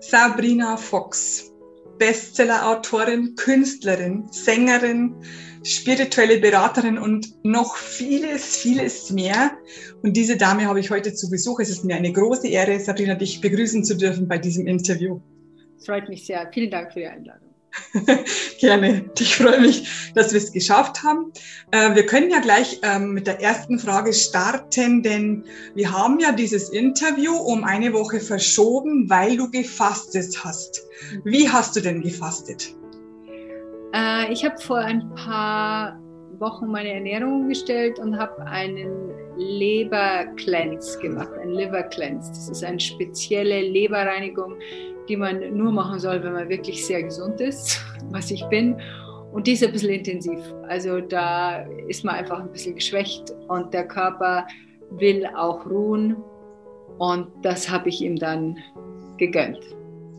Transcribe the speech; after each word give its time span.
Sabrina 0.00 0.76
Fox, 0.76 1.52
Bestseller-Autorin, 1.98 3.34
Künstlerin, 3.36 4.26
Sängerin, 4.30 5.14
spirituelle 5.62 6.38
Beraterin 6.38 6.96
und 6.98 7.44
noch 7.44 7.76
vieles, 7.76 8.56
vieles 8.56 9.10
mehr. 9.10 9.52
Und 10.02 10.16
diese 10.16 10.38
Dame 10.38 10.66
habe 10.66 10.80
ich 10.80 10.90
heute 10.90 11.12
zu 11.12 11.28
Besuch. 11.28 11.60
Es 11.60 11.68
ist 11.68 11.84
mir 11.84 11.96
eine 11.96 12.12
große 12.12 12.48
Ehre, 12.48 12.80
Sabrina, 12.80 13.14
dich 13.14 13.42
begrüßen 13.42 13.84
zu 13.84 13.94
dürfen 13.94 14.26
bei 14.26 14.38
diesem 14.38 14.66
Interview. 14.66 15.20
Freut 15.84 16.08
mich 16.08 16.24
sehr. 16.24 16.50
Vielen 16.52 16.70
Dank 16.70 16.92
für 16.94 17.00
die 17.00 17.06
Einladung. 17.06 17.49
Gerne. 18.60 19.10
Ich 19.18 19.36
freue 19.36 19.60
mich, 19.60 20.12
dass 20.14 20.32
wir 20.32 20.38
es 20.38 20.52
geschafft 20.52 21.02
haben. 21.02 21.32
Äh, 21.70 21.94
wir 21.94 22.06
können 22.06 22.30
ja 22.30 22.40
gleich 22.40 22.80
ähm, 22.82 23.12
mit 23.12 23.26
der 23.26 23.40
ersten 23.40 23.78
Frage 23.78 24.12
starten, 24.12 25.02
denn 25.02 25.44
wir 25.74 25.92
haben 25.92 26.18
ja 26.20 26.32
dieses 26.32 26.70
Interview 26.70 27.34
um 27.34 27.64
eine 27.64 27.92
Woche 27.92 28.20
verschoben, 28.20 29.08
weil 29.08 29.36
du 29.36 29.50
gefastet 29.50 30.44
hast. 30.44 30.82
Wie 31.24 31.48
hast 31.48 31.76
du 31.76 31.80
denn 31.80 32.00
gefastet? 32.02 32.74
Äh, 33.94 34.32
ich 34.32 34.44
habe 34.44 34.58
vor 34.60 34.78
ein 34.78 35.14
paar 35.14 36.00
Wochen 36.40 36.68
meine 36.68 36.94
Ernährung 36.94 37.42
umgestellt 37.42 37.98
und 37.98 38.18
habe 38.18 38.40
einen 38.46 39.10
Leber 39.36 40.24
Cleanse 40.36 40.98
gemacht, 40.98 41.30
ein 41.40 41.50
Liver 41.50 41.82
Cleanse. 41.84 42.30
Das 42.30 42.48
ist 42.48 42.64
eine 42.64 42.80
spezielle 42.80 43.60
Leberreinigung, 43.60 44.54
die 45.08 45.16
man 45.16 45.54
nur 45.56 45.70
machen 45.70 45.98
soll, 45.98 46.22
wenn 46.22 46.32
man 46.32 46.48
wirklich 46.48 46.84
sehr 46.84 47.02
gesund 47.02 47.40
ist, 47.40 47.80
was 48.10 48.30
ich 48.30 48.44
bin. 48.46 48.76
Und 49.32 49.46
die 49.46 49.52
ist 49.52 49.62
ein 49.62 49.72
bisschen 49.72 49.90
intensiv. 49.90 50.40
Also 50.66 51.00
da 51.00 51.62
ist 51.88 52.04
man 52.04 52.16
einfach 52.16 52.40
ein 52.40 52.50
bisschen 52.50 52.74
geschwächt 52.74 53.32
und 53.48 53.72
der 53.72 53.86
Körper 53.86 54.46
will 54.90 55.26
auch 55.36 55.64
ruhen. 55.66 56.16
Und 56.98 57.28
das 57.42 57.70
habe 57.70 57.90
ich 57.90 58.00
ihm 58.02 58.16
dann 58.16 58.58
gegönnt. 59.18 59.60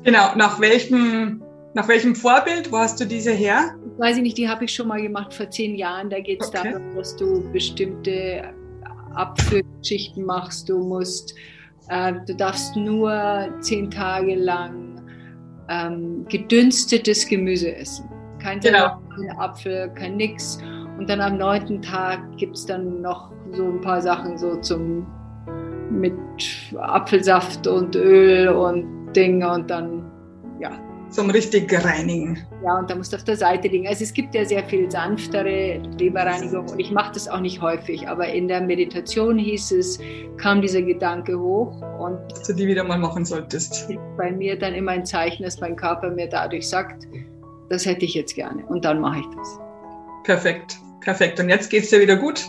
Genau, 0.03 0.35
nach 0.35 0.59
welchem, 0.61 1.41
nach 1.73 1.87
welchem 1.87 2.15
Vorbild? 2.15 2.71
Wo 2.71 2.77
hast 2.77 2.99
du 2.99 3.05
diese 3.05 3.31
her? 3.31 3.75
Weiß 4.01 4.17
ich 4.17 4.23
nicht, 4.23 4.37
die 4.39 4.49
habe 4.49 4.65
ich 4.65 4.73
schon 4.73 4.87
mal 4.87 4.99
gemacht 4.99 5.31
vor 5.31 5.47
zehn 5.51 5.75
Jahren. 5.75 6.09
Da 6.09 6.19
geht 6.19 6.41
es 6.41 6.47
okay. 6.47 6.71
darum, 6.73 6.95
dass 6.95 7.15
du 7.17 7.47
bestimmte 7.51 8.51
Abführgeschichten 9.13 10.25
machst. 10.25 10.67
Du 10.67 10.79
musst 10.79 11.35
äh, 11.89 12.13
du 12.25 12.35
darfst 12.35 12.75
nur 12.75 13.47
zehn 13.59 13.91
Tage 13.91 14.33
lang 14.33 14.99
ähm, 15.69 16.25
gedünstetes 16.27 17.27
Gemüse 17.27 17.75
essen. 17.75 18.09
Kein 18.39 18.59
genau. 18.59 18.99
kein 19.15 19.37
Apfel, 19.37 19.89
kein 19.89 20.17
Nix. 20.17 20.57
Und 20.97 21.07
dann 21.07 21.21
am 21.21 21.37
neunten 21.37 21.79
Tag 21.83 22.21
gibt 22.37 22.57
es 22.57 22.65
dann 22.65 23.03
noch 23.03 23.31
so 23.51 23.65
ein 23.65 23.81
paar 23.81 24.01
Sachen 24.01 24.35
so 24.35 24.55
zum 24.61 25.05
mit 25.91 26.15
Apfelsaft 26.75 27.67
und 27.67 27.95
Öl 27.95 28.49
und 28.49 29.13
Dinge 29.13 29.53
und 29.53 29.69
dann 29.69 30.09
ja, 30.59 30.71
zum 31.11 31.29
richtig 31.29 31.71
reinigen. 31.83 32.39
Ja, 32.63 32.79
und 32.79 32.89
da 32.89 32.95
musst 32.95 33.11
du 33.11 33.17
auf 33.17 33.23
der 33.23 33.35
Seite 33.35 33.67
liegen. 33.67 33.87
Also 33.87 34.03
es 34.03 34.13
gibt 34.13 34.33
ja 34.33 34.45
sehr 34.45 34.63
viel 34.63 34.89
sanftere 34.89 35.81
Leberreinigung 35.99 36.69
und 36.69 36.79
ich 36.79 36.91
mache 36.91 37.13
das 37.13 37.27
auch 37.27 37.39
nicht 37.39 37.61
häufig, 37.61 38.07
aber 38.07 38.27
in 38.29 38.47
der 38.47 38.61
Meditation 38.61 39.37
hieß 39.37 39.71
es, 39.71 39.99
kam 40.37 40.61
dieser 40.61 40.81
Gedanke 40.81 41.37
hoch 41.37 41.81
und 41.99 42.19
dass 42.31 42.43
du 42.43 42.53
die 42.53 42.67
wieder 42.67 42.83
mal 42.83 42.97
machen 42.97 43.25
solltest. 43.25 43.89
Bei 44.17 44.31
mir 44.31 44.57
dann 44.57 44.73
immer 44.73 44.91
ein 44.91 45.05
Zeichen, 45.05 45.43
dass 45.43 45.59
mein 45.59 45.75
Körper 45.75 46.09
mir 46.09 46.27
dadurch 46.27 46.67
sagt, 46.67 47.07
das 47.69 47.85
hätte 47.85 48.05
ich 48.05 48.13
jetzt 48.13 48.35
gerne 48.35 48.65
und 48.65 48.85
dann 48.85 49.01
mache 49.01 49.19
ich 49.19 49.25
das. 49.35 49.59
Perfekt, 50.23 50.77
perfekt. 51.01 51.39
Und 51.39 51.49
jetzt 51.49 51.69
geht 51.69 51.83
es 51.83 51.89
dir 51.89 51.99
wieder 51.99 52.15
gut? 52.15 52.45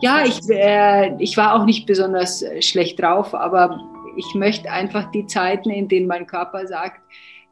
Ja, 0.00 0.24
ich, 0.24 0.40
äh, 0.48 1.14
ich 1.18 1.36
war 1.36 1.54
auch 1.54 1.64
nicht 1.64 1.86
besonders 1.86 2.44
schlecht 2.60 3.00
drauf, 3.00 3.34
aber 3.34 3.80
ich 4.16 4.34
möchte 4.34 4.70
einfach 4.70 5.10
die 5.10 5.26
Zeiten, 5.26 5.70
in 5.70 5.88
denen 5.88 6.06
mein 6.06 6.26
Körper 6.26 6.66
sagt, 6.66 7.00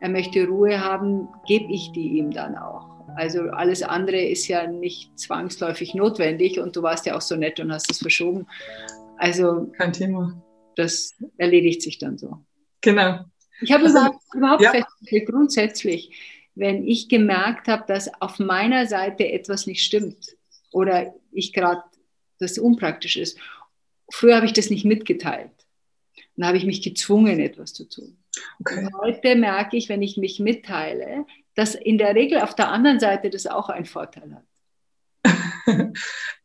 er 0.00 0.08
möchte 0.08 0.46
Ruhe 0.46 0.82
haben, 0.82 1.28
gebe 1.46 1.72
ich 1.72 1.92
die 1.92 2.18
ihm 2.18 2.30
dann 2.30 2.56
auch. 2.56 2.98
Also 3.16 3.50
alles 3.50 3.82
andere 3.82 4.20
ist 4.20 4.46
ja 4.48 4.66
nicht 4.66 5.18
zwangsläufig 5.18 5.94
notwendig 5.94 6.60
und 6.60 6.76
du 6.76 6.82
warst 6.82 7.06
ja 7.06 7.16
auch 7.16 7.20
so 7.20 7.36
nett 7.36 7.58
und 7.58 7.72
hast 7.72 7.90
es 7.90 7.98
verschoben. 7.98 8.46
Also 9.16 9.72
kein 9.76 9.92
Thema. 9.92 10.40
Das 10.76 11.14
erledigt 11.36 11.82
sich 11.82 11.98
dann 11.98 12.18
so. 12.18 12.38
Genau. 12.80 13.24
Ich 13.60 13.72
habe 13.72 13.84
also, 13.84 13.98
überhaupt, 14.34 14.62
ja. 14.62 14.70
festgestellt, 14.70 15.26
grundsätzlich, 15.26 16.16
wenn 16.54 16.86
ich 16.86 17.08
gemerkt 17.08 17.66
habe, 17.66 17.84
dass 17.88 18.10
auf 18.20 18.38
meiner 18.38 18.86
Seite 18.86 19.30
etwas 19.32 19.66
nicht 19.66 19.82
stimmt 19.82 20.36
oder 20.70 21.12
ich 21.32 21.52
gerade 21.52 21.82
das 22.38 22.58
unpraktisch 22.58 23.16
ist. 23.16 23.38
Früher 24.10 24.36
habe 24.36 24.46
ich 24.46 24.52
das 24.52 24.70
nicht 24.70 24.84
mitgeteilt. 24.84 25.50
Dann 26.36 26.46
habe 26.46 26.56
ich 26.56 26.64
mich 26.64 26.82
gezwungen, 26.82 27.40
etwas 27.40 27.72
zu 27.72 27.88
tun. 27.88 28.16
Okay. 28.60 28.88
heute 29.00 29.36
merke 29.36 29.76
ich, 29.76 29.88
wenn 29.88 30.02
ich 30.02 30.16
mich 30.16 30.40
mitteile, 30.40 31.26
dass 31.54 31.74
in 31.74 31.98
der 31.98 32.14
Regel 32.14 32.40
auf 32.40 32.54
der 32.54 32.68
anderen 32.68 33.00
Seite 33.00 33.30
das 33.30 33.46
auch 33.46 33.68
einen 33.68 33.86
Vorteil 33.86 34.34
hat. 34.34 34.44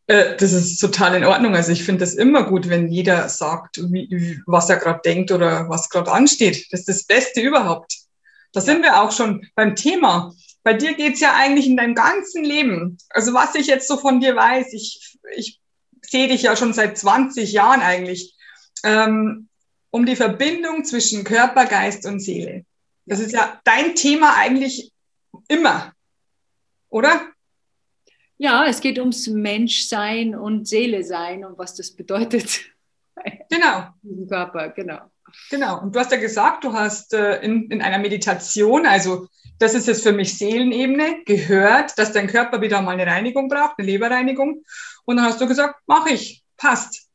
Äh, 0.07 0.35
das 0.35 0.51
ist 0.51 0.79
total 0.79 1.15
in 1.15 1.23
Ordnung. 1.23 1.55
Also 1.55 1.71
ich 1.71 1.83
finde 1.83 2.01
das 2.01 2.15
immer 2.15 2.43
gut, 2.43 2.67
wenn 2.69 2.89
jeder 2.89 3.29
sagt, 3.29 3.77
wie, 3.77 4.41
was 4.45 4.69
er 4.69 4.75
gerade 4.75 4.99
denkt 5.03 5.31
oder 5.31 5.69
was 5.69 5.89
gerade 5.89 6.11
ansteht. 6.11 6.67
Das 6.71 6.81
ist 6.81 6.89
das 6.89 7.03
Beste 7.05 7.39
überhaupt. 7.39 7.99
Da 8.51 8.59
ja. 8.59 8.65
sind 8.65 8.83
wir 8.83 9.01
auch 9.01 9.11
schon 9.11 9.47
beim 9.55 9.75
Thema. 9.75 10.33
Bei 10.63 10.73
dir 10.73 10.93
geht 10.93 11.15
es 11.15 11.19
ja 11.19 11.33
eigentlich 11.35 11.67
in 11.67 11.77
deinem 11.77 11.95
ganzen 11.95 12.43
Leben. 12.43 12.97
Also 13.09 13.33
was 13.33 13.55
ich 13.55 13.67
jetzt 13.67 13.87
so 13.87 13.97
von 13.97 14.19
dir 14.19 14.35
weiß, 14.35 14.73
ich, 14.73 15.17
ich 15.35 15.61
sehe 16.01 16.27
dich 16.27 16.43
ja 16.43 16.55
schon 16.55 16.73
seit 16.73 16.97
20 16.97 17.51
Jahren 17.51 17.81
eigentlich. 17.81 18.35
Ähm, 18.83 19.47
um 19.93 20.07
die 20.07 20.15
Verbindung 20.15 20.83
zwischen 20.83 21.23
Körper, 21.23 21.65
Geist 21.65 22.07
und 22.07 22.19
Seele. 22.19 22.65
Das 23.05 23.19
ist 23.19 23.31
ja 23.31 23.61
dein 23.63 23.93
Thema 23.93 24.35
eigentlich 24.35 24.91
immer, 25.47 25.93
oder? 26.89 27.21
Ja, 28.37 28.65
es 28.65 28.81
geht 28.81 28.97
ums 28.97 29.27
Menschsein 29.27 30.35
und 30.35 30.67
Seele 30.67 31.03
sein 31.03 31.45
und 31.45 31.57
was 31.57 31.75
das 31.75 31.91
bedeutet. 31.91 32.61
Genau. 33.47 33.89
Im 34.01 34.27
Körper, 34.27 34.69
genau. 34.69 34.99
Genau. 35.51 35.81
Und 35.81 35.95
du 35.95 35.99
hast 35.99 36.11
ja 36.11 36.17
gesagt, 36.17 36.63
du 36.63 36.73
hast 36.73 37.13
äh, 37.13 37.41
in, 37.43 37.69
in 37.69 37.83
einer 37.83 37.99
Meditation, 37.99 38.87
also 38.87 39.27
das 39.59 39.75
ist 39.75 39.85
jetzt 39.85 40.01
für 40.01 40.11
mich 40.11 40.35
Seelenebene, 40.35 41.23
gehört, 41.23 41.95
dass 41.99 42.11
dein 42.11 42.25
Körper 42.25 42.59
wieder 42.61 42.81
mal 42.81 42.93
eine 42.93 43.05
Reinigung 43.05 43.49
braucht, 43.49 43.77
eine 43.77 43.85
Leberreinigung. 43.85 44.65
Und 45.05 45.17
dann 45.17 45.25
hast 45.25 45.39
du 45.39 45.47
gesagt, 45.47 45.79
mach 45.85 46.07
ich, 46.07 46.43
passt. 46.57 47.07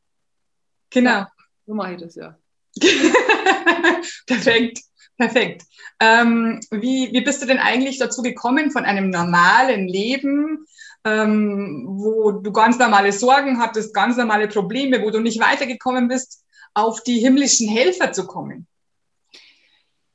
Genau. 0.89 1.09
Ja, 1.09 1.31
so 1.67 1.73
mache 1.73 1.95
ich 1.95 1.99
das 1.99 2.15
ja. 2.15 2.37
perfekt, 4.27 4.79
perfekt. 5.17 5.63
Ähm, 5.99 6.59
wie, 6.71 7.11
wie 7.11 7.21
bist 7.21 7.41
du 7.41 7.45
denn 7.45 7.59
eigentlich 7.59 7.99
dazu 7.99 8.21
gekommen, 8.21 8.71
von 8.71 8.85
einem 8.85 9.09
normalen 9.09 9.87
Leben, 9.87 10.65
ähm, 11.03 11.85
wo 11.87 12.31
du 12.31 12.51
ganz 12.51 12.77
normale 12.77 13.11
Sorgen 13.11 13.59
hattest, 13.59 13.93
ganz 13.93 14.17
normale 14.17 14.47
Probleme, 14.47 15.01
wo 15.01 15.11
du 15.11 15.19
nicht 15.19 15.39
weitergekommen 15.39 16.07
bist, 16.07 16.43
auf 16.73 17.03
die 17.03 17.19
himmlischen 17.19 17.67
Helfer 17.67 18.11
zu 18.11 18.27
kommen? 18.27 18.67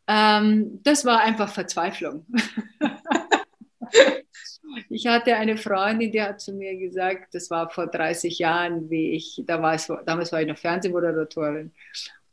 Ähm, 0.07 0.81
das 0.83 1.05
war 1.05 1.21
einfach 1.21 1.53
Verzweiflung. 1.53 2.27
ich 4.91 5.07
hatte 5.07 5.37
eine 5.37 5.57
Freundin, 5.57 6.13
die 6.13 6.23
hat 6.23 6.41
zu 6.41 6.53
mir 6.53 6.77
gesagt, 6.77 7.35
das 7.35 7.51
war 7.51 7.71
vor 7.71 7.87
30 7.87 8.39
Jahren, 8.39 8.91
wie 8.91 9.13
ich, 9.13 9.43
da 9.47 9.63
war 9.63 9.75
es, 9.75 9.91
damals 10.05 10.33
war 10.33 10.43
ich 10.43 10.49
noch 10.49 10.59
Fernsehmoderatorin. 10.59 11.73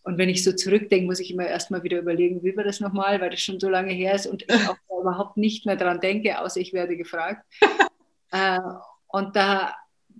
Und 0.03 0.17
wenn 0.17 0.29
ich 0.29 0.43
so 0.43 0.53
zurückdenke, 0.53 1.05
muss 1.05 1.19
ich 1.19 1.31
immer 1.31 1.47
erstmal 1.47 1.83
wieder 1.83 1.99
überlegen, 1.99 2.43
wie 2.43 2.55
war 2.57 2.63
das 2.63 2.79
nochmal, 2.79 3.21
weil 3.21 3.29
das 3.29 3.41
schon 3.41 3.59
so 3.59 3.69
lange 3.69 3.93
her 3.93 4.15
ist 4.15 4.25
und 4.25 4.43
ich 4.43 4.67
auch 4.67 4.77
überhaupt 5.01 5.37
nicht 5.37 5.65
mehr 5.65 5.75
daran 5.75 5.99
denke, 5.99 6.39
außer 6.39 6.59
ich 6.59 6.73
werde 6.73 6.97
gefragt. 6.97 7.45
äh, 8.31 8.59
und 9.07 9.35
da 9.35 9.75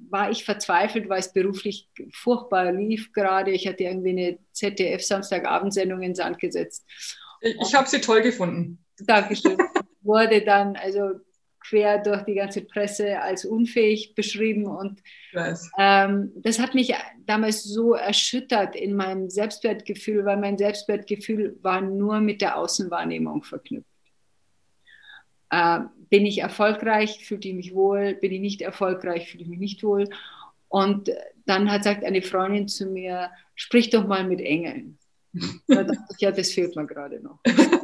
war 0.09 0.29
ich 0.29 0.43
verzweifelt, 0.43 1.09
weil 1.09 1.19
es 1.19 1.33
beruflich 1.33 1.89
furchtbar 2.13 2.71
lief 2.71 3.11
gerade. 3.13 3.51
Ich 3.51 3.67
hatte 3.67 3.83
irgendwie 3.83 4.09
eine 4.09 4.39
ZDF-Samstagabendsendung 4.51 6.01
in 6.01 6.15
Sand 6.15 6.39
gesetzt. 6.39 6.85
Ich, 7.41 7.55
ich 7.59 7.73
habe 7.73 7.87
sie 7.87 8.01
toll 8.01 8.21
gefunden. 8.21 8.83
Dankeschön. 8.99 9.57
Wurde 10.01 10.41
dann, 10.43 10.75
also 10.75 11.11
quer 11.61 11.99
durch 11.99 12.23
die 12.23 12.35
ganze 12.35 12.61
Presse 12.61 13.21
als 13.21 13.45
unfähig 13.45 14.15
beschrieben. 14.15 14.65
Und 14.65 15.01
ähm, 15.77 16.31
das 16.35 16.59
hat 16.59 16.73
mich 16.73 16.93
damals 17.25 17.63
so 17.63 17.93
erschüttert 17.93 18.75
in 18.75 18.95
meinem 18.95 19.29
Selbstwertgefühl, 19.29 20.25
weil 20.25 20.37
mein 20.37 20.57
Selbstwertgefühl 20.57 21.57
war 21.61 21.81
nur 21.81 22.19
mit 22.19 22.41
der 22.41 22.57
Außenwahrnehmung 22.57 23.43
verknüpft. 23.43 23.87
Äh, 25.49 25.81
bin 26.09 26.25
ich 26.25 26.39
erfolgreich, 26.39 27.25
fühlte 27.25 27.47
ich 27.47 27.55
mich 27.55 27.73
wohl, 27.73 28.15
bin 28.15 28.31
ich 28.31 28.41
nicht 28.41 28.61
erfolgreich, 28.61 29.29
fühle 29.29 29.43
ich 29.43 29.49
mich 29.49 29.59
nicht 29.59 29.83
wohl. 29.83 30.09
Und 30.67 31.11
dann 31.45 31.71
hat 31.71 31.83
sagt 31.83 32.03
eine 32.03 32.21
Freundin 32.21 32.67
zu 32.67 32.85
mir, 32.85 33.29
sprich 33.55 33.89
doch 33.89 34.07
mal 34.07 34.23
mit 34.23 34.41
Engeln. 34.41 34.97
Da 35.67 35.83
dachte 35.83 36.03
ich, 36.13 36.21
ja, 36.21 36.31
das 36.31 36.51
fehlt 36.51 36.75
mir 36.75 36.85
gerade 36.85 37.21
noch. 37.21 37.39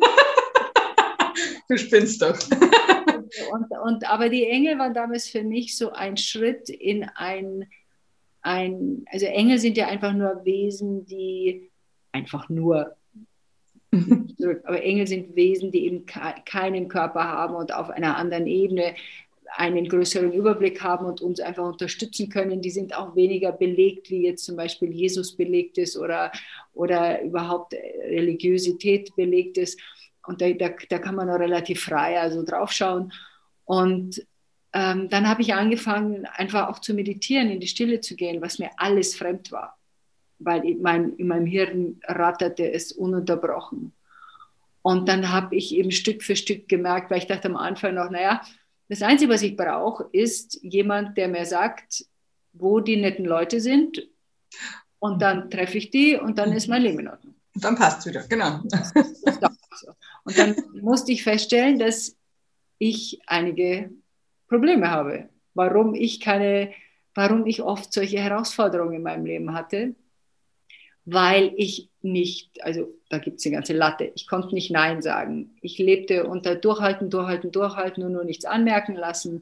Du 1.69 1.77
spinnst 1.77 2.21
doch. 2.21 2.38
Und, 3.51 3.72
und, 3.84 4.10
aber 4.10 4.30
die 4.30 4.45
Engel 4.48 4.78
waren 4.80 4.94
damals 4.94 5.28
für 5.28 5.44
mich 5.44 5.78
so 5.78 5.92
ein 5.92 6.18
Schritt 6.18 6.69
in 6.69 7.04
ein, 7.16 7.66
ein, 8.42 9.06
also 9.12 9.25
Engel 9.25 9.60
sind 9.60 9.78
ja 9.78 9.88
einfach 9.88 10.13
nur 10.13 10.45
Wesen, 10.45 11.06
die 11.06 11.69
einfach 12.12 12.50
nur 12.50 12.95
Aber 14.63 14.84
Engel 14.84 15.07
sind 15.07 15.36
Wesen, 15.36 15.72
die 15.72 15.86
eben 15.86 16.06
keinen 16.06 16.88
Körper 16.88 17.24
haben 17.24 17.56
und 17.56 17.74
auf 17.74 17.89
einer 17.89 18.18
anderen 18.18 18.48
Ebene 18.48 18.95
einen 19.56 19.88
größeren 19.88 20.33
Überblick 20.33 20.83
haben 20.83 21.06
und 21.06 21.22
uns 21.22 21.40
einfach 21.40 21.66
unterstützen 21.66 22.30
können. 22.30 22.62
Die 22.62 22.69
sind 22.69 22.95
auch 22.95 23.16
weniger 23.16 23.51
belegt, 23.51 24.10
wie 24.10 24.25
jetzt 24.25 24.44
zum 24.44 24.57
Beispiel 24.57 24.92
Jesus 24.92 25.36
belegt 25.36 25.78
ist 25.78 25.98
oder, 25.98 26.31
oder 26.74 27.22
überhaupt 27.22 27.74
Religiosität 27.74 29.16
belegt 29.16 29.57
ist. 29.57 29.80
Und 30.27 30.41
da, 30.41 30.51
da, 30.51 30.69
da 30.89 31.00
kann 31.00 31.15
man 31.15 31.27
noch 31.27 31.39
relativ 31.39 31.83
frei 31.83 32.19
also 32.19 32.44
draufschauen. 32.44 33.13
Und 33.65 34.25
ähm, 34.74 35.09
dann 35.09 35.27
habe 35.27 35.41
ich 35.41 35.53
angefangen, 35.53 36.25
einfach 36.25 36.68
auch 36.68 36.79
zu 36.79 36.94
meditieren, 36.94 37.50
in 37.50 37.59
die 37.59 37.68
Stille 37.68 38.01
zu 38.01 38.15
gehen, 38.15 38.41
was 38.41 38.59
mir 38.59 38.69
alles 38.77 39.15
fremd 39.15 39.51
war. 39.51 39.77
Weil 40.39 40.65
in, 40.65 40.81
mein, 40.81 41.13
in 41.13 41.27
meinem 41.27 41.45
Hirn 41.45 42.00
ratterte 42.03 42.71
es 42.71 42.91
ununterbrochen. 42.91 43.94
Und 44.81 45.09
dann 45.09 45.31
habe 45.31 45.56
ich 45.56 45.74
eben 45.74 45.91
Stück 45.91 46.24
für 46.24 46.35
Stück 46.35 46.69
gemerkt, 46.69 47.09
weil 47.09 47.18
ich 47.18 47.27
dachte 47.27 47.47
am 47.47 47.57
Anfang 47.57 47.95
noch, 47.95 48.09
naja, 48.09 48.41
das 48.89 49.01
Einzige, 49.01 49.33
was 49.33 49.41
ich 49.41 49.57
brauche, 49.57 50.07
ist 50.12 50.59
jemand, 50.62 51.18
der 51.18 51.27
mir 51.27 51.45
sagt, 51.45 52.06
wo 52.53 52.80
die 52.80 52.97
netten 52.97 53.25
Leute 53.25 53.59
sind. 53.59 54.07
Und 55.00 55.21
dann 55.21 55.50
treffe 55.50 55.77
ich 55.77 55.91
die 55.91 56.15
und 56.15 56.38
dann 56.38 56.53
ist 56.53 56.68
mein 56.68 56.81
Leben 56.81 57.00
in 57.00 57.09
Ordnung. 57.09 57.35
Und 57.53 57.63
dann 57.63 57.75
passt 57.75 58.00
es 58.00 58.06
wieder, 58.06 58.23
genau. 58.27 58.62
Und 60.27 60.38
dann 60.38 60.56
musste 60.81 61.12
ich 61.12 61.24
feststellen, 61.24 61.79
dass 61.79 62.15
ich 62.77 63.19
einige 63.25 63.89
Probleme 64.47 64.91
habe. 64.91 65.29
Warum 65.53 65.95
ich 65.95 66.19
keine, 66.19 66.71
warum 67.15 67.45
ich 67.47 67.62
oft 67.63 67.91
solche 67.91 68.19
Herausforderungen 68.19 68.95
in 68.95 69.03
meinem 69.03 69.25
Leben 69.25 69.53
hatte 69.53 69.95
weil 71.09 71.53
ich 71.56 71.89
nicht, 72.01 72.62
also 72.65 72.94
da 73.09 73.18
gibt 73.19 73.39
es 73.39 73.45
eine 73.45 73.56
ganze 73.56 73.71
Latte, 73.71 74.12
ich 74.13 74.27
konnte 74.27 74.53
nicht 74.53 74.71
Nein 74.71 75.01
sagen. 75.01 75.56
Ich 75.62 75.77
lebte 75.77 76.27
unter 76.27 76.56
Durchhalten, 76.56 77.09
Durchhalten, 77.09 77.50
Durchhalten 77.53 78.03
und 78.03 78.12
nur 78.12 78.25
nichts 78.25 78.44
anmerken 78.44 78.94
lassen. 78.94 79.41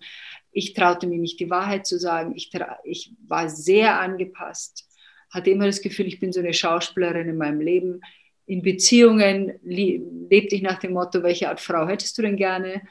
Ich 0.52 0.76
traute 0.76 1.08
mir 1.08 1.18
nicht 1.18 1.40
die 1.40 1.50
Wahrheit 1.50 1.88
zu 1.88 1.98
sagen. 1.98 2.34
Ich, 2.36 2.52
ich 2.84 3.14
war 3.28 3.50
sehr 3.50 4.00
angepasst, 4.00 4.88
hatte 5.32 5.50
immer 5.50 5.66
das 5.66 5.82
Gefühl, 5.82 6.06
ich 6.06 6.20
bin 6.20 6.32
so 6.32 6.40
eine 6.40 6.54
Schauspielerin 6.54 7.30
in 7.30 7.38
meinem 7.38 7.62
Leben. 7.62 8.02
In 8.48 8.62
Beziehungen 8.62 9.54
lebte 9.64 10.56
ich 10.56 10.62
nach 10.62 10.80
dem 10.80 10.94
Motto, 10.94 11.24
welche 11.24 11.50
Art 11.50 11.60
Frau 11.60 11.88
hättest 11.88 12.18
du 12.18 12.22
denn 12.22 12.38
gerne? 12.38 12.82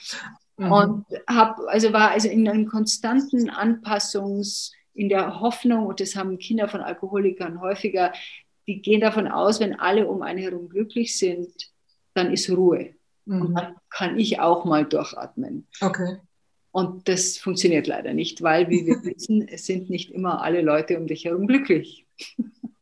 Mhm. 0.56 0.72
Und 0.72 1.06
hab, 1.26 1.58
also 1.68 1.92
war 1.92 2.10
also 2.10 2.28
in 2.28 2.48
einem 2.48 2.66
konstanten 2.66 3.50
Anpassungs- 3.50 4.72
in 4.94 5.08
der 5.08 5.40
Hoffnung, 5.40 5.86
und 5.86 6.00
das 6.00 6.14
haben 6.16 6.38
Kinder 6.38 6.68
von 6.68 6.80
Alkoholikern 6.80 7.60
häufiger, 7.60 8.12
die 8.66 8.80
gehen 8.80 9.00
davon 9.00 9.28
aus, 9.28 9.60
wenn 9.60 9.78
alle 9.78 10.06
um 10.06 10.22
einen 10.22 10.38
herum 10.38 10.68
glücklich 10.68 11.18
sind, 11.18 11.52
dann 12.14 12.32
ist 12.32 12.48
Ruhe. 12.48 12.94
Mhm. 13.26 13.42
Und 13.42 13.54
dann 13.54 13.76
kann 13.90 14.18
ich 14.18 14.40
auch 14.40 14.64
mal 14.64 14.84
durchatmen. 14.84 15.66
Okay. 15.80 16.18
Und 16.70 17.08
das 17.08 17.38
funktioniert 17.38 17.86
leider 17.86 18.14
nicht, 18.14 18.42
weil, 18.42 18.68
wie 18.70 18.86
wir 18.86 19.04
wissen, 19.04 19.46
es 19.46 19.66
sind 19.66 19.90
nicht 19.90 20.10
immer 20.10 20.42
alle 20.42 20.62
Leute 20.62 20.98
um 20.98 21.06
dich 21.06 21.24
herum 21.24 21.46
glücklich. 21.46 22.06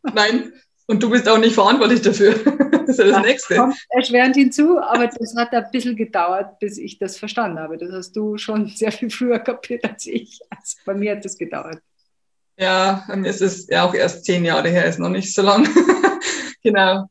Nein, 0.03 0.53
und 0.87 1.03
du 1.03 1.11
bist 1.11 1.29
auch 1.29 1.39
nicht 1.39 1.55
verantwortlich 1.55 2.03
dafür. 2.03 2.35
Das 2.85 2.99
ist 2.99 2.99
ja 2.99 3.05
das, 3.05 3.15
das 3.15 3.27
Nächste. 3.27 3.57
Kommt 3.57 3.77
erschwerend 3.91 4.35
hinzu, 4.35 4.77
aber 4.81 5.07
das 5.07 5.37
hat 5.37 5.53
ein 5.53 5.65
bisschen 5.71 5.95
gedauert, 5.95 6.59
bis 6.59 6.79
ich 6.79 6.99
das 6.99 7.17
verstanden 7.17 7.61
habe. 7.61 7.79
Das 7.79 7.93
hast 7.93 8.17
du 8.17 8.37
schon 8.39 8.67
sehr 8.67 8.91
viel 8.91 9.09
früher 9.09 9.39
kapiert 9.39 9.85
als 9.85 10.05
ich. 10.07 10.41
Also 10.51 10.79
bei 10.85 10.95
mir 10.95 11.13
hat 11.13 11.25
das 11.25 11.39
gedauert. 11.39 11.79
Ja, 12.59 13.05
mir 13.15 13.31
ist 13.31 13.41
es 13.41 13.69
ja 13.69 13.85
auch 13.85 13.95
erst 13.95 14.25
zehn 14.25 14.45
Jahre 14.45 14.69
her, 14.69 14.85
ist 14.87 14.99
noch 14.99 15.11
nicht 15.11 15.33
so 15.33 15.43
lang. 15.43 15.69
genau. 16.63 17.07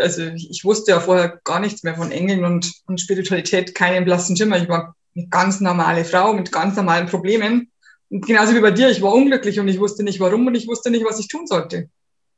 Also 0.00 0.22
ich 0.22 0.64
wusste 0.64 0.92
ja 0.92 1.00
vorher 1.00 1.38
gar 1.44 1.60
nichts 1.60 1.82
mehr 1.82 1.96
von 1.96 2.10
Engeln 2.10 2.44
und, 2.44 2.72
und 2.86 2.98
Spiritualität, 2.98 3.74
keinen 3.74 4.06
blassen 4.06 4.36
Schimmer. 4.36 4.56
Ich 4.56 4.70
war 4.70 4.96
eine 5.14 5.28
ganz 5.28 5.60
normale 5.60 6.04
Frau 6.04 6.32
mit 6.32 6.50
ganz 6.50 6.76
normalen 6.76 7.06
Problemen. 7.08 7.70
Und 8.10 8.26
genauso 8.26 8.54
wie 8.54 8.60
bei 8.60 8.70
dir, 8.70 8.88
ich 8.88 9.02
war 9.02 9.12
unglücklich 9.12 9.60
und 9.60 9.68
ich 9.68 9.80
wusste 9.80 10.02
nicht 10.02 10.20
warum 10.20 10.46
und 10.46 10.54
ich 10.54 10.66
wusste 10.66 10.90
nicht, 10.90 11.04
was 11.04 11.18
ich 11.18 11.28
tun 11.28 11.46
sollte. 11.46 11.88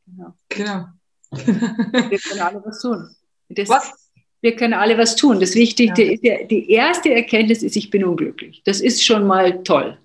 Genau. 0.07 0.35
genau. 0.49 0.87
Wir 1.31 2.19
können 2.19 2.41
alle 2.41 2.65
was 2.65 2.81
tun. 2.81 3.15
Das, 3.49 3.69
was? 3.69 4.11
Wir 4.41 4.55
können 4.55 4.75
alle 4.75 4.97
was 4.97 5.17
tun. 5.17 5.41
Das 5.41 5.55
Wichtigste 5.55 6.03
ja. 6.03 6.13
ist 6.13 6.25
ja, 6.25 6.45
die 6.45 6.71
erste 6.71 7.13
Erkenntnis 7.13 7.63
ist, 7.63 7.77
ich 7.77 7.91
bin 7.91 8.05
unglücklich. 8.05 8.63
Das 8.65 8.81
ist 8.81 9.05
schon 9.05 9.27
mal 9.27 9.63
toll. 9.63 9.99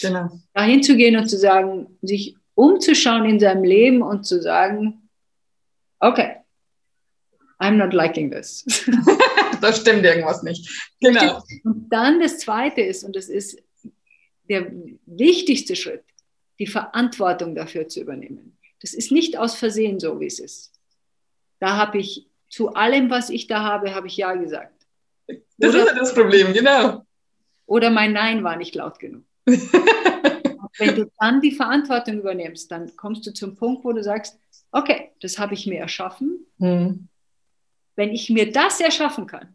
Genau. 0.00 0.40
Dahin 0.54 0.82
zu 0.82 0.96
gehen 0.96 1.16
und 1.16 1.28
zu 1.28 1.38
sagen, 1.38 1.86
sich 2.02 2.36
umzuschauen 2.54 3.24
in 3.26 3.40
seinem 3.40 3.64
Leben 3.64 4.02
und 4.02 4.24
zu 4.24 4.42
sagen, 4.42 5.08
okay, 6.00 6.36
I'm 7.60 7.76
not 7.76 7.92
liking 7.92 8.30
this. 8.30 8.64
da 9.60 9.72
stimmt 9.72 10.04
irgendwas 10.04 10.42
nicht. 10.42 10.68
Genau. 11.00 11.42
Und 11.64 11.88
dann 11.90 12.20
das 12.20 12.38
Zweite 12.38 12.80
ist, 12.80 13.04
und 13.04 13.14
das 13.16 13.28
ist 13.28 13.62
der 14.48 14.72
wichtigste 15.06 15.76
Schritt, 15.76 16.04
die 16.58 16.66
Verantwortung 16.66 17.54
dafür 17.54 17.86
zu 17.86 18.00
übernehmen. 18.00 18.58
Das 18.80 18.94
ist 18.94 19.12
nicht 19.12 19.38
aus 19.38 19.54
Versehen 19.54 20.00
so, 20.00 20.20
wie 20.20 20.26
es 20.26 20.38
ist. 20.38 20.72
Da 21.58 21.76
habe 21.76 21.98
ich 21.98 22.26
zu 22.48 22.74
allem, 22.74 23.10
was 23.10 23.30
ich 23.30 23.46
da 23.46 23.62
habe, 23.62 23.94
habe 23.94 24.06
ich 24.06 24.16
Ja 24.16 24.34
gesagt. 24.34 24.86
Das 25.58 25.70
oder, 25.70 25.84
ist 25.84 25.88
ja 25.88 25.94
das 25.94 26.14
Problem, 26.14 26.52
genau. 26.52 27.04
Oder 27.66 27.90
mein 27.90 28.12
Nein 28.12 28.42
war 28.42 28.56
nicht 28.56 28.74
laut 28.74 28.98
genug. 28.98 29.24
Wenn 29.46 30.96
du 30.96 31.10
dann 31.18 31.40
die 31.40 31.52
Verantwortung 31.52 32.18
übernimmst, 32.20 32.70
dann 32.70 32.96
kommst 32.96 33.26
du 33.26 33.32
zum 33.32 33.54
Punkt, 33.54 33.84
wo 33.84 33.92
du 33.92 34.02
sagst, 34.02 34.38
okay, 34.72 35.10
das 35.20 35.38
habe 35.38 35.54
ich 35.54 35.66
mir 35.66 35.78
erschaffen. 35.78 36.46
Mhm. 36.58 37.08
Wenn 37.96 38.10
ich 38.10 38.30
mir 38.30 38.50
das 38.50 38.80
erschaffen 38.80 39.26
kann, 39.26 39.54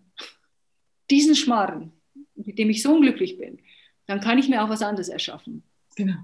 diesen 1.10 1.36
Schmarren, 1.36 1.94
mit 2.36 2.60
dem 2.60 2.70
ich 2.70 2.84
so 2.84 2.94
unglücklich 2.94 3.38
bin, 3.38 3.60
dann 4.06 4.22
kann 4.22 4.38
ich 4.38 4.50
mir 4.50 4.64
auch 4.64 4.70
was 4.70 4.82
anderes 4.82 5.10
erschaffen. 5.10 5.64
Genau. 5.96 6.18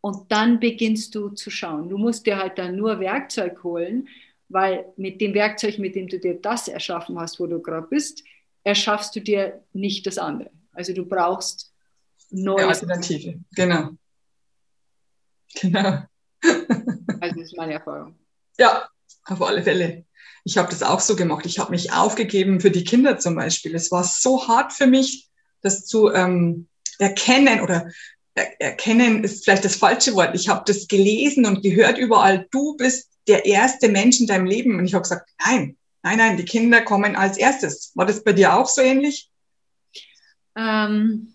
Und 0.00 0.30
dann 0.30 0.60
beginnst 0.60 1.14
du 1.14 1.30
zu 1.30 1.50
schauen. 1.50 1.88
Du 1.88 1.98
musst 1.98 2.26
dir 2.26 2.38
halt 2.38 2.58
dann 2.58 2.76
nur 2.76 3.00
Werkzeug 3.00 3.62
holen, 3.64 4.08
weil 4.48 4.86
mit 4.96 5.20
dem 5.20 5.34
Werkzeug, 5.34 5.78
mit 5.78 5.94
dem 5.94 6.08
du 6.08 6.18
dir 6.18 6.40
das 6.40 6.68
erschaffen 6.68 7.18
hast, 7.18 7.40
wo 7.40 7.46
du 7.46 7.60
gerade 7.60 7.86
bist, 7.86 8.22
erschaffst 8.64 9.14
du 9.16 9.20
dir 9.20 9.62
nicht 9.72 10.06
das 10.06 10.18
andere. 10.18 10.50
Also 10.72 10.92
du 10.92 11.04
brauchst 11.04 11.72
neue 12.30 12.66
Alternative. 12.66 13.40
Genau. 13.54 13.90
Genau. 15.60 16.02
also 16.42 17.34
das 17.34 17.36
ist 17.36 17.56
meine 17.56 17.74
Erfahrung. 17.74 18.16
Ja, 18.58 18.88
auf 19.24 19.42
alle 19.42 19.62
Fälle. 19.62 20.04
Ich 20.44 20.56
habe 20.56 20.70
das 20.70 20.82
auch 20.82 21.00
so 21.00 21.16
gemacht. 21.16 21.46
Ich 21.46 21.58
habe 21.58 21.70
mich 21.70 21.92
aufgegeben 21.92 22.60
für 22.60 22.70
die 22.70 22.84
Kinder 22.84 23.18
zum 23.18 23.34
Beispiel. 23.34 23.74
Es 23.74 23.90
war 23.90 24.04
so 24.04 24.46
hart 24.46 24.72
für 24.72 24.86
mich, 24.86 25.28
das 25.60 25.84
zu 25.84 26.12
ähm, 26.12 26.68
erkennen 26.98 27.60
oder 27.60 27.74
er 27.74 27.92
erkennen 28.58 29.24
ist 29.24 29.44
vielleicht 29.44 29.64
das 29.64 29.76
falsche 29.76 30.14
Wort. 30.14 30.34
Ich 30.34 30.48
habe 30.48 30.62
das 30.66 30.88
gelesen 30.88 31.46
und 31.46 31.62
gehört 31.62 31.98
überall. 31.98 32.46
Du 32.50 32.76
bist 32.76 33.10
der 33.26 33.44
erste 33.44 33.88
Mensch 33.88 34.20
in 34.20 34.26
deinem 34.26 34.46
Leben. 34.46 34.78
Und 34.78 34.86
ich 34.86 34.94
habe 34.94 35.02
gesagt, 35.02 35.28
nein, 35.44 35.76
nein, 36.02 36.18
nein, 36.18 36.36
die 36.36 36.44
Kinder 36.44 36.80
kommen 36.82 37.16
als 37.16 37.36
erstes. 37.36 37.92
War 37.94 38.06
das 38.06 38.24
bei 38.24 38.32
dir 38.32 38.54
auch 38.54 38.66
so 38.66 38.80
ähnlich? 38.80 39.30
Ähm, 40.56 41.34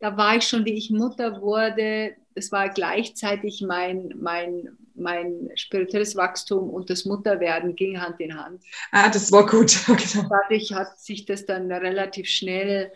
da 0.00 0.16
war 0.16 0.36
ich 0.36 0.46
schon, 0.46 0.64
wie 0.64 0.74
ich 0.74 0.90
Mutter 0.90 1.40
wurde, 1.40 2.16
das 2.34 2.50
war 2.50 2.68
gleichzeitig 2.68 3.62
mein, 3.62 4.14
mein, 4.16 4.76
mein 4.94 5.50
spirituelles 5.54 6.16
Wachstum 6.16 6.70
und 6.70 6.90
das 6.90 7.04
Mutterwerden 7.04 7.76
ging 7.76 8.00
Hand 8.00 8.20
in 8.20 8.36
Hand. 8.36 8.62
Ah, 8.90 9.08
das 9.10 9.30
war 9.32 9.46
gut. 9.46 9.78
Genau. 9.86 10.28
Dadurch 10.28 10.72
hat 10.72 11.00
sich 11.00 11.24
das 11.24 11.46
dann 11.46 11.70
relativ 11.70 12.28
schnell 12.28 12.92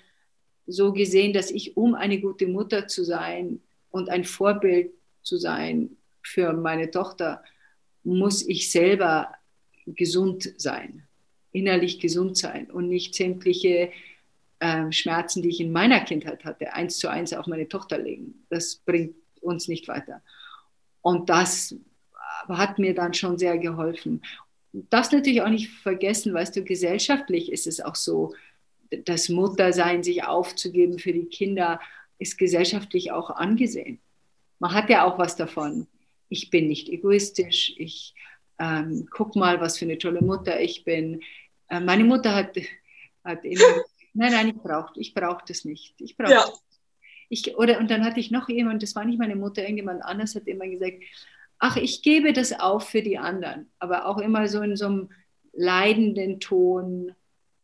so 0.66 0.92
gesehen, 0.92 1.32
dass 1.32 1.50
ich, 1.50 1.76
um 1.76 1.94
eine 1.94 2.20
gute 2.20 2.46
Mutter 2.46 2.88
zu 2.88 3.04
sein 3.04 3.61
und 3.90 4.08
ein 4.11 4.25
Vorbild 4.25 4.92
zu 5.23 5.37
sein 5.37 5.96
für 6.23 6.52
meine 6.52 6.90
Tochter, 6.90 7.42
muss 8.02 8.46
ich 8.46 8.70
selber 8.70 9.32
gesund 9.87 10.52
sein, 10.56 11.06
innerlich 11.52 12.00
gesund 12.00 12.37
sein 12.37 12.70
und 12.70 12.88
nicht 12.88 13.14
sämtliche 13.14 13.90
äh, 14.58 14.92
Schmerzen, 14.92 15.42
die 15.42 15.50
ich 15.50 15.61
in 15.61 15.73
meiner 15.73 16.00
Kindheit 16.00 16.44
hatte, 16.44 16.73
eins 16.73 16.99
zu 16.99 17.08
eins 17.08 17.32
auf 17.32 17.46
meine 17.46 17.68
Tochter 17.68 17.99
legen. 17.99 18.46
Das 18.49 18.76
bringt 18.76 19.14
uns 19.40 19.68
nicht 19.68 19.87
weiter. 19.88 20.23
Und 21.02 21.28
das 21.28 21.75
hat 22.49 22.78
mir 22.78 22.94
dann 22.94 23.14
schon 23.14 23.38
sehr 23.38 23.58
geholfen. 23.58 24.23
Das 24.73 25.12
natürlich 25.12 25.42
auch 25.42 25.49
nicht 25.49 25.70
vergessen, 25.70 26.35
weißt 26.35 26.56
du, 26.56 26.64
gesellschaftlich 26.64 27.50
ist 27.50 27.66
es 27.66 27.80
auch 27.80 27.94
so, 27.94 28.35
das 29.05 29.28
Muttersein, 29.28 30.02
sich 30.02 30.25
aufzugeben 30.25 30.99
für 30.99 31.12
die 31.12 31.26
Kinder, 31.26 31.81
ist 32.19 32.38
gesellschaftlich 32.38 33.12
auch 33.12 33.31
angesehen. 33.31 34.00
Man 34.59 34.73
hat 34.73 34.88
ja 34.90 35.05
auch 35.05 35.19
was 35.19 35.37
davon. 35.37 35.87
Ich 36.28 36.50
bin 36.50 36.69
nicht 36.69 36.88
egoistisch, 36.88 37.75
ich 37.76 38.14
ähm, 38.59 39.07
guck 39.11 39.37
mal, 39.37 39.61
was 39.61 39.78
für 39.78 39.85
eine 39.85 39.99
tolle 39.99 40.23
Mutter 40.23 40.61
ich 40.61 40.85
bin. 40.85 41.23
Äh, 41.69 41.81
meine 41.81 42.05
Mutter 42.05 42.35
hat, 42.35 42.57
hat 43.25 43.45
immer 43.45 43.61
Nein, 44.19 44.33
nein, 44.33 44.49
ich 44.49 44.62
brauche 44.62 44.99
ich 44.99 45.12
brauch 45.12 45.43
das 45.43 45.66
nicht. 45.66 45.95
Ich 46.00 46.16
brauche 46.16 46.33
ja. 46.33 46.45
ich, 47.28 47.55
oder, 47.59 47.78
Und 47.78 47.90
dann 47.90 48.02
hatte 48.02 48.19
ich 48.19 48.31
noch 48.31 48.49
jemand, 48.49 48.83
das 48.83 48.97
war 48.97 49.05
nicht 49.05 49.19
meine 49.19 49.37
Mutter, 49.37 49.61
irgendjemand 49.61 50.02
anders 50.02 50.35
hat 50.35 50.47
immer 50.47 50.66
gesagt, 50.66 51.02
ach, 51.59 51.76
ich 51.76 52.00
gebe 52.00 52.33
das 52.33 52.59
auf 52.59 52.88
für 52.88 53.02
die 53.02 53.19
anderen. 53.19 53.71
Aber 53.78 54.07
auch 54.07 54.16
immer 54.16 54.49
so 54.49 54.62
in 54.62 54.75
so 54.75 54.87
einem 54.87 55.11
leidenden 55.52 56.40
Ton, 56.40 57.14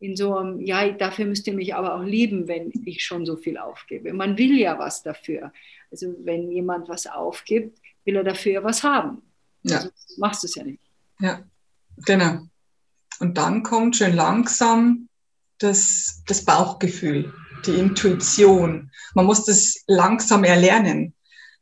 in 0.02 0.16
so 0.16 0.36
einem, 0.36 0.60
ja, 0.60 0.90
dafür 0.90 1.26
müsst 1.26 1.46
ihr 1.46 1.54
mich 1.54 1.74
aber 1.74 1.94
auch 1.94 2.02
lieben, 2.02 2.48
wenn 2.48 2.72
ich 2.84 3.04
schon 3.04 3.24
so 3.24 3.36
viel 3.36 3.56
aufgebe. 3.56 4.12
Man 4.12 4.36
will 4.36 4.58
ja 4.58 4.76
was 4.78 5.02
dafür. 5.02 5.52
Also 5.92 6.14
wenn 6.24 6.50
jemand 6.50 6.88
was 6.88 7.06
aufgibt, 7.06 7.78
will 8.04 8.16
er 8.16 8.24
dafür 8.24 8.52
ja 8.52 8.64
was 8.64 8.82
haben. 8.82 9.22
Ja. 9.62 9.76
Also, 9.76 9.90
machst 10.16 10.42
du 10.42 10.48
es 10.48 10.56
ja 10.56 10.64
nicht. 10.64 10.82
Ja, 11.20 11.44
genau. 12.04 12.40
Und 13.20 13.38
dann 13.38 13.62
kommt 13.62 13.96
schön 13.96 14.16
langsam 14.16 15.08
das, 15.58 16.24
das 16.26 16.44
Bauchgefühl, 16.44 17.32
die 17.64 17.78
Intuition. 17.78 18.90
Man 19.14 19.26
muss 19.26 19.44
das 19.44 19.84
langsam 19.86 20.42
erlernen. 20.42 21.14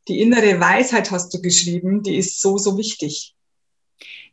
Die 0.07 0.19
innere 0.19 0.59
Weisheit 0.59 1.11
hast 1.11 1.31
du 1.31 1.41
geschrieben, 1.41 2.01
die 2.01 2.15
ist 2.15 2.41
so, 2.41 2.57
so 2.57 2.75
wichtig. 2.75 3.35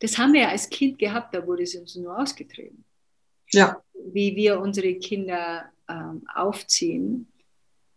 Das 0.01 0.17
haben 0.17 0.33
wir 0.33 0.43
ja 0.43 0.49
als 0.49 0.71
Kind 0.71 0.99
gehabt, 0.99 1.35
da 1.35 1.47
wurde 1.47 1.65
es 1.65 1.75
uns 1.75 1.95
nur 1.97 2.19
ausgetrieben. 2.19 2.87
Ja. 3.53 3.83
Wie 4.07 4.37
wir 4.37 4.61
unsere 4.61 4.95
Kinder 4.95 5.71
ähm, 5.89 6.27
aufziehen, 6.35 7.29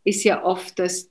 ist 0.03 0.23
ja 0.23 0.43
oft, 0.43 0.79
dass 0.79 1.09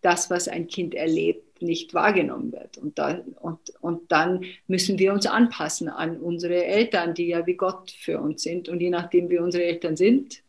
das, 0.00 0.30
was 0.30 0.48
ein 0.48 0.66
Kind 0.66 0.94
erlebt, 0.94 1.62
nicht 1.62 1.94
wahrgenommen 1.94 2.52
wird. 2.52 2.76
Und, 2.76 2.98
da, 2.98 3.22
und, 3.40 3.60
und 3.80 4.10
dann 4.10 4.44
müssen 4.66 4.98
wir 4.98 5.12
uns 5.12 5.26
anpassen 5.26 5.88
an 5.88 6.18
unsere 6.18 6.64
Eltern, 6.64 7.14
die 7.14 7.28
ja 7.28 7.46
wie 7.46 7.54
Gott 7.54 7.92
für 7.92 8.20
uns 8.20 8.42
sind. 8.42 8.68
Und 8.68 8.80
je 8.80 8.90
nachdem, 8.90 9.30
wie 9.30 9.38
unsere 9.38 9.64
Eltern 9.64 9.96
sind, 9.96 10.42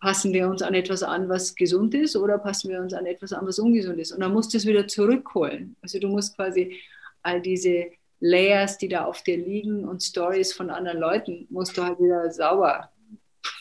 passen 0.00 0.32
wir 0.32 0.48
uns 0.48 0.62
an 0.62 0.72
etwas 0.72 1.02
an, 1.02 1.28
was 1.28 1.54
gesund 1.54 1.94
ist, 1.94 2.16
oder 2.16 2.38
passen 2.38 2.70
wir 2.70 2.80
uns 2.80 2.94
an 2.94 3.04
etwas 3.04 3.34
an, 3.34 3.46
was 3.46 3.58
ungesund 3.58 3.98
ist. 3.98 4.12
Und 4.12 4.20
dann 4.20 4.32
musst 4.32 4.54
du 4.54 4.56
es 4.56 4.66
wieder 4.66 4.88
zurückholen. 4.88 5.76
Also 5.82 5.98
du 5.98 6.08
musst 6.08 6.36
quasi 6.36 6.80
all 7.22 7.42
diese 7.42 7.88
Layers, 8.20 8.78
die 8.78 8.88
da 8.88 9.04
auf 9.04 9.22
dir 9.22 9.36
liegen 9.36 9.86
und 9.86 10.02
Stories 10.02 10.54
von 10.54 10.70
anderen 10.70 11.00
Leuten, 11.00 11.46
musst 11.50 11.76
du 11.76 11.82
halt 11.82 11.98
wieder 12.00 12.30
sauber 12.30 12.90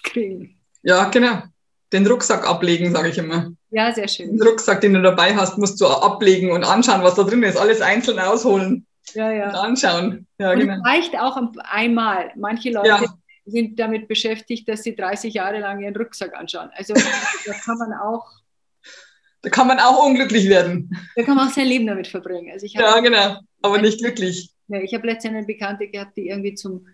kriegen. 0.04 0.60
Ja, 0.84 1.10
genau. 1.10 1.44
Den 1.92 2.06
Rucksack 2.06 2.48
ablegen, 2.48 2.92
sage 2.92 3.10
ich 3.10 3.18
immer. 3.18 3.52
Ja, 3.72 3.94
sehr 3.94 4.08
schön. 4.08 4.38
Den 4.38 4.48
Rucksack, 4.48 4.82
den 4.82 4.94
du 4.94 5.02
dabei 5.02 5.36
hast, 5.36 5.58
musst 5.58 5.82
du 5.82 5.88
ablegen 5.88 6.52
und 6.52 6.64
anschauen, 6.64 7.04
was 7.04 7.16
da 7.16 7.24
drin 7.24 7.44
ist. 7.44 7.58
Alles 7.58 7.82
einzeln 7.82 8.20
ausholen. 8.20 8.86
Ja, 9.14 9.32
ja. 9.32 9.50
Und 9.50 9.56
anschauen. 9.56 10.28
Ja, 10.38 10.52
und 10.52 10.60
genau. 10.60 10.82
reicht 10.84 11.18
auch 11.18 11.40
einmal. 11.64 12.32
Manche 12.36 12.72
Leute 12.72 12.88
ja. 12.88 13.04
sind 13.46 13.80
damit 13.80 14.08
beschäftigt, 14.08 14.70
dass 14.70 14.84
sie 14.84 14.96
30 14.96 15.34
Jahre 15.34 15.60
lang 15.60 15.82
ihren 15.82 15.96
Rucksack 15.96 16.36
anschauen. 16.36 16.70
Also 16.74 16.94
da 16.94 17.54
kann 17.54 17.78
man 17.78 17.94
auch 17.94 18.26
da 19.42 19.50
kann 19.50 19.68
man 19.68 19.80
auch 19.80 20.06
unglücklich 20.06 20.50
werden. 20.50 20.90
Da 21.16 21.24
kann 21.24 21.38
man 21.38 21.48
auch 21.48 21.54
sein 21.54 21.68
Leben 21.68 21.88
damit 21.88 22.08
verbringen. 22.08 22.52
Also 22.52 22.66
ich 22.66 22.74
ja, 22.74 23.00
genau, 23.00 23.40
aber 23.62 23.82
nicht 23.82 24.00
glücklich. 24.00 24.50
Ja, 24.68 24.82
ich 24.82 24.94
habe 24.94 25.08
letztens 25.08 25.36
eine 25.36 25.46
Bekannte 25.46 25.88
gehabt, 25.88 26.18
die 26.18 26.28
irgendwie 26.28 26.56
zum 26.56 26.88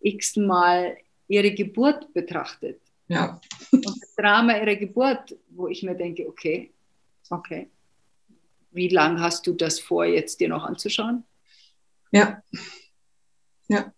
x-ten 0.00 0.46
Mal 0.46 0.96
ihre 1.28 1.52
Geburt 1.52 2.12
betrachtet. 2.12 2.80
Ja. 3.08 3.40
Und 3.70 3.86
das 3.86 4.14
Drama 4.16 4.56
ihrer 4.58 4.76
Geburt, 4.76 5.36
wo 5.50 5.68
ich 5.68 5.82
mir 5.82 5.94
denke, 5.94 6.26
okay, 6.26 6.72
okay, 7.30 7.70
wie 8.70 8.88
lange 8.88 9.20
hast 9.20 9.46
du 9.46 9.52
das 9.52 9.78
vor, 9.78 10.04
jetzt 10.04 10.40
dir 10.40 10.48
noch 10.48 10.64
anzuschauen? 10.64 11.24
Ja. 12.10 12.42
Ja. 13.68 13.92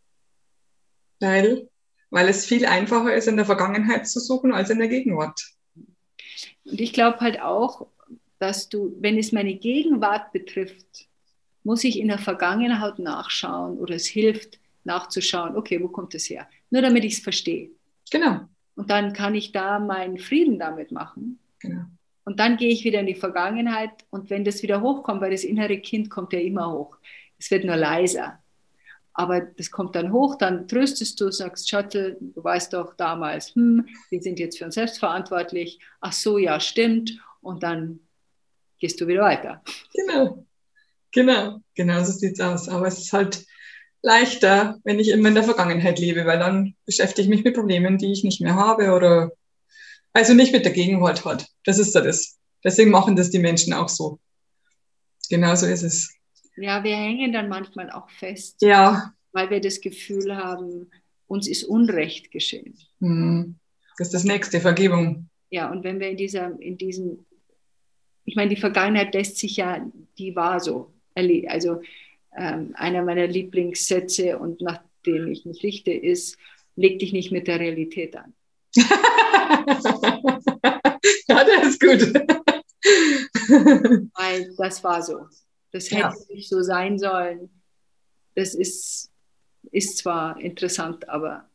Weil, 1.21 1.69
weil 2.11 2.29
es 2.29 2.47
viel 2.47 2.67
einfacher 2.67 3.15
ist, 3.15 3.27
in 3.27 3.37
der 3.37 3.47
Vergangenheit 3.47 4.09
zu 4.09 4.21
suchen 4.21 4.53
als 4.53 4.71
in 4.71 4.79
der 4.79 4.89
Gegenwart. 4.89 5.41
Und 6.65 6.81
ich 6.81 6.93
glaube 6.93 7.21
halt 7.21 7.41
auch, 7.41 7.87
dass 8.39 8.69
du, 8.69 8.95
wenn 9.01 9.19
es 9.19 9.33
meine 9.33 9.55
Gegenwart 9.55 10.33
betrifft, 10.33 11.09
muss 11.63 11.85
ich 11.85 11.99
in 11.99 12.09
der 12.09 12.19
Vergangenheit 12.19 12.99
nachschauen 12.99 13.79
oder 13.79 13.95
es 13.95 14.07
hilft 14.07 14.61
nachzuschauen, 14.85 15.57
okay, 15.57 15.83
wo 15.83 15.89
kommt 15.89 16.15
es 16.15 16.29
her? 16.29 16.49
Nur 16.77 16.83
damit 16.83 17.05
ich 17.05 17.15
es 17.15 17.21
verstehe. 17.21 17.71
Genau. 18.11 18.41
Und 18.75 18.91
dann 18.91 19.15
kann 19.15 19.35
ich 19.35 19.51
da 19.51 19.79
meinen 19.79 20.19
Frieden 20.19 20.59
damit 20.59 20.93
machen. 20.93 21.39
Genau. 21.59 21.87
Und 22.25 22.39
dann 22.39 22.59
gehe 22.59 22.69
ich 22.69 22.85
wieder 22.85 23.01
in 23.01 23.07
die 23.07 23.15
Vergangenheit 23.15 23.93
und 24.11 24.29
wenn 24.29 24.45
das 24.45 24.63
wieder 24.63 24.83
hochkommt, 24.83 25.23
weil 25.23 25.31
das 25.31 25.43
innere 25.43 25.79
Kind 25.79 26.11
kommt 26.11 26.35
ja 26.35 26.39
immer 26.39 26.71
hoch, 26.71 26.99
es 27.39 27.51
wird 27.51 27.65
nur 27.65 27.77
leiser. 27.77 28.43
Aber 29.15 29.41
das 29.41 29.71
kommt 29.71 29.97
dann 29.97 30.13
hoch, 30.13 30.37
dann 30.37 30.69
tröstest 30.69 31.19
du, 31.19 31.31
sagst, 31.31 31.71
Schattel, 31.71 32.19
du 32.21 32.45
weißt 32.45 32.75
doch 32.75 32.93
damals, 32.93 33.55
hm, 33.55 33.89
wir 34.11 34.21
sind 34.21 34.39
jetzt 34.39 34.59
für 34.59 34.67
uns 34.67 34.75
selbst 34.75 34.99
verantwortlich. 34.99 35.79
Ach 36.03 36.13
so, 36.13 36.37
ja, 36.37 36.61
stimmt. 36.61 37.19
Und 37.41 37.63
dann 37.63 38.01
gehst 38.81 39.01
du 39.01 39.07
wieder 39.07 39.23
weiter. 39.23 39.63
Genau, 39.95 40.45
genau, 41.11 41.63
genau 41.75 42.05
so 42.05 42.13
sieht 42.13 42.35
es 42.35 42.41
aus. 42.41 42.69
Aber 42.69 42.89
es 42.89 42.99
ist 42.99 43.15
halt 43.15 43.47
leichter, 44.03 44.79
wenn 44.85 45.01
ich 45.01 45.11
immer 45.11 45.29
in 45.29 45.35
der 45.35 45.45
Vergangenheit 45.45 45.99
lebe, 45.99 46.27
weil 46.27 46.39
dann 46.39 46.75
beschäftige 46.85 47.23
ich 47.23 47.29
mich 47.29 47.45
mit 47.45 47.55
Problemen, 47.55 47.99
die 47.99 48.13
ich 48.13 48.25
nicht 48.25 48.41
mehr 48.41 48.55
habe 48.55 48.93
oder 48.93 49.33
also 50.13 50.33
nicht 50.33 50.53
mit 50.53 50.65
der 50.65 50.73
Gegenwart 50.73 51.25
halt. 51.25 51.47
Das 51.65 51.79
ist 51.79 51.95
ja 51.95 52.01
das. 52.01 52.39
Deswegen 52.65 52.91
machen 52.91 53.17
das 53.17 53.31
die 53.31 53.39
Menschen 53.39 53.73
auch 53.73 53.89
so. 53.89 54.19
Genau 55.29 55.55
so 55.55 55.67
ist 55.67 55.83
es. 55.83 56.15
Ja, 56.57 56.83
wir 56.83 56.97
hängen 56.97 57.33
dann 57.33 57.49
manchmal 57.49 57.91
auch 57.91 58.09
fest, 58.11 58.63
ja. 58.63 59.13
weil 59.33 59.51
wir 59.51 59.61
das 59.61 59.81
Gefühl 59.81 60.37
haben, 60.37 60.91
uns 61.27 61.49
ist 61.49 61.65
Unrecht 61.65 62.31
geschehen. 62.31 62.79
Mhm. 63.01 63.57
Das 63.99 64.09
ist 64.09 64.15
das 64.15 64.25
nächste, 64.25 64.61
Vergebung. 64.61 65.29
Ja, 65.51 65.71
und 65.71 65.85
wenn 65.85 66.01
wir 66.01 66.11
in 66.11 66.17
dieser, 66.17 66.59
in 66.61 66.79
diesem, 66.79 67.25
ich 68.25 68.37
meine, 68.37 68.51
die 68.51 68.61
Vergangenheit 68.61 69.15
lässt 69.15 69.37
sich 69.37 69.57
ja, 69.57 69.85
die 70.19 70.35
war 70.35 70.61
so. 70.61 70.93
Also 71.15 71.81
einer 72.37 73.03
meiner 73.03 73.27
Lieblingssätze 73.27 74.39
und 74.39 74.61
nach 74.61 74.81
dem 75.07 75.29
ich 75.29 75.45
mich 75.45 75.63
richte, 75.63 75.93
ist, 75.93 76.37
leg 76.75 76.99
dich 76.99 77.13
nicht 77.13 77.33
mit 77.33 77.47
der 77.49 77.61
Realität 77.61 78.17
an. 78.17 78.35
ja, 81.29 81.45
der 81.45 81.63
ist 81.63 81.81
gut. 81.81 82.13
Weil 84.15 84.55
das 84.57 84.85
war 84.85 85.03
so. 85.03 85.29
Das 85.73 85.91
hätte 85.91 86.01
ja. 86.01 86.15
nicht 86.29 86.49
so 86.49 86.63
sein 86.63 86.99
sollen. 86.99 87.51
Das 88.35 88.55
ist, 88.55 89.11
ist 89.73 89.99
zwar 89.99 90.39
interessant, 90.41 91.09
aber. 91.09 91.49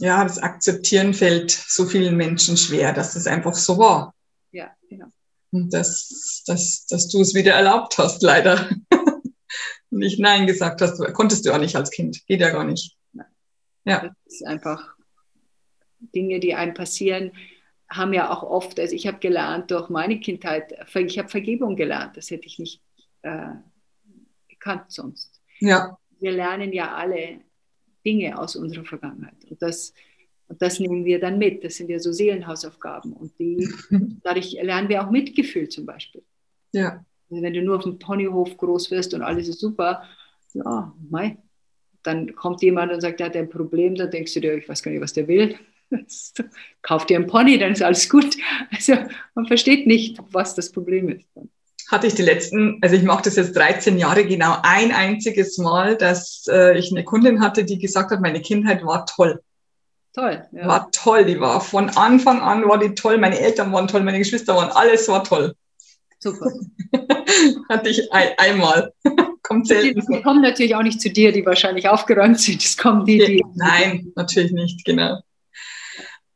Ja, 0.00 0.22
das 0.22 0.38
Akzeptieren 0.38 1.12
fällt 1.12 1.50
so 1.50 1.84
vielen 1.84 2.16
Menschen 2.16 2.56
schwer, 2.56 2.92
dass 2.92 3.14
das 3.14 3.26
einfach 3.26 3.54
so 3.54 3.78
war. 3.78 4.14
Ja, 4.52 4.70
genau. 4.88 5.06
Und 5.50 5.72
dass, 5.72 6.42
dass, 6.46 6.86
dass 6.86 7.08
du 7.08 7.20
es 7.20 7.34
wieder 7.34 7.52
erlaubt 7.52 7.98
hast, 7.98 8.22
leider. 8.22 8.70
Nicht 9.90 10.18
Nein 10.20 10.46
gesagt 10.46 10.80
hast. 10.80 10.98
Konntest 11.14 11.46
du 11.46 11.52
auch 11.52 11.58
nicht 11.58 11.76
als 11.76 11.90
Kind. 11.90 12.26
Geht 12.26 12.40
ja 12.40 12.50
gar 12.50 12.64
nicht. 12.64 12.96
Ja. 13.84 14.02
Das 14.02 14.34
ist 14.34 14.46
einfach 14.46 14.94
Dinge, 16.14 16.40
die 16.40 16.54
einem 16.54 16.74
passieren, 16.74 17.32
haben 17.88 18.12
ja 18.12 18.30
auch 18.30 18.42
oft, 18.42 18.78
also 18.78 18.94
ich 18.94 19.06
habe 19.06 19.18
gelernt 19.18 19.70
durch 19.70 19.88
meine 19.88 20.20
Kindheit, 20.20 20.74
ich 20.94 21.18
habe 21.18 21.28
Vergebung 21.28 21.74
gelernt. 21.74 22.16
Das 22.16 22.30
hätte 22.30 22.46
ich 22.46 22.58
nicht 22.58 22.82
äh, 23.22 23.52
gekannt 24.48 24.84
sonst. 24.88 25.40
Ja. 25.60 25.98
Wir 26.20 26.32
lernen 26.32 26.72
ja 26.72 26.94
alle 26.94 27.40
Dinge 28.04 28.38
aus 28.38 28.56
unserer 28.56 28.84
Vergangenheit. 28.84 29.44
Und 29.48 29.62
das, 29.62 29.94
und 30.48 30.60
das 30.60 30.80
nehmen 30.80 31.04
wir 31.04 31.18
dann 31.18 31.38
mit. 31.38 31.64
Das 31.64 31.76
sind 31.76 31.88
ja 31.88 31.98
so 31.98 32.12
Seelenhausaufgaben. 32.12 33.12
Und 33.14 33.38
die, 33.38 33.68
dadurch 34.22 34.52
lernen 34.52 34.88
wir 34.88 35.02
auch 35.02 35.10
Mitgefühl 35.10 35.68
zum 35.68 35.86
Beispiel. 35.86 36.22
Ja. 36.72 37.04
Also 37.30 37.42
wenn 37.42 37.52
du 37.52 37.62
nur 37.62 37.76
auf 37.76 37.84
dem 37.84 37.98
Ponyhof 37.98 38.56
groß 38.56 38.90
wirst 38.90 39.14
und 39.14 39.22
alles 39.22 39.48
ist 39.48 39.60
super, 39.60 40.02
ja, 40.54 40.92
mei. 41.10 41.36
Dann 42.02 42.34
kommt 42.34 42.62
jemand 42.62 42.92
und 42.92 43.00
sagt, 43.00 43.20
er 43.20 43.26
hat 43.26 43.36
ein 43.36 43.50
Problem, 43.50 43.94
dann 43.94 44.10
denkst 44.10 44.34
du 44.34 44.40
dir, 44.40 44.54
ich 44.54 44.68
weiß 44.68 44.82
gar 44.82 44.90
nicht, 44.90 45.00
was 45.00 45.12
der 45.12 45.28
will. 45.28 45.56
Kauf 46.82 47.06
dir 47.06 47.18
ein 47.18 47.26
Pony, 47.26 47.58
dann 47.58 47.72
ist 47.72 47.82
alles 47.82 48.08
gut. 48.08 48.36
Also 48.70 48.94
man 49.34 49.46
versteht 49.46 49.86
nicht, 49.86 50.18
was 50.30 50.54
das 50.54 50.70
Problem 50.70 51.08
ist 51.08 51.26
hatte 51.88 52.06
ich 52.06 52.14
die 52.14 52.22
letzten, 52.22 52.78
also 52.82 52.94
ich 52.94 53.02
mache 53.02 53.22
das 53.24 53.36
jetzt 53.36 53.56
13 53.56 53.98
Jahre, 53.98 54.26
genau 54.26 54.56
ein 54.62 54.92
einziges 54.92 55.56
Mal, 55.58 55.96
dass 55.96 56.44
äh, 56.48 56.78
ich 56.78 56.90
eine 56.90 57.02
Kundin 57.02 57.40
hatte, 57.40 57.64
die 57.64 57.78
gesagt 57.78 58.10
hat, 58.10 58.20
meine 58.20 58.42
Kindheit 58.42 58.84
war 58.84 59.06
toll. 59.06 59.40
Toll. 60.14 60.46
Ja. 60.52 60.66
War 60.66 60.90
toll, 60.90 61.24
die 61.24 61.40
war 61.40 61.60
von 61.60 61.88
Anfang 61.90 62.40
an 62.40 62.68
war 62.68 62.78
die 62.78 62.94
toll, 62.94 63.18
meine 63.18 63.38
Eltern 63.38 63.72
waren 63.72 63.88
toll, 63.88 64.02
meine 64.02 64.18
Geschwister 64.18 64.54
waren, 64.54 64.70
alles 64.70 65.08
war 65.08 65.24
toll. 65.24 65.54
Super. 66.18 66.52
hatte 67.68 67.88
ich 67.90 68.12
ein, 68.12 68.30
einmal. 68.38 68.92
kommt 69.42 69.66
selten. 69.66 70.00
Die, 70.00 70.16
die 70.16 70.22
kommen 70.22 70.42
natürlich 70.42 70.74
auch 70.74 70.82
nicht 70.82 71.00
zu 71.00 71.10
dir, 71.10 71.32
die 71.32 71.44
wahrscheinlich 71.44 71.88
aufgeräumt 71.88 72.38
sind. 72.40 72.62
Es 72.62 72.76
kommen 72.76 73.04
die, 73.04 73.18
die. 73.18 73.44
Nein, 73.54 74.12
natürlich 74.14 74.52
nicht, 74.52 74.84
genau. 74.84 75.20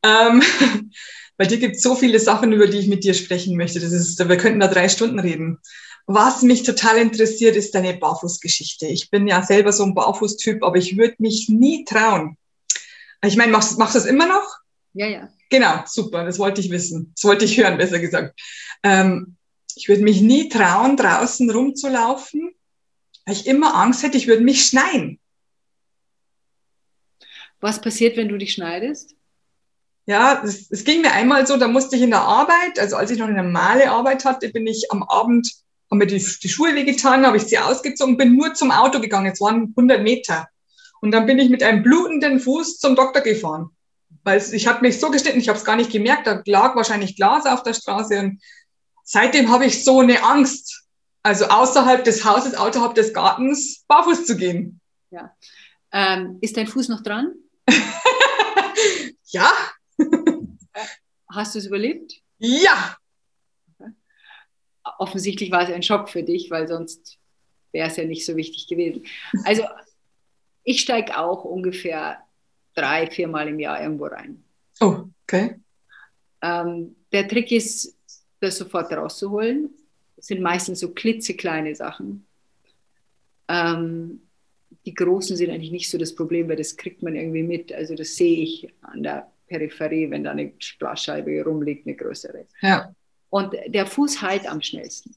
Ähm, 0.03 0.41
bei 1.37 1.45
dir 1.45 1.57
gibt 1.57 1.75
es 1.75 1.81
so 1.81 1.95
viele 1.95 2.19
Sachen, 2.19 2.51
über 2.51 2.67
die 2.67 2.79
ich 2.79 2.87
mit 2.87 3.03
dir 3.03 3.13
sprechen 3.13 3.55
möchte. 3.55 3.79
Das 3.79 3.91
ist, 3.91 4.27
wir 4.27 4.37
könnten 4.37 4.59
da 4.59 4.67
drei 4.67 4.89
Stunden 4.89 5.19
reden. 5.19 5.59
Was 6.05 6.41
mich 6.41 6.63
total 6.63 6.97
interessiert, 6.97 7.55
ist 7.55 7.73
deine 7.73 7.93
Barfußgeschichte. 7.93 8.87
Ich 8.87 9.09
bin 9.09 9.27
ja 9.27 9.41
selber 9.41 9.71
so 9.71 9.83
ein 9.83 9.93
Barfußtyp, 9.93 10.61
aber 10.61 10.75
ich 10.75 10.97
würde 10.97 11.15
mich 11.19 11.47
nie 11.47 11.85
trauen. 11.85 12.37
Ich 13.23 13.37
meine, 13.37 13.53
machst, 13.53 13.79
machst 13.79 13.95
du 13.95 13.99
das 13.99 14.07
immer 14.07 14.27
noch? 14.27 14.57
Ja, 14.93 15.07
ja. 15.07 15.29
Genau, 15.49 15.83
super, 15.85 16.25
das 16.25 16.39
wollte 16.39 16.59
ich 16.59 16.71
wissen. 16.71 17.13
Das 17.15 17.23
wollte 17.23 17.45
ich 17.45 17.57
hören, 17.57 17.77
besser 17.77 17.99
gesagt. 17.99 18.37
Ähm, 18.83 19.37
ich 19.77 19.89
würde 19.89 20.03
mich 20.03 20.21
nie 20.21 20.49
trauen, 20.49 20.97
draußen 20.97 21.49
rumzulaufen, 21.49 22.53
weil 23.25 23.35
ich 23.35 23.47
immer 23.47 23.75
Angst 23.75 24.03
hätte, 24.03 24.17
ich 24.17 24.27
würde 24.27 24.43
mich 24.43 24.65
schneien. 24.65 25.19
Was 27.59 27.79
passiert, 27.79 28.17
wenn 28.17 28.27
du 28.27 28.37
dich 28.37 28.53
schneidest? 28.53 29.15
Ja, 30.05 30.43
es, 30.43 30.83
ging 30.83 31.01
mir 31.01 31.13
einmal 31.13 31.47
so, 31.47 31.55
da 31.55 31.69
musste 31.69 31.95
ich 31.95 32.01
in 32.01 32.09
der 32.09 32.21
Arbeit, 32.21 32.77
also 32.77 32.97
als 32.97 33.09
ich 33.09 33.19
noch 33.19 33.27
eine 33.27 33.41
normale 33.41 33.89
Arbeit 33.89 34.25
hatte, 34.25 34.49
bin 34.49 34.67
ich 34.67 34.91
am 34.91 35.03
Abend, 35.03 35.49
haben 35.89 35.97
mir 35.97 36.07
die, 36.07 36.17
die 36.17 36.49
Schuhe 36.49 36.75
wehgetan, 36.75 37.25
habe 37.25 37.37
ich 37.37 37.43
sie 37.43 37.57
ausgezogen, 37.57 38.17
bin 38.17 38.35
nur 38.35 38.53
zum 38.53 38.71
Auto 38.71 38.99
gegangen, 38.99 39.31
es 39.31 39.39
waren 39.39 39.73
100 39.77 40.03
Meter. 40.03 40.49
Und 40.99 41.11
dann 41.11 41.25
bin 41.25 41.39
ich 41.39 41.49
mit 41.49 41.63
einem 41.63 41.83
blutenden 41.83 42.39
Fuß 42.39 42.79
zum 42.79 42.95
Doktor 42.95 43.21
gefahren. 43.21 43.69
Weil 44.23 44.41
ich 44.53 44.67
hatte 44.67 44.81
mich 44.81 44.99
so 44.99 45.09
geschnitten, 45.09 45.39
ich 45.39 45.49
habe 45.49 45.57
es 45.57 45.65
gar 45.65 45.75
nicht 45.75 45.91
gemerkt, 45.91 46.27
da 46.27 46.41
lag 46.45 46.75
wahrscheinlich 46.75 47.15
Glas 47.15 47.45
auf 47.45 47.63
der 47.63 47.73
Straße. 47.73 48.19
Und 48.19 48.41
seitdem 49.03 49.49
habe 49.49 49.65
ich 49.65 49.83
so 49.83 49.99
eine 49.99 50.23
Angst, 50.23 50.85
also 51.21 51.45
außerhalb 51.45 52.03
des 52.03 52.25
Hauses, 52.25 52.55
außerhalb 52.55 52.95
des 52.95 53.13
Gartens, 53.13 53.83
barfuß 53.87 54.25
zu 54.25 54.35
gehen. 54.35 54.81
Ja. 55.11 55.35
Ähm, 55.91 56.39
ist 56.41 56.57
dein 56.57 56.67
Fuß 56.67 56.89
noch 56.89 57.03
dran? 57.03 57.33
ja. 59.27 59.51
Hast 61.31 61.55
du 61.55 61.59
es 61.59 61.65
überlebt? 61.65 62.13
Ja. 62.39 62.97
Okay. 63.79 63.91
Offensichtlich 64.97 65.51
war 65.51 65.63
es 65.63 65.73
ein 65.73 65.83
Schock 65.83 66.09
für 66.09 66.23
dich, 66.23 66.51
weil 66.51 66.67
sonst 66.67 67.17
wäre 67.71 67.89
es 67.89 67.95
ja 67.95 68.05
nicht 68.05 68.25
so 68.25 68.35
wichtig 68.35 68.67
gewesen. 68.67 69.05
Also 69.45 69.63
ich 70.63 70.81
steige 70.81 71.17
auch 71.17 71.43
ungefähr 71.43 72.19
drei, 72.73 73.09
viermal 73.09 73.47
im 73.47 73.59
Jahr 73.59 73.81
irgendwo 73.81 74.05
rein. 74.05 74.43
Oh, 74.79 75.05
okay. 75.23 75.59
Ähm, 76.41 76.95
der 77.11 77.27
Trick 77.27 77.51
ist, 77.51 77.97
das 78.43 78.57
sofort 78.57 78.91
rauszuholen. 78.91 79.69
Das 80.15 80.27
sind 80.27 80.41
meistens 80.41 80.79
so 80.79 80.91
klitzekleine 80.93 81.75
Sachen. 81.75 82.25
Ähm, 83.47 84.21
die 84.85 84.93
großen 84.93 85.37
sind 85.37 85.49
eigentlich 85.49 85.71
nicht 85.71 85.89
so 85.89 85.97
das 85.97 86.15
Problem, 86.15 86.49
weil 86.49 86.55
das 86.55 86.75
kriegt 86.75 87.03
man 87.03 87.15
irgendwie 87.15 87.43
mit. 87.43 87.71
Also 87.71 87.95
das 87.95 88.15
sehe 88.15 88.43
ich 88.43 88.67
an 88.81 89.03
der 89.03 89.31
Peripherie, 89.47 90.09
wenn 90.09 90.23
da 90.23 90.31
eine 90.31 90.53
Glasscheibe 90.79 91.43
rumliegt, 91.43 91.87
eine 91.87 91.95
größere. 91.95 92.47
Ja. 92.61 92.93
Und 93.29 93.53
der 93.67 93.85
Fuß 93.85 94.21
heilt 94.21 94.47
am 94.47 94.61
schnellsten. 94.61 95.15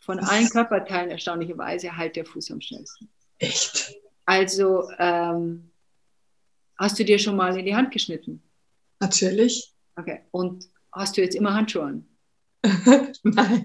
Von 0.00 0.18
allen 0.18 0.48
Körperteilen 0.48 1.10
erstaunlicherweise 1.10 1.96
heilt 1.96 2.16
der 2.16 2.24
Fuß 2.24 2.50
am 2.50 2.60
schnellsten. 2.60 3.08
Echt? 3.38 3.94
Also 4.24 4.88
ähm, 4.98 5.70
hast 6.76 6.98
du 6.98 7.04
dir 7.04 7.18
schon 7.18 7.36
mal 7.36 7.56
in 7.58 7.64
die 7.64 7.74
Hand 7.74 7.90
geschnitten? 7.92 8.42
Natürlich. 9.00 9.72
Okay. 9.96 10.20
Und 10.30 10.68
hast 10.92 11.16
du 11.16 11.22
jetzt 11.22 11.34
immer 11.34 11.54
Handschuhe 11.54 11.84
an? 11.84 12.06
Nein. 13.22 13.64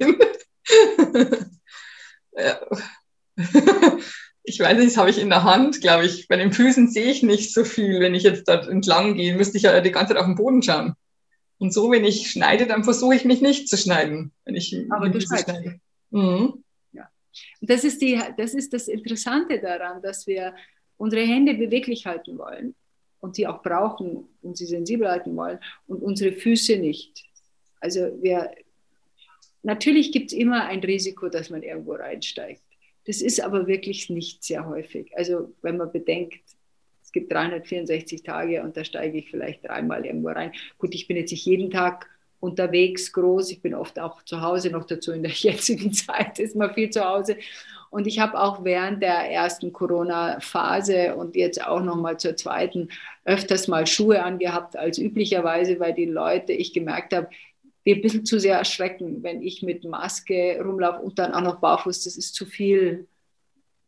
ich 4.43 4.59
weiß 4.59 4.77
nicht, 4.77 4.91
das 4.91 4.97
habe 4.97 5.09
ich 5.09 5.19
in 5.19 5.29
der 5.29 5.43
Hand, 5.43 5.81
glaube 5.81 6.05
ich. 6.05 6.27
Bei 6.27 6.37
den 6.37 6.53
Füßen 6.53 6.89
sehe 6.89 7.11
ich 7.11 7.23
nicht 7.23 7.53
so 7.53 7.63
viel. 7.63 7.99
Wenn 7.99 8.15
ich 8.15 8.23
jetzt 8.23 8.47
dort 8.47 8.67
entlang 8.67 9.15
gehe, 9.15 9.35
müsste 9.35 9.57
ich 9.57 9.63
ja 9.63 9.81
die 9.81 9.91
ganze 9.91 10.13
Zeit 10.13 10.21
auf 10.21 10.27
den 10.27 10.35
Boden 10.35 10.61
schauen. 10.61 10.93
Und 11.57 11.73
so, 11.73 11.91
wenn 11.91 12.03
ich 12.03 12.29
schneide, 12.29 12.67
dann 12.67 12.83
versuche 12.83 13.15
ich 13.15 13.25
mich 13.25 13.41
nicht 13.41 13.69
zu 13.69 13.77
schneiden. 13.77 14.31
Wenn 14.43 14.55
ich 14.55 14.75
Aber 14.89 15.09
du 15.09 15.21
schneidest. 15.21 15.79
Mhm. 16.11 16.63
Ja. 16.91 17.09
Das 17.61 17.83
ist, 17.83 18.01
die, 18.01 18.19
das 18.37 18.53
ist 18.53 18.73
das 18.73 18.87
Interessante 18.87 19.59
daran, 19.59 20.01
dass 20.01 20.27
wir 20.27 20.53
unsere 20.97 21.23
Hände 21.23 21.53
beweglich 21.53 22.05
halten 22.05 22.37
wollen 22.37 22.75
und 23.19 23.35
sie 23.35 23.47
auch 23.47 23.61
brauchen 23.63 24.27
und 24.41 24.57
sie 24.57 24.65
sensibel 24.65 25.09
halten 25.09 25.35
wollen 25.35 25.59
und 25.87 26.01
unsere 26.01 26.33
Füße 26.33 26.77
nicht. 26.77 27.23
Also 27.79 28.11
wir, 28.21 28.51
natürlich 29.65 30.12
gibt 30.12 30.31
es 30.31 30.38
immer 30.38 30.65
ein 30.65 30.79
Risiko, 30.79 31.29
dass 31.29 31.50
man 31.50 31.63
irgendwo 31.63 31.93
reinsteigt. 31.93 32.62
Das 33.05 33.22
ist 33.22 33.41
aber 33.41 33.67
wirklich 33.67 34.10
nicht 34.10 34.43
sehr 34.43 34.65
häufig. 34.65 35.12
Also 35.15 35.53
wenn 35.62 35.77
man 35.77 35.91
bedenkt, 35.91 36.39
es 37.03 37.12
gibt 37.12 37.31
364 37.31 38.24
Tage 38.24 38.63
und 38.63 38.77
da 38.77 38.84
steige 38.84 39.17
ich 39.17 39.29
vielleicht 39.29 39.65
dreimal 39.65 40.05
irgendwo 40.05 40.29
rein. 40.29 40.53
Gut, 40.77 40.95
ich 40.95 41.07
bin 41.07 41.17
jetzt 41.17 41.31
nicht 41.31 41.45
jeden 41.45 41.69
Tag 41.69 42.10
unterwegs 42.39 43.12
groß. 43.13 43.51
Ich 43.51 43.62
bin 43.62 43.73
oft 43.73 43.99
auch 43.99 44.23
zu 44.23 44.41
Hause 44.41 44.69
noch 44.69 44.86
dazu. 44.86 45.12
In 45.12 45.23
der 45.23 45.32
jetzigen 45.36 45.93
Zeit 45.93 46.39
ist 46.39 46.56
man 46.56 46.73
viel 46.73 46.89
zu 46.89 47.04
Hause. 47.04 47.38
Und 47.89 48.08
ich 48.08 48.19
habe 48.19 48.39
auch 48.39 48.63
während 48.63 49.01
der 49.01 49.32
ersten 49.32 49.71
Corona-Phase 49.71 51.15
und 51.15 51.36
jetzt 51.36 51.65
auch 51.65 51.82
noch 51.82 51.95
mal 51.95 52.17
zur 52.17 52.36
zweiten 52.36 52.89
öfters 53.23 53.67
mal 53.67 53.88
Schuhe 53.88 54.23
angehabt 54.23 54.75
als 54.75 54.97
üblicherweise, 54.97 55.80
weil 55.80 55.93
die 55.93 56.06
Leute, 56.06 56.51
ich 56.54 56.73
gemerkt 56.73 57.13
habe, 57.13 57.30
die 57.86 57.93
ein 57.93 58.02
bisschen 58.02 58.26
zu 58.26 58.39
sehr 58.39 58.58
erschrecken, 58.58 59.21
wenn 59.24 59.41
ich 59.41 59.62
mit 59.62 59.84
Maske 59.84 60.60
rumlaufe 60.63 61.02
und 61.02 61.19
dann 61.19 61.34
auch 61.34 61.41
noch 61.41 61.60
barfuß. 61.60 62.04
Das 62.04 62.17
ist 62.17 62.34
zu 62.34 62.45
viel 62.45 63.08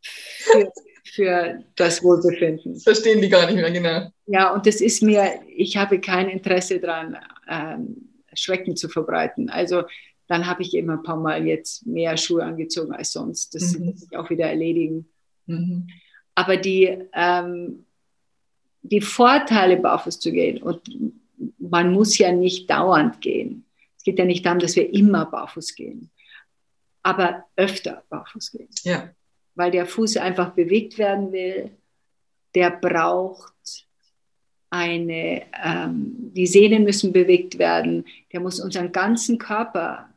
für, 0.00 0.72
für 1.04 1.64
das 1.74 2.02
Wohlbefinden. 2.02 2.74
Das 2.74 2.84
verstehen 2.84 3.20
die 3.20 3.28
gar 3.28 3.46
nicht 3.46 3.56
mehr, 3.56 3.70
genau. 3.70 4.12
Ja, 4.26 4.52
und 4.52 4.66
das 4.66 4.80
ist 4.80 5.02
mir, 5.02 5.40
ich 5.48 5.76
habe 5.76 6.00
kein 6.00 6.28
Interesse 6.28 6.78
daran, 6.78 7.16
ähm, 7.48 8.08
Schrecken 8.34 8.76
zu 8.76 8.88
verbreiten. 8.88 9.50
Also 9.50 9.82
dann 10.28 10.46
habe 10.46 10.62
ich 10.62 10.74
immer 10.74 10.94
ein 10.94 11.02
paar 11.02 11.16
Mal 11.16 11.46
jetzt 11.46 11.86
mehr 11.86 12.16
Schuhe 12.16 12.44
angezogen 12.44 12.92
als 12.92 13.12
sonst. 13.12 13.54
Das 13.54 13.76
mhm. 13.76 13.86
wird 13.86 13.98
sich 13.98 14.16
auch 14.16 14.30
wieder 14.30 14.46
erledigen. 14.46 15.08
Mhm. 15.46 15.88
Aber 16.34 16.56
die, 16.56 16.98
ähm, 17.14 17.84
die 18.82 19.00
Vorteile, 19.00 19.76
barfuß 19.76 20.20
zu 20.20 20.30
gehen, 20.30 20.62
und 20.62 20.82
man 21.58 21.92
muss 21.92 22.16
ja 22.18 22.30
nicht 22.30 22.70
dauernd 22.70 23.20
gehen, 23.20 23.64
geht 24.08 24.18
ja 24.18 24.24
nicht 24.24 24.46
darum, 24.46 24.58
dass 24.58 24.74
wir 24.74 24.90
immer 24.90 25.26
barfuß 25.26 25.74
gehen, 25.74 26.10
aber 27.02 27.44
öfter 27.56 28.04
barfuß 28.08 28.52
gehen. 28.52 28.70
Ja. 28.84 29.10
Weil 29.54 29.70
der 29.70 29.84
Fuß 29.84 30.16
einfach 30.16 30.54
bewegt 30.54 30.96
werden 30.96 31.30
will, 31.30 31.76
der 32.54 32.70
braucht 32.70 33.86
eine, 34.70 35.42
ähm, 35.62 36.32
die 36.32 36.46
Sehnen 36.46 36.84
müssen 36.84 37.12
bewegt 37.12 37.58
werden, 37.58 38.06
der 38.32 38.40
muss 38.40 38.60
unseren 38.60 38.92
ganzen 38.92 39.36
Körper 39.36 40.08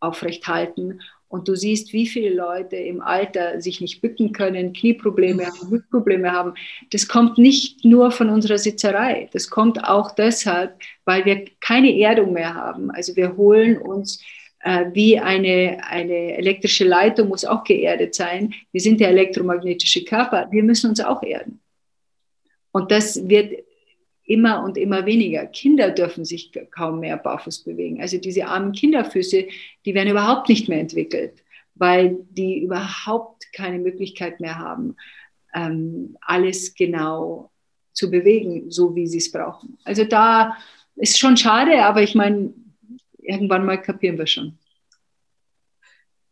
aufrecht 0.00 0.48
halten 0.48 1.00
und 1.34 1.48
du 1.48 1.56
siehst, 1.56 1.92
wie 1.92 2.06
viele 2.06 2.32
Leute 2.32 2.76
im 2.76 3.02
Alter 3.02 3.60
sich 3.60 3.80
nicht 3.80 4.00
bücken 4.00 4.32
können, 4.32 4.72
Knieprobleme 4.72 5.44
haben, 5.44 5.68
Hüftprobleme 5.68 6.30
haben. 6.30 6.54
Das 6.92 7.08
kommt 7.08 7.38
nicht 7.38 7.84
nur 7.84 8.12
von 8.12 8.30
unserer 8.30 8.56
Sitzerei. 8.56 9.28
Das 9.32 9.50
kommt 9.50 9.82
auch 9.82 10.12
deshalb, 10.12 10.78
weil 11.04 11.24
wir 11.24 11.44
keine 11.58 11.98
Erdung 11.98 12.34
mehr 12.34 12.54
haben. 12.54 12.92
Also 12.92 13.16
wir 13.16 13.36
holen 13.36 13.78
uns 13.78 14.22
äh, 14.60 14.84
wie 14.92 15.18
eine, 15.18 15.80
eine 15.90 16.36
elektrische 16.36 16.84
Leitung 16.84 17.30
muss 17.30 17.44
auch 17.44 17.64
geerdet 17.64 18.14
sein. 18.14 18.54
Wir 18.70 18.80
sind 18.80 19.00
der 19.00 19.08
elektromagnetische 19.08 20.04
Körper. 20.04 20.46
Wir 20.52 20.62
müssen 20.62 20.90
uns 20.90 21.00
auch 21.00 21.24
erden. 21.24 21.58
Und 22.70 22.92
das 22.92 23.28
wird 23.28 23.64
immer 24.24 24.62
und 24.62 24.78
immer 24.78 25.06
weniger. 25.06 25.46
Kinder 25.46 25.90
dürfen 25.90 26.24
sich 26.24 26.52
kaum 26.70 27.00
mehr 27.00 27.16
barfuß 27.16 27.64
bewegen. 27.64 28.00
Also 28.00 28.18
diese 28.18 28.46
armen 28.46 28.72
Kinderfüße, 28.72 29.46
die 29.84 29.94
werden 29.94 30.10
überhaupt 30.10 30.48
nicht 30.48 30.68
mehr 30.68 30.80
entwickelt, 30.80 31.42
weil 31.74 32.18
die 32.30 32.62
überhaupt 32.62 33.52
keine 33.52 33.78
Möglichkeit 33.78 34.40
mehr 34.40 34.58
haben, 34.58 34.96
ähm, 35.54 36.16
alles 36.20 36.74
genau 36.74 37.50
zu 37.92 38.10
bewegen, 38.10 38.70
so 38.70 38.94
wie 38.94 39.06
sie 39.06 39.18
es 39.18 39.30
brauchen. 39.30 39.78
Also 39.84 40.04
da 40.04 40.56
ist 40.96 41.18
schon 41.18 41.36
schade, 41.36 41.84
aber 41.84 42.02
ich 42.02 42.14
meine, 42.14 42.52
irgendwann 43.18 43.64
mal 43.64 43.80
kapieren 43.80 44.18
wir 44.18 44.26
schon. 44.26 44.58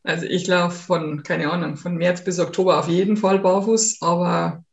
Also 0.04 0.26
ich 0.26 0.48
laufe 0.48 0.76
von, 0.76 1.22
keine 1.22 1.50
Ahnung, 1.50 1.76
von 1.76 1.96
März 1.96 2.24
bis 2.24 2.40
Oktober 2.40 2.80
auf 2.80 2.88
jeden 2.88 3.16
Fall 3.16 3.38
barfuß, 3.38 4.02
aber 4.02 4.64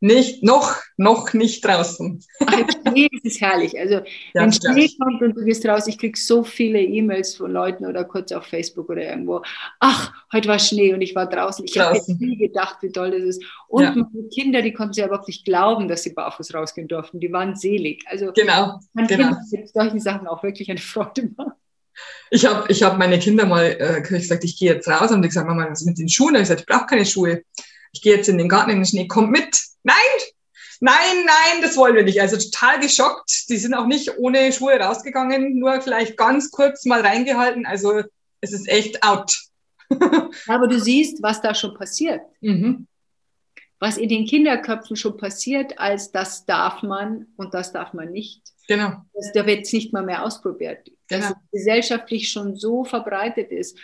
nicht, 0.00 0.42
noch, 0.42 0.76
noch 0.96 1.32
nicht 1.32 1.64
draußen. 1.64 2.22
Ach, 2.44 2.60
Schnee 2.86 3.08
ist 3.10 3.24
es 3.24 3.40
herrlich. 3.40 3.78
Also, 3.78 3.94
ja, 3.94 4.02
wenn 4.34 4.52
Schnee 4.52 4.90
kommt 5.00 5.22
und 5.22 5.36
du 5.36 5.44
gehst 5.44 5.66
raus, 5.66 5.86
ich 5.86 5.98
kriege 5.98 6.18
so 6.18 6.44
viele 6.44 6.80
E-Mails 6.80 7.36
von 7.36 7.50
Leuten 7.50 7.86
oder 7.86 8.04
kurz 8.04 8.32
auf 8.32 8.44
Facebook 8.44 8.90
oder 8.90 9.02
irgendwo. 9.02 9.42
Ach, 9.80 10.12
heute 10.32 10.48
war 10.48 10.58
Schnee 10.58 10.92
und 10.92 11.00
ich 11.00 11.14
war 11.14 11.28
draußen. 11.28 11.64
Ich 11.64 11.78
habe 11.78 11.98
nie 12.18 12.36
gedacht, 12.36 12.78
wie 12.82 12.92
toll 12.92 13.10
das 13.10 13.22
ist. 13.22 13.44
Und 13.68 13.84
ja. 13.84 13.90
meine 13.94 14.28
Kinder, 14.28 14.62
die 14.62 14.72
konnten 14.72 14.92
sich 14.92 15.04
überhaupt 15.04 15.28
nicht 15.28 15.44
glauben, 15.44 15.88
dass 15.88 16.02
sie 16.02 16.12
barfuß 16.12 16.54
rausgehen 16.54 16.88
durften. 16.88 17.20
Die 17.20 17.32
waren 17.32 17.56
selig. 17.56 18.04
Also, 18.06 18.32
genau. 18.32 18.78
Man 18.92 19.06
genau. 19.06 19.30
mit 19.50 19.68
solchen 19.68 20.00
Sachen 20.00 20.26
auch 20.26 20.42
wirklich 20.42 20.70
eine 20.70 20.80
Freude 20.80 21.30
machen. 21.36 21.52
Ich 22.30 22.44
habe 22.44 22.70
ich 22.70 22.82
hab 22.82 22.98
meine 22.98 23.18
Kinder 23.18 23.46
mal 23.46 23.76
äh, 23.78 24.02
gesagt, 24.02 24.44
ich 24.44 24.58
gehe 24.58 24.74
jetzt 24.74 24.88
raus 24.88 25.10
und 25.10 25.22
die 25.22 25.28
gesagt, 25.28 25.46
Mama, 25.46 25.66
was 25.70 25.80
ist 25.80 25.86
mit 25.86 25.98
den 25.98 26.08
Schuhen? 26.08 26.34
Ich 26.34 26.42
gesagt, 26.42 26.60
ich 26.60 26.66
brauche 26.66 26.86
keine 26.86 27.06
Schuhe. 27.06 27.42
Ich 27.92 28.02
gehe 28.02 28.14
jetzt 28.14 28.28
in 28.28 28.36
den 28.36 28.48
Garten 28.48 28.70
in 28.70 28.76
den 28.76 28.84
Schnee, 28.84 29.06
komm 29.06 29.30
mit 29.30 29.58
nein, 29.86 29.96
nein, 30.80 31.24
nein, 31.24 31.62
das 31.62 31.76
wollen 31.76 31.94
wir 31.94 32.04
nicht. 32.04 32.20
Also 32.20 32.36
total 32.36 32.80
geschockt. 32.80 33.48
Die 33.48 33.56
sind 33.56 33.74
auch 33.74 33.86
nicht 33.86 34.18
ohne 34.18 34.52
Schuhe 34.52 34.78
rausgegangen, 34.78 35.58
nur 35.58 35.80
vielleicht 35.80 36.16
ganz 36.16 36.50
kurz 36.50 36.84
mal 36.84 37.00
reingehalten. 37.00 37.66
Also 37.66 38.02
es 38.40 38.52
ist 38.52 38.68
echt 38.68 39.02
out. 39.02 39.32
Aber 40.48 40.66
du 40.66 40.78
siehst, 40.80 41.22
was 41.22 41.40
da 41.40 41.54
schon 41.54 41.74
passiert. 41.74 42.20
Mhm. 42.40 42.86
Was 43.78 43.98
in 43.98 44.08
den 44.08 44.26
Kinderköpfen 44.26 44.96
schon 44.96 45.16
passiert, 45.16 45.78
als 45.78 46.10
das 46.10 46.46
darf 46.46 46.82
man 46.82 47.26
und 47.36 47.54
das 47.54 47.72
darf 47.72 47.92
man 47.92 48.10
nicht. 48.10 48.42
Genau. 48.68 49.02
Das, 49.12 49.32
da 49.32 49.46
wird 49.46 49.66
es 49.66 49.72
nicht 49.72 49.92
mal 49.92 50.02
mehr 50.02 50.24
ausprobiert. 50.24 50.88
Dass 51.08 51.20
genau. 51.20 51.30
es 51.30 51.50
gesellschaftlich 51.52 52.30
schon 52.30 52.56
so 52.56 52.84
verbreitet 52.84 53.50
ist. 53.52 53.78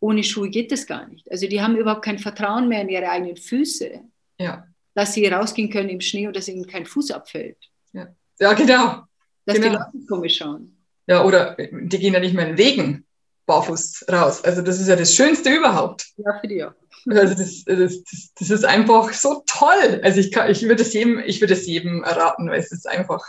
Ohne 0.00 0.22
Schuhe 0.24 0.50
geht 0.50 0.72
das 0.72 0.86
gar 0.86 1.06
nicht. 1.06 1.30
Also 1.30 1.46
die 1.46 1.62
haben 1.62 1.76
überhaupt 1.76 2.04
kein 2.04 2.18
Vertrauen 2.18 2.68
mehr 2.68 2.82
in 2.82 2.88
ihre 2.90 3.08
eigenen 3.08 3.36
Füße. 3.36 4.02
Ja. 4.38 4.66
Dass 4.96 5.12
sie 5.12 5.26
rausgehen 5.26 5.70
können 5.70 5.90
im 5.90 6.00
Schnee 6.00 6.26
und 6.26 6.34
dass 6.34 6.48
ihnen 6.48 6.66
kein 6.66 6.86
Fuß 6.86 7.10
abfällt. 7.10 7.58
Ja, 7.92 8.08
ja 8.40 8.54
genau. 8.54 9.02
Dass 9.44 9.56
genau. 9.56 9.68
die 9.68 9.74
Leute 9.74 10.06
komisch 10.08 10.38
schauen. 10.38 10.74
Ja, 11.06 11.22
oder 11.22 11.54
die 11.54 11.98
gehen 11.98 12.14
ja 12.14 12.18
nicht 12.18 12.34
mehr 12.34 12.48
in 12.48 12.56
Wegen 12.56 13.06
barfuß 13.44 14.06
raus. 14.10 14.42
Also 14.42 14.62
das 14.62 14.80
ist 14.80 14.88
ja 14.88 14.96
das 14.96 15.14
Schönste 15.14 15.54
überhaupt. 15.54 16.06
Ja, 16.16 16.40
für 16.40 16.48
die 16.48 16.64
auch. 16.64 16.72
Also 17.08 17.34
das, 17.34 17.64
das, 17.64 18.02
das, 18.02 18.32
das 18.36 18.50
ist 18.50 18.64
einfach 18.64 19.12
so 19.12 19.44
toll. 19.46 20.00
Also 20.02 20.18
ich, 20.18 20.32
kann, 20.32 20.50
ich 20.50 20.62
würde 20.62 20.82
es 20.82 20.94
jedem, 20.94 21.18
ich 21.20 21.40
würde 21.42 21.52
es 21.52 21.66
jedem 21.66 22.02
erraten, 22.02 22.48
weil 22.48 22.58
es 22.58 22.72
ist 22.72 22.88
einfach 22.88 23.22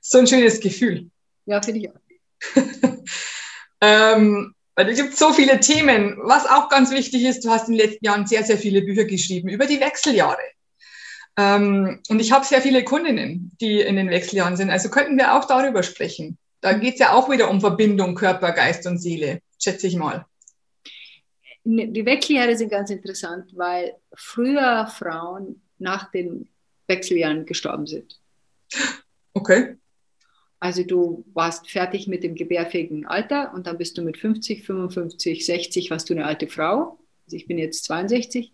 so 0.00 0.18
ein 0.18 0.26
schönes 0.26 0.58
Gefühl. 0.58 1.10
Ja, 1.44 1.60
finde 1.60 1.80
ich 1.80 1.90
auch. 1.90 2.00
ähm, 3.82 4.54
weil 4.74 4.88
es 4.88 4.96
gibt 4.96 5.16
so 5.16 5.34
viele 5.34 5.60
Themen. 5.60 6.16
Was 6.22 6.46
auch 6.46 6.70
ganz 6.70 6.90
wichtig 6.90 7.24
ist, 7.24 7.44
du 7.44 7.50
hast 7.50 7.68
in 7.68 7.76
den 7.76 7.86
letzten 7.86 8.06
Jahren 8.06 8.26
sehr, 8.26 8.42
sehr 8.42 8.56
viele 8.56 8.80
Bücher 8.80 9.04
geschrieben 9.04 9.50
über 9.50 9.66
die 9.66 9.80
Wechseljahre. 9.80 10.42
Ähm, 11.36 12.00
und 12.08 12.20
ich 12.20 12.32
habe 12.32 12.44
sehr 12.44 12.60
viele 12.60 12.84
Kundinnen, 12.84 13.52
die 13.60 13.80
in 13.80 13.96
den 13.96 14.10
Wechseljahren 14.10 14.56
sind. 14.56 14.70
Also 14.70 14.88
könnten 14.88 15.18
wir 15.18 15.34
auch 15.34 15.46
darüber 15.46 15.82
sprechen. 15.82 16.38
Da 16.60 16.72
geht 16.72 16.94
es 16.94 17.00
ja 17.00 17.12
auch 17.12 17.28
wieder 17.30 17.50
um 17.50 17.60
Verbindung 17.60 18.14
Körper, 18.14 18.52
Geist 18.52 18.86
und 18.86 18.98
Seele, 18.98 19.40
schätze 19.58 19.86
ich 19.86 19.96
mal. 19.96 20.26
Ne, 21.64 21.88
die 21.88 22.06
Wechseljahre 22.06 22.56
sind 22.56 22.70
ganz 22.70 22.90
interessant, 22.90 23.50
weil 23.54 23.96
früher 24.14 24.86
Frauen 24.86 25.62
nach 25.78 26.10
den 26.10 26.48
Wechseljahren 26.86 27.46
gestorben 27.46 27.86
sind. 27.86 28.20
Okay. 29.32 29.76
Also 30.60 30.82
du 30.82 31.24
warst 31.34 31.70
fertig 31.70 32.06
mit 32.06 32.22
dem 32.22 32.34
gebärfähigen 32.34 33.06
Alter 33.06 33.52
und 33.52 33.66
dann 33.66 33.76
bist 33.76 33.98
du 33.98 34.02
mit 34.02 34.16
50, 34.16 34.64
55, 34.64 35.44
60, 35.44 35.90
warst 35.90 36.08
du 36.08 36.14
eine 36.14 36.24
alte 36.24 36.46
Frau. 36.46 36.98
Also 37.26 37.36
ich 37.36 37.46
bin 37.46 37.58
jetzt 37.58 37.84
62. 37.84 38.52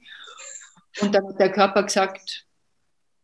Und 1.00 1.14
dann 1.14 1.28
hat 1.28 1.38
der 1.38 1.52
Körper 1.52 1.84
gesagt, 1.84 2.46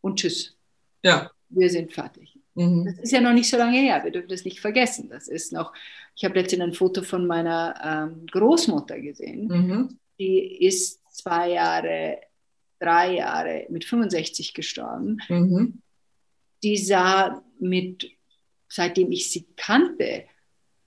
und 0.07 0.19
tschüss. 0.19 0.57
Ja. 1.03 1.31
Wir 1.49 1.69
sind 1.69 1.93
fertig. 1.93 2.39
Mhm. 2.55 2.87
Das 2.87 2.99
ist 3.01 3.13
ja 3.13 3.21
noch 3.21 3.33
nicht 3.33 3.51
so 3.51 3.57
lange 3.57 3.79
her, 3.79 4.03
wir 4.05 4.11
dürfen 4.11 4.29
das 4.29 4.45
nicht 4.45 4.61
vergessen. 4.61 5.09
Das 5.11 5.29
ist 5.29 5.53
noch, 5.53 5.73
ich 6.15 6.25
habe 6.25 6.39
letztens 6.39 6.63
ein 6.63 6.73
Foto 6.73 7.03
von 7.03 7.27
meiner 7.27 7.75
ähm, 7.85 8.27
Großmutter 8.27 9.01
gesehen. 9.01 9.49
Mhm. 9.49 9.99
Die 10.19 10.65
ist 10.65 11.03
zwei 11.11 11.51
Jahre, 11.51 12.21
drei 12.79 13.17
Jahre 13.17 13.67
mit 13.69 13.85
65 13.85 14.55
gestorben. 14.55 15.19
Mhm. 15.29 15.83
Die 16.63 16.79
sah 16.79 17.43
mit, 17.59 18.11
seitdem 18.69 19.13
ich 19.13 19.31
sie 19.31 19.47
kannte, 19.57 20.25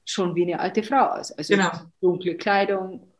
schon 0.05 0.33
wie 0.35 0.43
eine 0.43 0.59
alte 0.59 0.81
Frau 0.81 1.05
aus. 1.19 1.31
Also 1.31 1.55
genau. 1.55 1.71
dunkle 2.01 2.35
Kleidung, 2.35 3.11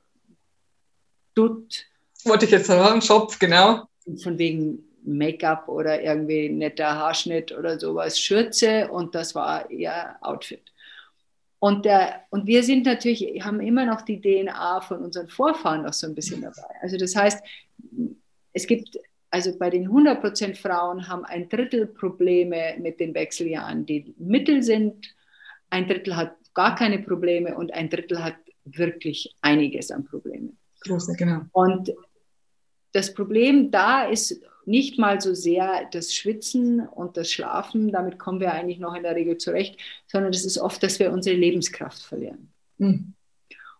Dutt. 1.36 1.86
Wollte 2.24 2.46
ich 2.46 2.52
jetzt 2.52 2.68
sagen, 2.68 3.02
Schopf, 3.02 3.38
genau. 3.38 3.88
Von 4.24 4.40
wegen 4.40 4.89
Make-up 5.04 5.68
oder 5.68 6.02
irgendwie 6.02 6.50
netter 6.50 6.96
Haarschnitt 6.96 7.52
oder 7.52 7.80
sowas, 7.80 8.20
Schürze 8.20 8.90
und 8.90 9.16
das 9.16 9.36
war 9.36 9.70
ihr 9.72 10.16
Outfit. 10.22 10.72
Und, 11.60 11.86
der, 11.86 12.24
und 12.30 12.48
wir 12.48 12.64
sind 12.64 12.86
natürlich, 12.86 13.44
haben 13.44 13.60
immer 13.60 13.86
noch 13.86 14.02
die 14.02 14.22
DNA 14.22 14.82
von 14.82 15.04
unseren 15.04 15.28
Vorfahren 15.28 15.84
noch 15.84 15.94
so 15.94 16.08
ein 16.08 16.16
bisschen 16.16 16.42
dabei. 16.42 16.74
Also 16.82 16.98
das 16.98 17.16
heißt, 17.16 17.44
es 18.54 18.66
gibt, 18.66 18.98
also 19.30 19.58
bei 19.58 19.70
den 19.70 19.90
100% 19.90 20.56
Frauen 20.56 21.08
haben 21.08 21.26
ein 21.26 21.50
Drittel 21.50 21.86
Probleme 21.86 22.76
mit 22.80 23.00
den 23.00 23.14
Wechseljahren, 23.14 23.86
die 23.86 24.16
mittel 24.18 24.64
sind, 24.64 25.14
ein 25.70 25.88
Drittel 25.88 26.16
hat 26.16 26.36
gar 26.54 26.76
keine 26.76 27.00
Probleme 27.00 27.56
und 27.56 27.74
ein 27.74 27.90
Drittel 27.90 28.24
hat 28.24 28.36
wirklich 28.64 29.36
einiges 29.42 29.92
an 29.92 30.06
Problemen. 30.06 30.58
Große, 30.82 31.14
genau. 31.16 31.42
Und 31.52 31.92
das 32.94 33.14
Problem 33.14 33.70
da 33.70 34.06
ist 34.06 34.42
nicht 34.70 35.00
mal 35.00 35.20
so 35.20 35.34
sehr 35.34 35.90
das 35.92 36.14
Schwitzen 36.14 36.88
und 36.88 37.18
das 37.18 37.32
Schlafen, 37.32 37.92
damit 37.92 38.20
kommen 38.20 38.40
wir 38.40 38.54
eigentlich 38.54 38.80
noch 38.80 38.94
in 38.94 39.04
der 39.04 39.16
Regel 39.16 39.38
zurecht, 39.38 39.80
sondern 40.08 40.32
es 40.32 40.46
ist 40.46 40.60
oft, 40.60 40.82
dass 40.84 41.00
wir 41.00 41.12
unsere 41.12 41.36
Lebenskraft 41.36 42.02
verlieren 42.02 42.52
mhm. 42.78 43.14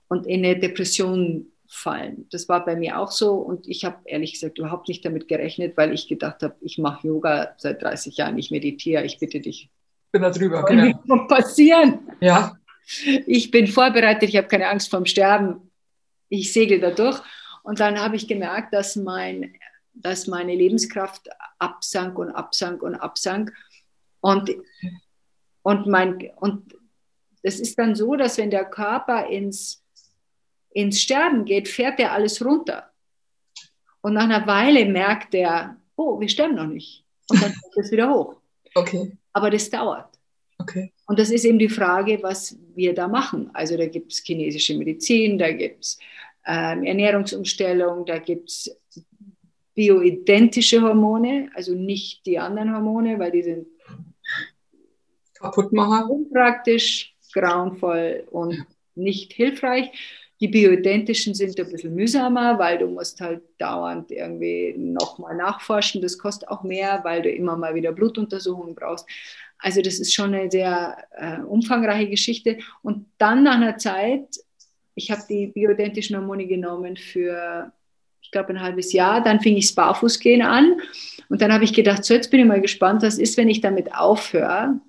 und 0.08 0.26
in 0.26 0.44
eine 0.44 0.60
Depression 0.60 1.48
fallen. 1.68 2.28
Das 2.32 2.50
war 2.50 2.66
bei 2.66 2.76
mir 2.76 3.00
auch 3.00 3.12
so 3.12 3.36
und 3.36 3.68
ich 3.68 3.86
habe 3.86 3.98
ehrlich 4.06 4.34
gesagt 4.34 4.58
überhaupt 4.58 4.88
nicht 4.88 5.06
damit 5.06 5.28
gerechnet, 5.28 5.78
weil 5.78 5.94
ich 5.94 6.08
gedacht 6.08 6.42
habe, 6.42 6.56
ich 6.62 6.80
mache 6.80 7.08
Yoga 7.08 7.54
seit 7.58 7.84
30 7.84 8.18
Jahren, 8.18 8.40
ich 8.40 8.50
meditiere, 8.50 9.06
ich 9.06 9.20
bitte 9.20 9.40
dich. 9.40 9.70
Bin 10.12 10.24
da 10.24 10.32
drüber, 10.32 10.66
genau. 10.66 11.00
Was 11.06 11.28
passieren? 11.28 12.00
Ja. 12.20 12.58
Ich 13.28 13.52
bin 13.52 13.68
vorbereitet, 13.68 14.28
ich 14.30 14.38
habe 14.38 14.48
keine 14.48 14.68
Angst 14.68 14.90
vorm 14.90 15.06
Sterben. 15.06 15.70
Ich 16.30 16.52
segel 16.52 16.80
da 16.80 16.90
durch. 16.90 17.22
Und 17.62 17.80
dann 17.80 18.00
habe 18.00 18.16
ich 18.16 18.28
gemerkt, 18.28 18.74
dass 18.74 18.96
mein 18.96 19.54
dass 19.94 20.28
meine 20.28 20.56
Lebenskraft 20.56 21.30
absank 21.58 22.18
und 22.18 22.32
absank 22.32 22.82
und 22.82 22.96
absank. 22.96 23.54
Und, 24.22 24.52
und, 25.62 25.88
mein, 25.88 26.30
und 26.38 26.76
es 27.42 27.60
ist 27.60 27.78
dann 27.78 27.96
so, 27.96 28.16
dass 28.16 28.38
wenn 28.38 28.52
der 28.52 28.66
Körper 28.66 29.28
ins, 29.28 29.84
ins 30.72 31.02
Sterben 31.02 31.46
geht, 31.46 31.68
fährt 31.68 32.00
er 32.00 32.14
alles 32.14 32.44
runter. 32.44 32.92
Und 34.02 34.14
nach 34.14 34.24
einer 34.24 34.48
Weile 34.48 34.86
merkt 34.86 35.34
er, 35.34 35.78
oh, 35.96 36.20
wir 36.20 36.30
sterben 36.30 36.56
noch 36.56 36.68
nicht. 36.68 37.04
Und 37.30 37.42
dann 37.42 37.54
kommt 37.54 37.78
es 37.78 37.92
wieder 37.92 38.10
hoch. 38.10 38.36
Okay. 38.76 39.18
Aber 39.34 39.50
das 39.50 39.70
dauert. 39.70 40.18
Okay. 40.58 40.92
Und 41.06 41.20
das 41.20 41.32
ist 41.32 41.46
eben 41.46 41.60
die 41.60 41.70
Frage, 41.70 42.22
was 42.22 42.58
wir 42.76 42.94
da 42.94 43.08
machen. 43.08 43.50
Also 43.54 43.78
da 43.78 43.88
gibt 43.88 44.12
es 44.12 44.20
chinesische 44.20 44.78
Medizin, 44.78 45.38
da 45.38 45.52
gibt 45.52 45.84
es 45.86 46.00
ähm, 46.46 46.84
Ernährungsumstellung, 46.84 48.06
da 48.06 48.20
gibt 48.20 48.50
es 48.50 48.78
bioidentische 49.80 50.82
Hormone, 50.82 51.50
also 51.54 51.74
nicht 51.74 52.26
die 52.26 52.38
anderen 52.38 52.76
Hormone, 52.76 53.18
weil 53.18 53.32
die 53.32 53.44
sind 53.44 53.66
kaputt 55.36 55.72
machen. 55.72 56.10
Unpraktisch, 56.10 57.16
grauenvoll 57.32 58.28
und 58.30 58.66
nicht 58.96 59.32
hilfreich. 59.32 59.90
Die 60.42 60.50
bioidentischen 60.50 61.34
sind 61.34 61.58
ein 61.58 61.72
bisschen 61.72 61.96
mühsamer, 61.96 62.60
weil 62.60 62.78
du 62.78 62.88
musst 62.88 63.22
halt 63.22 63.42
dauernd 63.58 64.12
irgendwie 64.12 64.76
nochmal 64.78 65.38
nachforschen. 65.38 66.02
Das 66.02 66.18
kostet 66.18 66.50
auch 66.50 66.64
mehr, 66.64 67.00
weil 67.04 67.22
du 67.22 67.30
immer 67.32 67.56
mal 67.56 67.74
wieder 67.74 67.94
Blutuntersuchungen 67.94 68.76
brauchst. 68.76 69.08
Also 69.60 69.82
das 69.82 69.98
ist 70.02 70.14
schon 70.14 70.34
eine 70.34 70.52
sehr 70.52 70.98
äh, 71.16 71.40
umfangreiche 71.40 72.10
Geschichte. 72.10 72.58
Und 72.82 73.06
dann 73.18 73.44
nach 73.44 73.56
einer 73.56 73.78
Zeit, 73.78 74.28
ich 74.94 75.10
habe 75.10 75.22
die 75.30 75.48
bioidentischen 75.48 76.18
Hormone 76.18 76.48
genommen 76.48 76.98
für 76.98 77.72
ich 78.30 78.32
glaube, 78.32 78.50
ein 78.50 78.62
halbes 78.62 78.94
Jahr. 78.94 79.24
Dann 79.24 79.40
fing 79.40 79.58
ich 79.58 79.66
das 79.66 79.76
Barfußgehen 79.76 80.44
an. 80.44 80.80
Und 81.30 81.42
dann 81.42 81.52
habe 81.52 81.64
ich 81.64 81.74
gedacht, 81.74 82.06
so 82.06 82.14
jetzt 82.14 82.30
bin 82.30 82.40
ich 82.40 82.46
mal 82.46 82.62
gespannt, 82.62 83.02
was 83.02 83.18
ist, 83.18 83.38
wenn 83.38 83.50
ich 83.50 83.60
damit 83.60 83.92
aufhöre, 83.96 84.80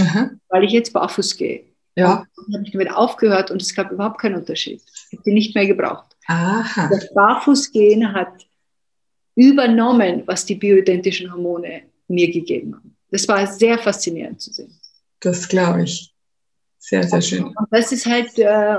Aha. 0.00 0.30
weil 0.48 0.64
ich 0.64 0.72
jetzt 0.72 0.92
barfuß 0.92 1.36
gehe. 1.36 1.64
Ja. 1.94 2.26
dann 2.48 2.54
habe 2.54 2.64
ich 2.64 2.72
damit 2.72 2.90
aufgehört 2.90 3.52
und 3.52 3.62
es 3.62 3.72
gab 3.72 3.92
überhaupt 3.92 4.20
keinen 4.20 4.34
Unterschied. 4.34 4.82
Ich 5.10 5.18
habe 5.18 5.22
die 5.24 5.32
nicht 5.32 5.54
mehr 5.54 5.68
gebraucht. 5.68 6.16
Aha. 6.26 6.88
Das 6.90 7.14
Barfußgehen 7.14 8.12
hat 8.12 8.32
übernommen, 9.36 10.24
was 10.26 10.44
die 10.44 10.56
bioidentischen 10.56 11.32
Hormone 11.32 11.82
mir 12.08 12.32
gegeben 12.32 12.74
haben. 12.74 12.96
Das 13.12 13.28
war 13.28 13.46
sehr 13.46 13.78
faszinierend 13.78 14.40
zu 14.40 14.52
sehen. 14.52 14.76
Das 15.20 15.48
glaube 15.48 15.84
ich. 15.84 16.12
Sehr, 16.80 17.04
sehr 17.04 17.22
schön. 17.22 17.44
Und 17.44 17.68
das 17.70 17.92
ist 17.92 18.06
halt, 18.06 18.36
äh, 18.40 18.76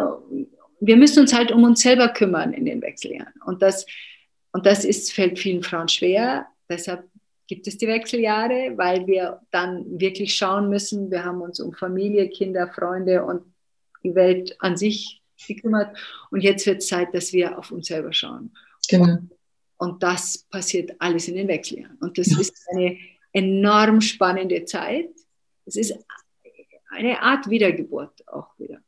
wir 0.86 0.98
müssen 0.98 1.22
uns 1.22 1.34
halt 1.34 1.52
um 1.52 1.63
uns 1.63 1.82
selber 1.82 2.10
kümmern 2.10 2.54
in 2.54 2.65
den 2.65 2.82
Wechseljahren. 2.82 3.34
Und 3.46 3.62
das, 3.62 3.86
und 4.52 4.65
das 4.65 4.84
ist, 4.84 5.13
fällt 5.13 5.39
vielen 5.39 5.63
Frauen 5.63 5.88
schwer. 5.88 6.48
Deshalb 6.69 7.10
gibt 7.48 7.67
es 7.67 7.78
die 7.78 7.88
Wechseljahre, 7.88 8.74
weil 8.76 9.08
wir 9.08 9.41
dann 9.52 10.00
wirklich 10.00 10.36
schauen 10.36 10.69
müssen, 10.69 11.10
wir 11.10 11.24
haben 11.24 11.41
uns 11.41 11.60
um 11.60 11.74
Familie, 11.74 12.30
Kinder, 12.30 12.67
Freunde 12.67 13.24
und 13.24 13.43
die 14.04 14.13
Welt 14.13 14.56
an 14.60 14.76
sich 14.76 15.22
gekümmert. 15.48 15.98
Und 16.32 16.41
jetzt 16.41 16.65
wird 16.65 16.80
es 16.80 16.88
Zeit, 16.88 17.13
dass 17.13 17.32
wir 17.32 17.58
auf 17.58 17.72
uns 17.72 17.88
selber 17.88 18.12
schauen. 18.12 18.54
Genau. 18.89 19.06
Und, 19.06 19.32
und 19.78 20.04
das 20.04 20.39
passiert 20.50 20.91
alles 21.00 21.30
in 21.30 21.36
den 21.36 21.48
Wechseljahren. 21.48 21.98
Und 22.02 22.17
das 22.17 22.32
ja. 22.32 22.39
ist 22.41 22.54
eine 22.72 22.98
enorm 23.32 24.02
spannende 24.02 24.65
Zeit. 24.65 25.10
Es 25.65 25.78
ist 25.78 25.98
eine 26.89 27.22
Art 27.22 27.50
Wiedergeburt 27.50 28.28
auch 28.28 28.50
wieder. 28.60 28.80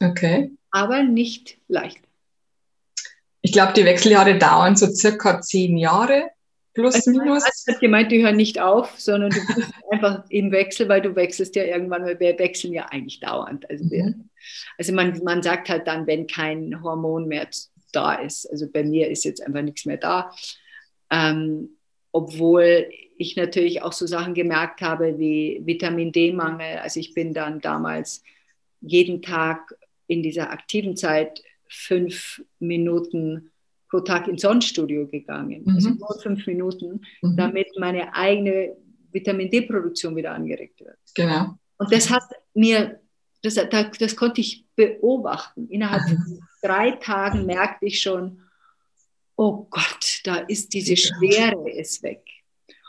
Okay 0.00 0.50
aber 0.70 1.02
nicht 1.02 1.58
leicht. 1.68 1.98
Ich 3.42 3.52
glaube, 3.52 3.72
die 3.72 3.84
Wechseljahre 3.84 4.38
dauern 4.38 4.76
so 4.76 4.86
circa 4.86 5.40
zehn 5.40 5.76
Jahre 5.76 6.30
plus 6.74 6.94
also 6.94 7.10
minus. 7.10 7.44
Ich 7.66 7.72
habe 7.72 7.80
gemeint, 7.80 8.12
die 8.12 8.22
hören 8.22 8.36
nicht 8.36 8.60
auf, 8.60 8.98
sondern 8.98 9.30
du 9.30 9.40
bist 9.54 9.72
einfach 9.90 10.24
im 10.28 10.52
Wechsel, 10.52 10.88
weil 10.88 11.02
du 11.02 11.16
wechselst 11.16 11.56
ja 11.56 11.64
irgendwann, 11.64 12.04
weil 12.04 12.20
wir 12.20 12.38
wechseln 12.38 12.72
ja 12.72 12.86
eigentlich 12.86 13.20
dauernd. 13.20 13.68
Also, 13.68 13.90
wir, 13.90 14.04
mhm. 14.04 14.28
also 14.78 14.92
man, 14.92 15.20
man 15.24 15.42
sagt 15.42 15.68
halt 15.68 15.86
dann, 15.86 16.06
wenn 16.06 16.26
kein 16.26 16.82
Hormon 16.82 17.26
mehr 17.26 17.48
da 17.92 18.14
ist. 18.14 18.46
Also 18.46 18.70
bei 18.70 18.84
mir 18.84 19.08
ist 19.08 19.24
jetzt 19.24 19.44
einfach 19.44 19.62
nichts 19.62 19.84
mehr 19.84 19.96
da. 19.96 20.32
Ähm, 21.10 21.70
obwohl 22.12 22.88
ich 23.16 23.36
natürlich 23.36 23.82
auch 23.82 23.92
so 23.92 24.06
Sachen 24.06 24.34
gemerkt 24.34 24.80
habe 24.80 25.18
wie 25.18 25.60
Vitamin 25.64 26.12
D-Mangel. 26.12 26.78
Also 26.78 27.00
ich 27.00 27.14
bin 27.14 27.34
dann 27.34 27.60
damals 27.60 28.22
jeden 28.80 29.22
Tag 29.22 29.74
in 30.10 30.22
dieser 30.22 30.50
aktiven 30.50 30.96
Zeit 30.96 31.42
fünf 31.68 32.42
Minuten 32.58 33.50
pro 33.88 34.00
Tag 34.00 34.28
ins 34.28 34.42
Sonnenstudio 34.42 35.06
gegangen, 35.06 35.64
also 35.66 35.88
mhm. 35.90 35.94
also 36.02 36.14
nur 36.14 36.22
fünf 36.22 36.46
Minuten, 36.46 37.00
mhm. 37.22 37.36
damit 37.36 37.68
meine 37.78 38.14
eigene 38.14 38.76
Vitamin 39.12 39.50
D-Produktion 39.50 40.14
wieder 40.16 40.32
angeregt 40.32 40.80
wird. 40.80 40.98
Genau. 41.14 41.54
Und 41.78 41.92
das 41.92 42.10
hat 42.10 42.22
mir, 42.54 43.00
das, 43.42 43.54
das, 43.54 43.98
das 43.98 44.16
konnte 44.16 44.40
ich 44.40 44.64
beobachten. 44.76 45.68
Innerhalb 45.68 46.02
von 46.02 46.18
mhm. 46.18 46.40
drei 46.62 46.92
Tagen 46.92 47.46
merkte 47.46 47.86
ich 47.86 48.00
schon, 48.00 48.42
oh 49.36 49.66
Gott, 49.70 50.20
da 50.24 50.36
ist 50.36 50.72
diese 50.74 50.96
Schwere 50.96 51.70
ist 51.70 52.02
weg. 52.02 52.22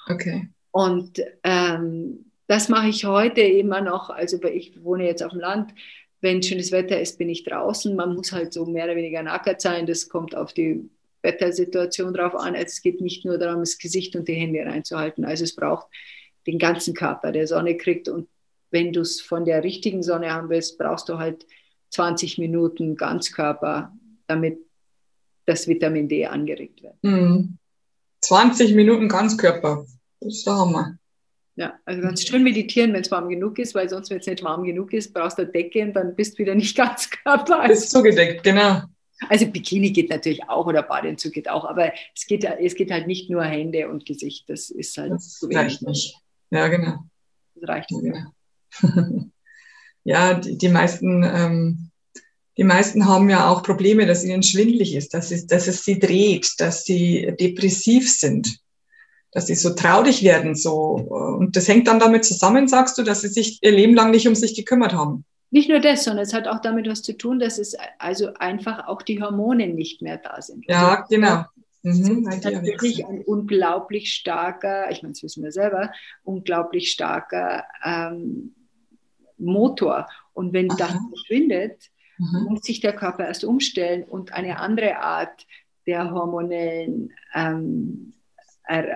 Okay. 0.07 0.49
Und 0.71 1.21
ähm, 1.43 2.31
das 2.47 2.67
mache 2.67 2.89
ich 2.89 3.05
heute 3.05 3.41
immer 3.41 3.81
noch. 3.81 4.09
Also 4.09 4.41
ich 4.43 4.83
wohne 4.83 5.05
jetzt 5.05 5.23
auf 5.23 5.31
dem 5.31 5.39
Land. 5.39 5.73
Wenn 6.21 6.43
schönes 6.43 6.71
Wetter 6.71 7.01
ist, 7.01 7.17
bin 7.17 7.29
ich 7.29 7.43
draußen. 7.43 7.95
Man 7.95 8.15
muss 8.15 8.31
halt 8.31 8.53
so 8.53 8.65
mehr 8.65 8.85
oder 8.85 8.95
weniger 8.95 9.23
nackert 9.23 9.59
sein. 9.59 9.87
Das 9.87 10.07
kommt 10.07 10.35
auf 10.35 10.53
die 10.53 10.89
Wettersituation 11.23 12.13
drauf 12.13 12.35
an. 12.35 12.55
Also 12.55 12.67
es 12.67 12.81
geht 12.81 13.01
nicht 13.01 13.25
nur 13.25 13.37
darum, 13.37 13.61
das 13.61 13.77
Gesicht 13.77 14.15
und 14.15 14.27
die 14.27 14.33
Hände 14.33 14.63
reinzuhalten. 14.65 15.25
Also 15.25 15.43
es 15.43 15.55
braucht 15.55 15.87
den 16.47 16.59
ganzen 16.59 16.93
Körper, 16.93 17.31
der 17.31 17.47
Sonne 17.47 17.75
kriegt. 17.77 18.07
Und 18.07 18.27
wenn 18.69 18.93
du 18.93 19.01
es 19.01 19.19
von 19.21 19.45
der 19.45 19.63
richtigen 19.63 20.03
Sonne 20.03 20.31
haben 20.31 20.49
willst, 20.49 20.77
brauchst 20.77 21.09
du 21.09 21.17
halt 21.17 21.45
20 21.89 22.37
Minuten 22.37 22.95
Ganzkörper, 22.95 23.91
damit 24.27 24.59
das 25.45 25.67
Vitamin 25.67 26.07
D 26.07 26.25
angeregt 26.25 26.83
wird. 26.83 26.95
Mhm. 27.03 27.57
20 28.21 28.75
Minuten 28.75 29.09
Ganzkörper. 29.09 29.85
Das 30.19 30.35
ist 30.35 30.45
der 30.45 30.53
Hammer. 30.53 30.97
Ja, 31.55 31.77
also 31.85 32.01
ganz 32.01 32.25
schön 32.25 32.43
meditieren, 32.43 32.93
wenn 32.93 33.01
es 33.01 33.11
warm 33.11 33.29
genug 33.29 33.59
ist, 33.59 33.75
weil 33.75 33.89
sonst, 33.89 34.09
wenn 34.09 34.19
es 34.19 34.25
nicht 34.25 34.43
warm 34.43 34.63
genug 34.63 34.93
ist, 34.93 35.13
brauchst 35.13 35.37
du 35.37 35.43
eine 35.43 35.51
Decke 35.51 35.83
und 35.83 35.93
dann 35.93 36.15
bist 36.15 36.35
du 36.35 36.39
wieder 36.39 36.55
nicht 36.55 36.75
ganz 36.77 37.09
Körper. 37.09 37.67
Bist 37.67 37.91
zugedeckt, 37.91 38.43
genau. 38.43 38.83
Also 39.29 39.45
Bikini 39.45 39.91
geht 39.91 40.09
natürlich 40.09 40.49
auch 40.49 40.65
oder 40.65 40.81
Badeanzug 40.81 41.33
geht 41.33 41.49
auch, 41.49 41.65
aber 41.65 41.91
es 42.15 42.25
geht, 42.25 42.43
es 42.43 42.73
geht 42.73 42.89
halt 42.89 43.05
nicht 43.05 43.29
nur 43.29 43.43
Hände 43.43 43.87
und 43.87 44.05
Gesicht. 44.05 44.49
Das 44.49 44.69
ist 44.71 44.97
halt 44.97 45.11
das 45.11 45.37
zu 45.37 45.47
reicht 45.47 45.83
nicht. 45.83 46.17
Ja, 46.49 46.67
genau. 46.69 47.03
Das 47.55 47.69
reicht 47.69 47.91
nicht. 47.91 48.15
Genau. 48.81 49.23
ja, 50.03 50.33
die, 50.33 50.57
die 50.57 50.69
meisten 50.69 51.23
ähm, 51.23 51.91
die 52.57 52.63
meisten 52.63 53.07
haben 53.07 53.29
ja 53.29 53.49
auch 53.49 53.63
Probleme, 53.63 54.05
dass 54.05 54.23
ihnen 54.23 54.43
schwindlig 54.43 54.93
ist, 54.93 55.13
dass 55.13 55.31
es, 55.31 55.47
dass 55.47 55.67
es 55.67 55.85
sie 55.85 55.99
dreht, 55.99 56.59
dass 56.59 56.83
sie 56.83 57.33
depressiv 57.39 58.11
sind, 58.11 58.59
dass 59.31 59.47
sie 59.47 59.55
so 59.55 59.73
traurig 59.73 60.23
werden. 60.23 60.55
So. 60.55 60.71
Und 60.71 61.55
das 61.55 61.67
hängt 61.67 61.87
dann 61.87 61.99
damit 61.99 62.25
zusammen, 62.25 62.67
sagst 62.67 62.97
du, 62.97 63.03
dass 63.03 63.21
sie 63.21 63.29
sich 63.29 63.59
ihr 63.61 63.71
Leben 63.71 63.95
lang 63.95 64.11
nicht 64.11 64.27
um 64.27 64.35
sich 64.35 64.55
gekümmert 64.55 64.93
haben. 64.93 65.25
Nicht 65.49 65.69
nur 65.69 65.79
das, 65.79 66.05
sondern 66.05 66.23
es 66.23 66.33
hat 66.33 66.47
auch 66.47 66.61
damit 66.61 66.87
was 66.87 67.01
zu 67.01 67.17
tun, 67.17 67.39
dass 67.39 67.57
es 67.57 67.75
also 67.99 68.33
einfach 68.35 68.87
auch 68.87 69.01
die 69.01 69.21
Hormone 69.21 69.67
nicht 69.67 70.01
mehr 70.01 70.17
da 70.17 70.41
sind. 70.41 70.65
Ja, 70.67 71.01
also, 71.01 71.03
genau. 71.09 71.45
Mhm, 71.83 72.23
natürlich 72.23 73.05
ein 73.05 73.21
unglaublich 73.21 74.13
starker, 74.13 74.91
ich 74.91 75.01
meine, 75.01 75.13
das 75.13 75.23
wissen 75.23 75.43
wir 75.43 75.51
selber, 75.51 75.91
unglaublich 76.23 76.91
starker 76.91 77.65
ähm, 77.83 78.53
Motor. 79.37 80.07
Und 80.33 80.53
wenn 80.53 80.69
Aha. 80.71 80.77
das 80.77 80.95
verschwindet, 81.09 81.89
mhm. 82.17 82.47
muss 82.49 82.61
sich 82.61 82.79
der 82.79 82.93
Körper 82.93 83.25
erst 83.25 83.43
umstellen 83.43 84.03
und 84.03 84.33
eine 84.33 84.59
andere 84.59 84.99
Art 84.99 85.45
der 85.87 86.11
hormonellen 86.11 87.11
ähm, 87.33 88.13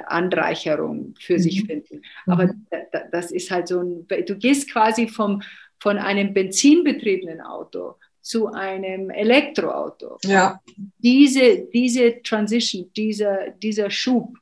Anreicherung 0.10 1.16
für 1.20 1.34
mhm. 1.34 1.40
sich 1.40 1.64
finden. 1.66 2.02
Aber 2.26 2.48
mhm. 2.48 2.66
das 3.12 3.32
ist 3.32 3.52
halt 3.52 3.68
so 3.68 3.82
ein, 3.82 4.08
du 4.08 4.36
gehst 4.38 4.72
quasi 4.72 5.08
vom, 5.08 5.42
von 5.80 5.98
einem 5.98 6.34
benzinbetriebenen 6.34 7.42
Auto 7.42 7.96
zu 8.22 8.48
einem 8.48 9.12
Elektroauto. 9.12 10.18
Ja. 10.24 10.60
Diese, 10.98 11.68
diese 11.74 12.22
Transition, 12.24 12.92
dieser, 12.96 13.52
dieser 13.52 13.90
Schub, 13.92 14.36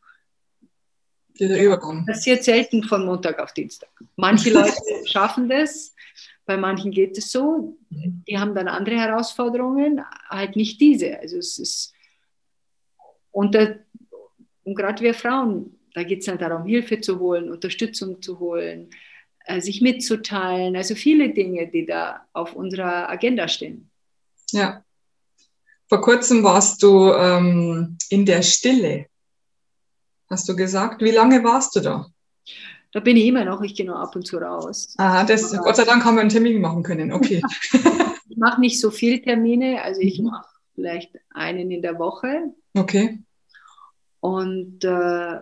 dieser 1.40 1.60
Übergang. 1.60 2.06
Passiert 2.06 2.44
selten 2.44 2.84
von 2.84 3.06
Montag 3.06 3.40
auf 3.40 3.54
Dienstag. 3.54 3.90
Manche 4.16 4.50
Leute 4.54 4.74
schaffen 5.06 5.50
das, 5.50 5.94
bei 6.46 6.58
manchen 6.58 6.92
geht 6.92 7.18
es 7.18 7.32
so, 7.32 7.78
die 7.90 8.38
haben 8.38 8.54
dann 8.54 8.68
andere 8.68 8.98
Herausforderungen, 8.98 10.02
halt 10.30 10.56
nicht 10.56 10.80
diese. 10.82 11.20
Also 11.20 11.38
es 11.38 11.58
ist, 11.58 11.94
und, 13.32 13.56
und 14.64 14.76
gerade 14.76 15.04
wir 15.04 15.14
Frauen, 15.14 15.80
da 15.94 16.04
geht 16.04 16.20
es 16.20 16.26
dann 16.26 16.38
darum, 16.38 16.66
Hilfe 16.66 17.02
zu 17.02 17.20
holen, 17.20 17.52
Unterstützung 17.52 18.22
zu 18.22 18.40
holen, 18.40 18.90
äh, 19.46 19.62
sich 19.62 19.82
mitzuteilen, 19.82 20.76
also 20.76 20.96
viele 20.96 21.34
Dinge, 21.34 21.68
die 21.68 21.86
da 21.86 22.26
auf 22.34 22.54
unserer 22.56 23.10
Agenda 23.10 23.48
stehen. 23.48 23.90
Ja. 24.52 24.84
Vor 25.88 26.02
kurzem 26.02 26.44
warst 26.44 26.82
du 26.82 27.12
ähm, 27.12 27.98
in 28.10 28.26
der 28.26 28.42
Stille, 28.42 29.08
hast 30.30 30.48
du 30.50 30.56
gesagt. 30.56 31.02
Wie 31.02 31.12
lange 31.12 31.44
warst 31.44 31.76
du 31.76 31.82
da? 31.82 32.08
Da 32.94 33.00
bin 33.00 33.18
ich 33.18 33.26
immer 33.26 33.44
noch, 33.44 33.62
ich 33.62 33.76
gehe 33.76 33.86
nur 33.86 34.00
ab 34.00 34.16
und 34.16 34.26
zu 34.26 34.38
raus. 34.38 34.94
Ah, 34.98 35.24
das, 35.24 35.56
Gott 35.58 35.76
sei 35.76 35.84
Dank 35.84 36.06
haben 36.06 36.16
wir 36.16 36.22
einen 36.22 36.30
Termin 36.30 36.62
machen 36.62 36.84
können, 36.84 37.12
okay. 37.12 37.42
ich 38.30 38.38
mache 38.38 38.62
nicht 38.62 38.80
so 38.80 38.92
viele 38.92 39.22
Termine, 39.22 39.82
also 39.82 40.00
ich 40.00 40.20
mhm. 40.20 40.28
mache 40.28 40.48
vielleicht 40.76 41.12
einen 41.32 41.72
in 41.72 41.82
der 41.82 42.00
Woche. 42.00 42.54
Okay. 42.76 43.20
Und, 44.24 44.86
äh, 44.86 45.42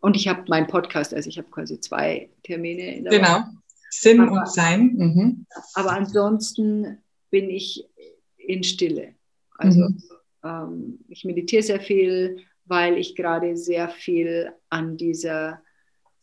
und 0.00 0.14
ich 0.14 0.28
habe 0.28 0.44
meinen 0.48 0.66
Podcast, 0.66 1.14
also 1.14 1.30
ich 1.30 1.38
habe 1.38 1.48
quasi 1.48 1.80
zwei 1.80 2.28
Termine 2.42 2.96
in 2.96 3.04
der 3.04 3.12
genau. 3.12 3.28
Woche. 3.28 3.44
Genau, 3.44 3.60
Sinn 3.88 4.20
aber, 4.20 4.32
und 4.32 4.48
Sein. 4.50 4.82
Mhm. 4.94 5.46
Aber 5.72 5.92
ansonsten 5.92 6.98
bin 7.30 7.48
ich 7.48 7.88
in 8.36 8.62
Stille. 8.62 9.14
Also 9.56 9.88
mhm. 9.88 10.02
ähm, 10.44 10.98
ich 11.08 11.24
meditiere 11.24 11.62
sehr 11.62 11.80
viel, 11.80 12.42
weil 12.66 12.98
ich 12.98 13.16
gerade 13.16 13.56
sehr 13.56 13.88
viel 13.88 14.52
an 14.68 14.98
dieser 14.98 15.62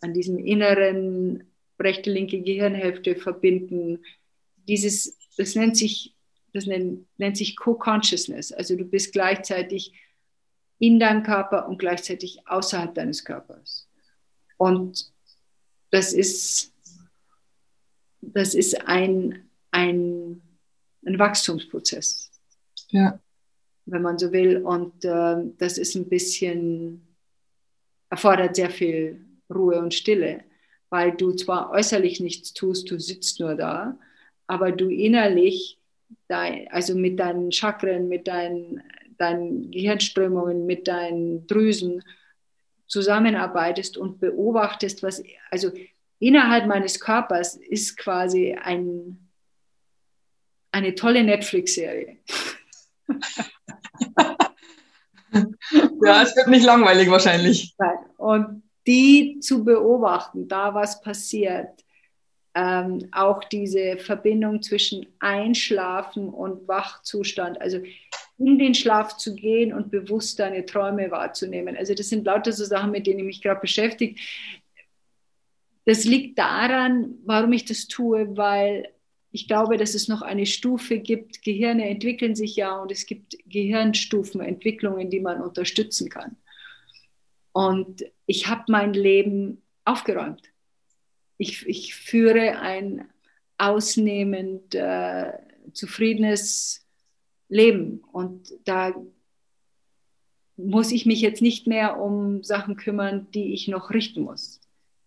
an 0.02 0.14
diesem 0.14 0.38
inneren 0.38 1.46
rechte, 1.80 2.12
linke 2.12 2.42
Gehirnhälfte 2.42 3.16
verbinden. 3.16 4.04
Dieses, 4.68 5.18
das 5.38 5.56
nennt 5.56 5.78
sich, 5.78 6.16
das 6.54 6.68
nennt, 6.68 7.08
nennt 7.18 7.38
sich 7.38 7.56
Co-Consciousness. 7.56 8.52
Also 8.52 8.76
du 8.76 8.86
bist 8.86 9.14
gleichzeitig 9.14 9.94
in 10.80 11.00
deinem 11.00 11.24
Körper 11.24 11.68
und 11.68 11.80
gleichzeitig 11.80 12.48
außerhalb 12.48 12.94
deines 12.94 13.24
Körpers. 13.24 13.88
Und 14.58 15.12
das 15.92 16.14
ist, 16.14 16.74
das 18.22 18.56
ist 18.56 18.88
ein, 18.88 19.50
ein, 19.72 20.42
ein 21.06 21.20
Wachstumsprozess. 21.20 22.32
Ja. 22.90 23.20
Wenn 23.86 24.02
man 24.02 24.18
so 24.18 24.32
will. 24.32 24.58
Und 24.58 25.04
äh, 25.06 25.36
das 25.58 25.78
ist 25.78 25.96
ein 25.96 26.10
bisschen, 26.10 27.16
erfordert 28.10 28.56
sehr 28.56 28.70
viel 28.70 29.26
Ruhe 29.54 29.80
und 29.80 29.94
Stille, 29.94 30.44
weil 30.90 31.12
du 31.12 31.34
zwar 31.34 31.72
äußerlich 31.72 32.20
nichts 32.20 32.54
tust, 32.54 32.90
du 32.90 33.00
sitzt 33.00 33.40
nur 33.40 33.56
da, 33.56 33.98
aber 34.48 34.72
du 34.72 34.90
innerlich, 34.90 35.80
dein, 36.28 36.68
also 36.70 36.96
mit 36.96 37.20
deinen 37.20 37.52
Chakren, 37.52 38.08
mit 38.08 38.28
deinen, 38.28 38.84
deinen 39.18 39.72
Gehirnströmungen, 39.72 40.66
mit 40.66 40.88
deinen 40.88 41.48
Drüsen 41.48 42.04
zusammenarbeitest 42.88 43.98
und 43.98 44.20
beobachtest, 44.20 45.04
was, 45.04 45.24
also 45.50 45.72
innerhalb 46.20 46.68
meines 46.68 47.00
Körpers 47.00 47.56
ist 47.56 47.98
quasi 47.98 48.54
ein, 48.54 49.30
eine 50.72 50.96
tolle 50.96 51.24
Netflix-Serie. 51.24 52.18
ja, 56.04 56.24
es 56.24 56.36
wird 56.36 56.48
nicht 56.48 56.66
langweilig 56.66 57.10
wahrscheinlich. 57.10 57.76
Und 58.18 58.64
die 58.86 59.40
zu 59.40 59.64
beobachten, 59.64 60.48
da 60.48 60.74
was 60.74 61.02
passiert. 61.02 61.84
Ähm, 62.56 63.10
auch 63.12 63.44
diese 63.46 63.98
Verbindung 63.98 64.62
zwischen 64.62 65.08
Einschlafen 65.20 66.30
und 66.30 66.68
Wachzustand, 66.68 67.60
also 67.60 67.80
in 68.46 68.60
den 68.60 68.76
Schlaf 68.76 69.18
zu 69.18 69.36
gehen 69.36 69.74
und 69.74 69.92
bewusst 69.92 70.40
deine 70.40 70.66
Träume 70.66 71.12
wahrzunehmen. 71.12 71.78
Also 71.78 71.94
das 71.94 72.10
sind 72.10 72.26
lauter 72.26 72.52
so 72.52 72.66
Sachen, 72.66 72.92
mit 72.92 73.08
denen 73.08 73.20
ich 73.20 73.26
mich 73.26 73.42
gerade 73.42 73.62
beschäftige. 73.62 74.20
Das 75.86 76.04
liegt 76.06 76.40
daran, 76.40 77.16
warum 77.26 77.54
ich 77.54 77.66
das 77.66 77.88
tue, 77.88 78.38
weil 78.38 78.90
ich 79.32 79.48
glaube, 79.48 79.78
dass 79.78 79.96
es 79.96 80.08
noch 80.08 80.22
eine 80.22 80.46
Stufe 80.46 81.00
gibt. 81.00 81.42
Gehirne 81.42 81.90
entwickeln 81.90 82.36
sich 82.36 82.56
ja 82.56 82.80
und 82.82 82.92
es 82.92 83.06
gibt 83.06 83.36
Gehirnstufenentwicklungen, 83.48 85.10
die 85.10 85.20
man 85.20 85.42
unterstützen 85.42 86.10
kann. 86.10 86.38
Und 87.52 88.06
ich 88.26 88.48
habe 88.48 88.64
mein 88.68 88.94
Leben 88.94 89.62
aufgeräumt. 89.86 90.42
Ich, 91.38 91.68
ich 91.68 91.96
führe 91.96 92.60
ein 92.60 93.10
ausnehmend 93.58 94.76
äh, 94.76 95.34
zufriedenes 95.74 96.83
Leben. 97.54 98.04
Und 98.12 98.54
da 98.66 98.94
muss 100.58 100.92
ich 100.92 101.06
mich 101.06 101.22
jetzt 101.22 101.42
nicht 101.42 101.68
mehr 101.68 102.00
um 102.00 102.44
Sachen 102.44 102.76
kümmern, 102.76 103.28
die 103.32 103.54
ich 103.54 103.68
noch 103.68 103.92
richten 103.92 104.24
muss. 104.24 104.60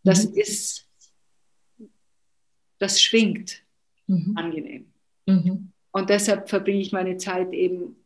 Das 0.04 0.28
mhm. 0.28 0.37
ist, 0.37 0.88
das 2.78 3.00
schwingt 3.00 3.62
mhm. 4.06 4.32
angenehm. 4.37 4.92
Mhm. 5.26 5.72
Und 5.90 6.11
deshalb 6.11 6.48
verbringe 6.48 6.80
ich 6.80 6.92
meine 6.92 7.16
Zeit 7.16 7.52
eben 7.52 7.96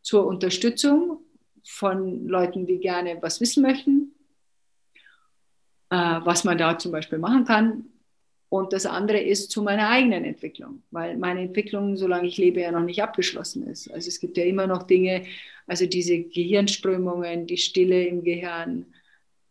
zur 0.00 0.26
Unterstützung 0.26 1.18
von 1.64 2.26
Leuten, 2.26 2.66
die 2.66 2.78
gerne 2.78 3.18
was 3.20 3.40
wissen 3.40 3.62
möchten, 3.62 4.12
äh, 5.90 6.20
was 6.24 6.44
man 6.44 6.58
da 6.58 6.78
zum 6.78 6.92
Beispiel 6.92 7.18
machen 7.18 7.44
kann. 7.44 7.91
Und 8.52 8.74
das 8.74 8.84
andere 8.84 9.18
ist 9.18 9.50
zu 9.50 9.62
meiner 9.62 9.88
eigenen 9.88 10.26
Entwicklung, 10.26 10.82
weil 10.90 11.16
meine 11.16 11.40
Entwicklung, 11.40 11.96
solange 11.96 12.28
ich 12.28 12.36
lebe, 12.36 12.60
ja 12.60 12.70
noch 12.70 12.84
nicht 12.84 13.02
abgeschlossen 13.02 13.66
ist. 13.66 13.90
Also 13.90 14.08
es 14.08 14.20
gibt 14.20 14.36
ja 14.36 14.44
immer 14.44 14.66
noch 14.66 14.82
Dinge, 14.82 15.24
also 15.66 15.86
diese 15.86 16.18
Gehirnströmungen, 16.18 17.46
die 17.46 17.56
Stille 17.56 18.04
im 18.04 18.22
Gehirn. 18.22 18.84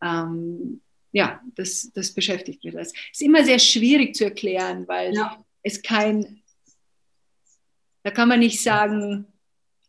Ähm, 0.03 0.81
ja, 1.11 1.41
das, 1.55 1.89
das 1.95 2.11
beschäftigt 2.11 2.63
mich. 2.63 2.75
Das 2.75 2.93
ist 3.11 3.23
immer 3.23 3.43
sehr 3.43 3.57
schwierig 3.57 4.13
zu 4.13 4.25
erklären, 4.25 4.87
weil 4.87 5.15
ja. 5.15 5.43
es 5.63 5.81
kein, 5.81 6.43
da 8.03 8.11
kann 8.11 8.29
man 8.29 8.41
nicht 8.41 8.61
sagen, 8.61 9.25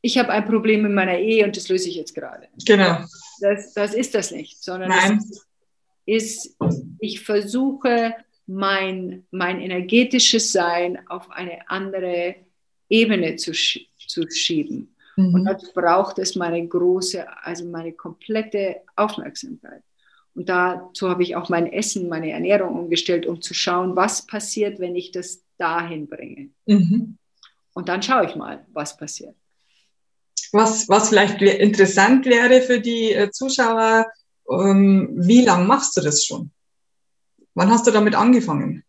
ich 0.00 0.16
habe 0.16 0.30
ein 0.30 0.46
Problem 0.46 0.86
in 0.86 0.94
meiner 0.94 1.18
Ehe 1.18 1.44
und 1.44 1.54
das 1.54 1.68
löse 1.68 1.90
ich 1.90 1.96
jetzt 1.96 2.14
gerade. 2.14 2.48
Genau. 2.64 3.04
Das, 3.42 3.74
das 3.74 3.92
ist 3.92 4.14
das 4.14 4.30
nicht, 4.30 4.64
sondern 4.64 4.88
Nein. 4.88 5.18
es 5.18 5.46
ist, 6.06 6.56
ich 6.98 7.20
versuche, 7.20 8.14
mein, 8.52 9.24
mein 9.30 9.60
energetisches 9.60 10.52
Sein 10.52 10.98
auf 11.08 11.30
eine 11.30 11.68
andere 11.70 12.36
Ebene 12.88 13.36
zu, 13.36 13.52
zu 13.52 14.30
schieben. 14.30 14.94
Mhm. 15.16 15.34
Und 15.34 15.44
dazu 15.44 15.66
braucht 15.74 16.18
es 16.18 16.36
meine 16.36 16.66
große, 16.66 17.24
also 17.44 17.64
meine 17.64 17.92
komplette 17.92 18.82
Aufmerksamkeit. 18.96 19.82
Und 20.34 20.48
dazu 20.48 21.10
habe 21.10 21.22
ich 21.22 21.36
auch 21.36 21.48
mein 21.48 21.70
Essen, 21.70 22.08
meine 22.08 22.30
Ernährung 22.30 22.78
umgestellt, 22.78 23.26
um 23.26 23.42
zu 23.42 23.52
schauen, 23.54 23.96
was 23.96 24.26
passiert, 24.26 24.78
wenn 24.78 24.96
ich 24.96 25.12
das 25.12 25.42
dahin 25.58 26.08
bringe. 26.08 26.50
Mhm. 26.66 27.18
Und 27.74 27.88
dann 27.88 28.02
schaue 28.02 28.26
ich 28.26 28.34
mal, 28.34 28.64
was 28.72 28.96
passiert. 28.96 29.34
Was, 30.52 30.88
was 30.88 31.08
vielleicht 31.08 31.40
interessant 31.40 32.26
wäre 32.26 32.60
für 32.60 32.80
die 32.80 33.12
äh, 33.12 33.30
Zuschauer, 33.30 34.06
ähm, 34.50 35.10
wie 35.16 35.42
lange 35.42 35.66
machst 35.66 35.96
du 35.96 36.02
das 36.02 36.24
schon? 36.24 36.50
Wann 37.54 37.70
hast 37.70 37.86
du 37.86 37.90
damit 37.90 38.14
angefangen? 38.14 38.84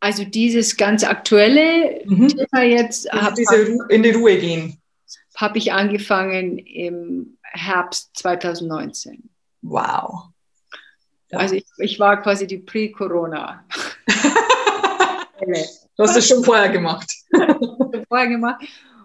Also 0.00 0.24
dieses 0.24 0.76
ganz 0.76 1.04
aktuelle 1.04 2.02
mhm. 2.06 2.28
Thema 2.28 2.62
jetzt. 2.62 3.06
In 3.88 4.02
die 4.02 4.10
Ruhe 4.10 4.38
gehen. 4.38 4.80
Habe 5.36 5.58
ich 5.58 5.72
angefangen 5.72 6.58
im 6.58 7.38
Herbst 7.42 8.10
2019. 8.14 9.28
Wow. 9.62 10.30
Also 11.32 11.54
ich, 11.54 11.66
ich 11.78 11.98
war 12.00 12.20
quasi 12.20 12.46
die 12.46 12.58
Pre-Corona. 12.58 13.64
du 15.40 16.02
hast 16.02 16.16
es 16.16 16.26
schon 16.26 16.42
vorher 16.42 16.70
gemacht. 16.70 17.12
schon 17.34 18.04
vorher 18.08 18.28
gemacht. 18.28 18.64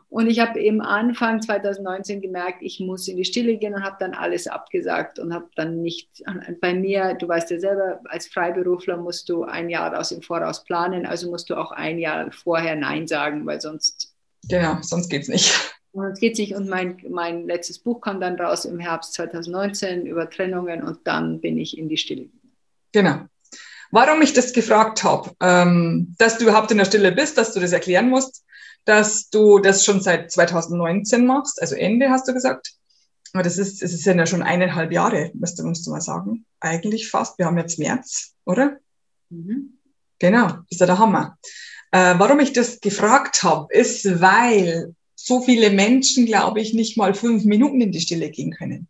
Und 0.09 0.27
ich 0.27 0.39
habe 0.39 0.59
eben 0.59 0.81
Anfang 0.81 1.41
2019 1.41 2.21
gemerkt, 2.21 2.61
ich 2.61 2.79
muss 2.79 3.07
in 3.07 3.17
die 3.17 3.25
Stille 3.25 3.57
gehen 3.57 3.73
und 3.73 3.83
habe 3.83 3.97
dann 3.99 4.13
alles 4.13 4.47
abgesagt 4.47 5.19
und 5.19 5.33
habe 5.33 5.47
dann 5.55 5.81
nicht, 5.81 6.23
bei 6.61 6.73
mir, 6.73 7.15
du 7.15 7.27
weißt 7.27 7.51
ja 7.51 7.59
selber, 7.59 7.99
als 8.05 8.27
Freiberufler 8.27 8.97
musst 8.97 9.27
du 9.29 9.43
ein 9.43 9.69
Jahr 9.69 9.97
aus 9.99 10.09
dem 10.09 10.21
Voraus 10.21 10.63
planen, 10.63 11.05
also 11.05 11.29
musst 11.29 11.49
du 11.49 11.55
auch 11.55 11.71
ein 11.71 11.97
Jahr 11.97 12.31
vorher 12.31 12.75
Nein 12.75 13.07
sagen, 13.07 13.45
weil 13.45 13.59
sonst. 13.59 14.13
Genau, 14.47 14.77
sonst 14.81 15.09
geht 15.09 15.23
es 15.23 15.27
nicht. 15.27 15.75
Sonst 15.91 16.19
geht 16.19 16.33
es 16.33 16.39
nicht. 16.39 16.55
Und 16.55 16.69
mein, 16.69 16.97
mein 17.09 17.47
letztes 17.47 17.79
Buch 17.79 18.01
kam 18.01 18.21
dann 18.21 18.39
raus 18.39 18.65
im 18.65 18.79
Herbst 18.79 19.13
2019 19.13 20.05
über 20.05 20.29
Trennungen 20.29 20.83
und 20.83 20.99
dann 21.05 21.41
bin 21.41 21.57
ich 21.57 21.77
in 21.77 21.89
die 21.89 21.97
Stille 21.97 22.23
gegangen. 22.25 22.51
Genau. 22.91 23.19
Warum 23.91 24.21
ich 24.21 24.33
das 24.33 24.53
gefragt 24.53 25.03
habe, 25.03 25.31
ähm, 25.41 26.15
dass 26.17 26.37
du 26.37 26.43
überhaupt 26.43 26.71
in 26.71 26.77
der 26.77 26.85
Stille 26.85 27.11
bist, 27.11 27.37
dass 27.37 27.53
du 27.53 27.59
das 27.59 27.71
erklären 27.71 28.09
musst, 28.09 28.44
dass 28.85 29.29
du 29.29 29.59
das 29.59 29.83
schon 29.83 30.01
seit 30.01 30.31
2019 30.31 31.25
machst, 31.25 31.61
also 31.61 31.75
Ende 31.75 32.09
hast 32.09 32.27
du 32.27 32.33
gesagt. 32.33 32.73
Aber 33.33 33.43
das 33.43 33.57
ist, 33.57 33.83
es 33.83 33.93
ist 33.93 34.05
ja 34.05 34.25
schon 34.25 34.43
eineinhalb 34.43 34.91
Jahre, 34.93 35.31
müsste 35.33 35.63
man 35.63 35.75
mal 35.87 36.01
sagen. 36.01 36.45
Eigentlich 36.61 37.09
fast. 37.09 37.37
Wir 37.37 37.47
haben 37.47 37.57
jetzt 37.57 37.77
März, 37.77 38.33
oder? 38.45 38.77
Mhm. 39.29 39.77
Genau, 40.19 40.59
ist 40.69 40.79
ja 40.79 40.85
der 40.85 40.99
Hammer. 40.99 41.37
Äh, 41.91 42.15
warum 42.17 42.39
ich 42.39 42.53
das 42.53 42.79
gefragt 42.79 43.43
habe, 43.43 43.73
ist, 43.73 44.21
weil 44.21 44.95
so 45.15 45.41
viele 45.41 45.69
Menschen, 45.71 46.25
glaube 46.25 46.61
ich, 46.61 46.73
nicht 46.73 46.97
mal 46.97 47.13
fünf 47.13 47.43
Minuten 47.43 47.81
in 47.81 47.91
die 47.91 47.99
Stille 47.99 48.29
gehen 48.29 48.51
können. 48.51 48.87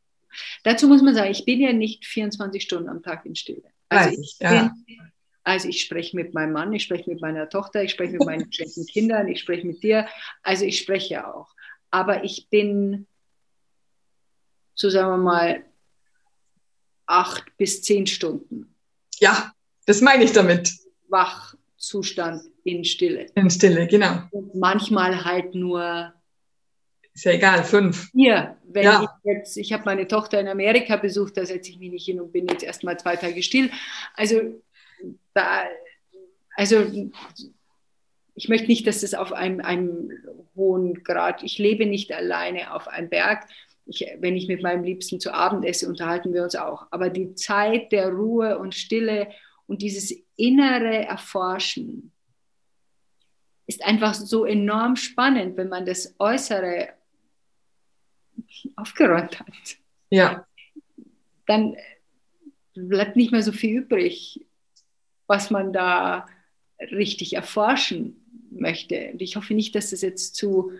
Dazu 0.63 0.87
muss 0.87 1.01
man 1.01 1.15
sagen, 1.15 1.31
ich 1.31 1.45
bin 1.45 1.61
ja 1.61 1.73
nicht 1.73 2.05
24 2.05 2.61
Stunden 2.61 2.89
am 2.89 3.01
Tag 3.01 3.25
in 3.25 3.35
Stille. 3.35 3.63
Also 3.89 4.09
Weiß 4.09 4.19
ich, 4.19 4.37
ja. 4.39 4.71
Also 5.45 5.69
ich 5.69 5.81
spreche 5.81 6.15
mit 6.15 6.33
meinem 6.33 6.53
Mann, 6.53 6.73
ich 6.73 6.83
spreche 6.83 7.07
mit 7.07 7.21
meiner 7.21 7.47
Tochter, 7.47 7.83
ich 7.83 7.91
spreche 7.91 8.13
mit 8.13 8.25
meinen 8.25 8.49
Kindern, 8.91 9.27
ich 9.27 9.39
spreche 9.39 9.65
mit 9.65 9.83
dir. 9.83 10.07
Also 10.41 10.65
ich 10.65 10.79
spreche 10.79 11.27
auch. 11.27 11.53
Aber 11.91 12.23
ich 12.23 12.49
bin, 12.49 13.05
so 14.73 14.89
sagen 14.89 15.11
wir 15.11 15.17
mal, 15.17 15.63
acht 17.05 17.45
bis 17.57 17.83
zehn 17.83 18.07
Stunden. 18.07 18.75
Ja, 19.19 19.53
das 19.85 20.01
meine 20.01 20.23
ich 20.23 20.31
damit. 20.31 20.71
Wachzustand 21.09 22.41
in 22.63 22.83
Stille. 22.83 23.27
In 23.35 23.51
Stille, 23.51 23.85
genau. 23.85 24.23
Und 24.31 24.55
manchmal 24.55 25.25
halt 25.25 25.53
nur. 25.53 26.11
Ist 27.13 27.23
ja 27.23 27.33
egal, 27.33 27.63
fünf. 27.63 28.09
Hier, 28.13 28.57
wenn 28.63 28.83
ja. 28.83 29.03
ich 29.03 29.31
jetzt, 29.31 29.57
ich 29.57 29.71
habe 29.71 29.83
meine 29.85 30.07
Tochter 30.07 30.39
in 30.39 30.47
Amerika 30.47 30.97
besucht, 30.97 31.37
da 31.37 31.45
setze 31.45 31.69
ich 31.69 31.77
mich 31.77 31.91
nicht 31.91 32.05
hin 32.05 32.19
und 32.19 32.33
bin 32.33 32.47
jetzt 32.47 32.63
erstmal 32.63 32.99
zwei 32.99 33.15
Tage 33.15 33.43
still. 33.43 33.69
Also 34.15 34.41
da, 35.33 35.63
also 36.55 36.85
ich 38.35 38.49
möchte 38.49 38.67
nicht, 38.67 38.85
dass 38.85 39.03
es 39.03 39.13
auf 39.13 39.31
einem, 39.33 39.61
einem, 39.61 40.11
hohen 40.55 41.03
Grad, 41.03 41.43
ich 41.43 41.57
lebe 41.57 41.85
nicht 41.85 42.11
alleine 42.13 42.73
auf 42.73 42.87
einem 42.87 43.09
Berg. 43.09 43.47
Ich, 43.85 44.05
wenn 44.19 44.35
ich 44.35 44.47
mit 44.47 44.63
meinem 44.63 44.83
Liebsten 44.83 45.19
zu 45.19 45.33
Abend 45.33 45.65
esse, 45.65 45.87
unterhalten 45.87 46.33
wir 46.33 46.43
uns 46.43 46.55
auch. 46.55 46.87
Aber 46.91 47.09
die 47.09 47.35
Zeit 47.35 47.91
der 47.91 48.09
Ruhe 48.09 48.57
und 48.57 48.73
Stille 48.73 49.29
und 49.67 49.81
dieses 49.81 50.15
innere 50.37 51.05
Erforschen 51.05 52.11
ist 53.67 53.83
einfach 53.83 54.13
so 54.13 54.45
enorm 54.45 54.95
spannend, 54.95 55.57
wenn 55.57 55.69
man 55.69 55.85
das 55.85 56.15
Äußere 56.19 56.89
aufgeräumt 58.75 59.39
hat. 59.39 59.77
Ja. 60.09 60.47
Dann 61.47 61.75
bleibt 62.73 63.15
nicht 63.15 63.31
mehr 63.31 63.41
so 63.41 63.51
viel 63.51 63.77
übrig 63.77 64.45
was 65.27 65.51
man 65.51 65.73
da 65.73 66.27
richtig 66.79 67.33
erforschen 67.33 68.47
möchte. 68.51 69.11
Und 69.13 69.21
ich 69.21 69.35
hoffe 69.35 69.53
nicht, 69.53 69.75
dass 69.75 69.89
das 69.89 70.01
jetzt 70.01 70.35
zu... 70.35 70.71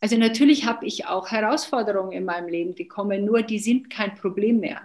Also 0.00 0.18
natürlich 0.18 0.66
habe 0.66 0.84
ich 0.84 1.06
auch 1.06 1.30
Herausforderungen 1.30 2.12
in 2.12 2.24
meinem 2.24 2.48
Leben, 2.48 2.74
die 2.74 2.86
kommen, 2.86 3.24
nur 3.24 3.42
die 3.42 3.58
sind 3.58 3.88
kein 3.88 4.14
Problem 4.14 4.60
mehr. 4.60 4.82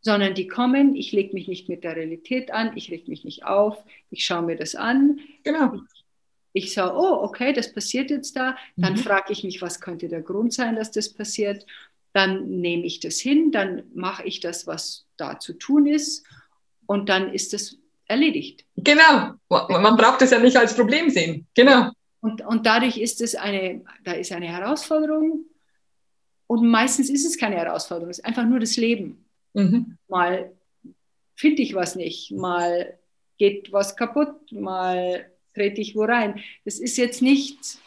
Sondern 0.00 0.34
die 0.34 0.48
kommen, 0.48 0.96
ich 0.96 1.12
lege 1.12 1.34
mich 1.34 1.46
nicht 1.48 1.68
mit 1.68 1.84
der 1.84 1.96
Realität 1.96 2.50
an, 2.50 2.76
ich 2.76 2.88
lege 2.88 3.08
mich 3.10 3.24
nicht 3.24 3.44
auf, 3.44 3.84
ich 4.10 4.24
schaue 4.24 4.42
mir 4.42 4.56
das 4.56 4.74
an. 4.74 5.20
Genau. 5.44 5.74
Ich, 6.52 6.64
ich 6.64 6.74
sage, 6.74 6.96
oh, 6.96 7.22
okay, 7.22 7.52
das 7.52 7.72
passiert 7.72 8.10
jetzt 8.10 8.34
da. 8.34 8.56
Dann 8.76 8.94
mhm. 8.94 8.98
frage 8.98 9.32
ich 9.32 9.44
mich, 9.44 9.62
was 9.62 9.80
könnte 9.80 10.08
der 10.08 10.22
Grund 10.22 10.52
sein, 10.52 10.76
dass 10.76 10.90
das 10.90 11.12
passiert 11.12 11.64
dann 12.18 12.48
nehme 12.48 12.84
ich 12.84 12.98
das 12.98 13.20
hin, 13.20 13.52
dann 13.52 13.84
mache 13.94 14.24
ich 14.24 14.40
das, 14.40 14.66
was 14.66 15.06
da 15.16 15.38
zu 15.38 15.52
tun 15.52 15.86
ist 15.86 16.26
und 16.86 17.08
dann 17.08 17.32
ist 17.32 17.54
es 17.54 17.78
erledigt. 18.06 18.64
Genau, 18.76 19.34
man 19.48 19.96
braucht 19.96 20.20
es 20.22 20.32
ja 20.32 20.40
nicht 20.40 20.56
als 20.56 20.74
Problem 20.74 21.10
sehen. 21.10 21.46
Genau. 21.54 21.92
Und, 22.20 22.44
und 22.44 22.66
dadurch 22.66 22.98
ist 22.98 23.20
es 23.20 23.36
eine, 23.36 23.84
da 24.04 24.12
ist 24.12 24.32
eine 24.32 24.48
Herausforderung 24.48 25.44
und 26.48 26.68
meistens 26.68 27.08
ist 27.08 27.24
es 27.24 27.38
keine 27.38 27.54
Herausforderung, 27.54 28.10
es 28.10 28.18
ist 28.18 28.24
einfach 28.24 28.44
nur 28.44 28.58
das 28.58 28.76
Leben. 28.76 29.24
Mhm. 29.54 29.96
Mal 30.08 30.50
finde 31.36 31.62
ich 31.62 31.76
was 31.76 31.94
nicht, 31.94 32.32
mal 32.32 32.98
geht 33.38 33.72
was 33.72 33.94
kaputt, 33.94 34.50
mal 34.50 35.30
trete 35.54 35.80
ich 35.80 35.94
wo 35.94 36.02
rein. 36.02 36.40
Das 36.64 36.80
ist 36.80 36.96
jetzt 36.96 37.22
nicht 37.22 37.78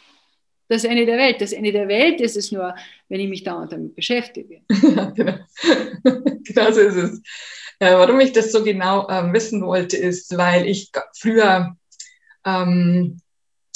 das 0.72 0.84
Ende 0.84 1.06
der 1.06 1.18
Welt. 1.18 1.40
Das 1.40 1.52
Ende 1.52 1.72
der 1.72 1.88
Welt 1.88 2.20
ist 2.20 2.36
es 2.36 2.50
nur, 2.50 2.74
wenn 3.08 3.20
ich 3.20 3.28
mich 3.28 3.44
dauernd 3.44 3.72
damit 3.72 3.94
beschäftige. 3.94 4.62
Ja, 4.82 5.10
genau. 5.10 5.34
genau 6.44 6.68
ist 6.68 6.76
es. 6.76 7.20
Äh, 7.78 7.94
warum 7.94 8.20
ich 8.20 8.32
das 8.32 8.52
so 8.52 8.62
genau 8.62 9.08
äh, 9.08 9.32
wissen 9.32 9.62
wollte, 9.62 9.96
ist, 9.96 10.36
weil 10.36 10.66
ich 10.66 10.90
früher, 11.18 11.76
ähm, 12.44 13.20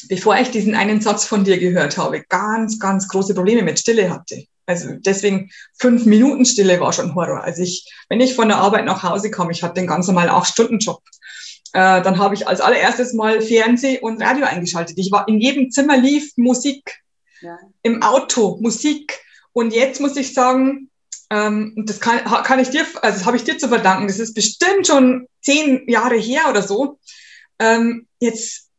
bevor 0.09 0.36
ich 0.38 0.51
diesen 0.51 0.74
einen 0.74 1.01
Satz 1.01 1.24
von 1.24 1.44
dir 1.44 1.59
gehört 1.59 1.97
habe, 1.99 2.24
ganz, 2.28 2.78
ganz 2.78 3.09
große 3.09 3.34
Probleme 3.34 3.62
mit 3.62 3.78
Stille 3.78 4.11
hatte. 4.11 4.44
Also 4.66 4.88
deswegen 4.99 5.51
fünf 5.78 6.07
Minuten 6.07 6.44
Stille 6.44 6.80
war 6.80 6.92
schon 6.92 7.14
Horror. 7.14 7.44
Also 7.44 7.62
ich, 7.62 7.88
wenn 8.09 8.20
ich 8.20 8.34
von 8.34 8.49
der 8.49 8.59
Arbeit 8.59 8.84
nach 8.84 9.03
Hause 9.03 9.30
kam, 9.30 9.51
ich 9.51 9.62
hatte 9.62 9.74
den 9.74 9.86
ganz 9.86 10.09
normalen 10.09 10.30
Acht-Stunden-Job. 10.30 11.01
Äh, 11.77 12.01
dann 12.01 12.16
habe 12.16 12.35
ich 12.35 12.49
als 12.49 12.62
allererstes 12.62 13.12
mal 13.12 13.43
Fernseh 13.43 13.99
und 14.01 14.22
Radio 14.22 14.47
eingeschaltet. 14.47 14.97
Ich 14.97 15.12
war 15.12 15.29
in 15.29 15.39
jedem 15.43 15.70
Zimmer 15.70 15.99
lief 15.99 16.33
Musik, 16.37 17.03
ja. 17.43 17.59
im 17.83 18.03
Auto 18.03 18.57
Musik. 18.62 19.20
Und 19.53 19.74
jetzt 19.74 20.01
muss 20.01 20.16
ich 20.16 20.33
sagen, 20.33 20.89
ähm, 21.29 21.74
das 21.77 22.01
kann, 22.01 22.24
kann 22.24 22.61
ich 22.61 22.70
dir, 22.70 22.87
also 23.03 23.18
das 23.18 23.27
habe 23.27 23.37
ich 23.37 23.45
dir 23.45 23.59
zu 23.59 23.68
verdanken. 23.68 24.09
Das 24.09 24.18
ist 24.18 24.33
bestimmt 24.33 24.87
schon 24.87 25.29
zehn 25.43 25.87
Jahre 25.87 26.16
her 26.16 26.45
oder 26.49 26.62
so. 26.62 26.99
Ähm, 27.59 28.07
jetzt 28.20 28.70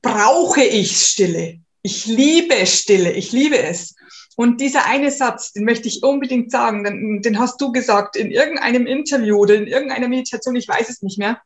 brauche 0.00 0.62
ich 0.62 0.96
Stille. 0.96 1.60
Ich 1.82 2.06
liebe 2.06 2.64
Stille, 2.64 3.12
ich 3.12 3.32
liebe 3.32 3.58
es. 3.58 3.94
Und 4.36 4.62
dieser 4.62 4.86
eine 4.86 5.10
Satz, 5.10 5.52
den 5.52 5.66
möchte 5.66 5.88
ich 5.88 6.02
unbedingt 6.02 6.50
sagen, 6.50 6.84
den, 6.84 7.20
den 7.20 7.38
hast 7.38 7.60
du 7.60 7.70
gesagt 7.70 8.16
in 8.16 8.30
irgendeinem 8.30 8.86
Interview 8.86 9.36
oder 9.36 9.56
in 9.56 9.66
irgendeiner 9.66 10.08
Meditation, 10.08 10.56
ich 10.56 10.68
weiß 10.68 10.88
es 10.88 11.02
nicht 11.02 11.18
mehr. 11.18 11.38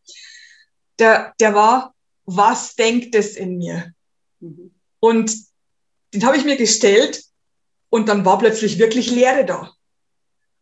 Der, 0.99 1.35
der 1.41 1.55
war, 1.55 1.95
was 2.25 2.75
denkt 2.77 3.15
es 3.15 3.37
in 3.37 3.59
mir? 3.59 3.93
Mhm. 4.41 4.75
Und 5.01 5.35
den 6.15 6.25
habe 6.25 6.37
ich 6.37 6.45
mir 6.45 6.57
gestellt 6.57 7.25
und 7.91 8.09
dann 8.09 8.25
war 8.25 8.39
plötzlich 8.39 8.79
wirklich 8.79 9.11
Leere 9.11 9.45
da. 9.45 9.73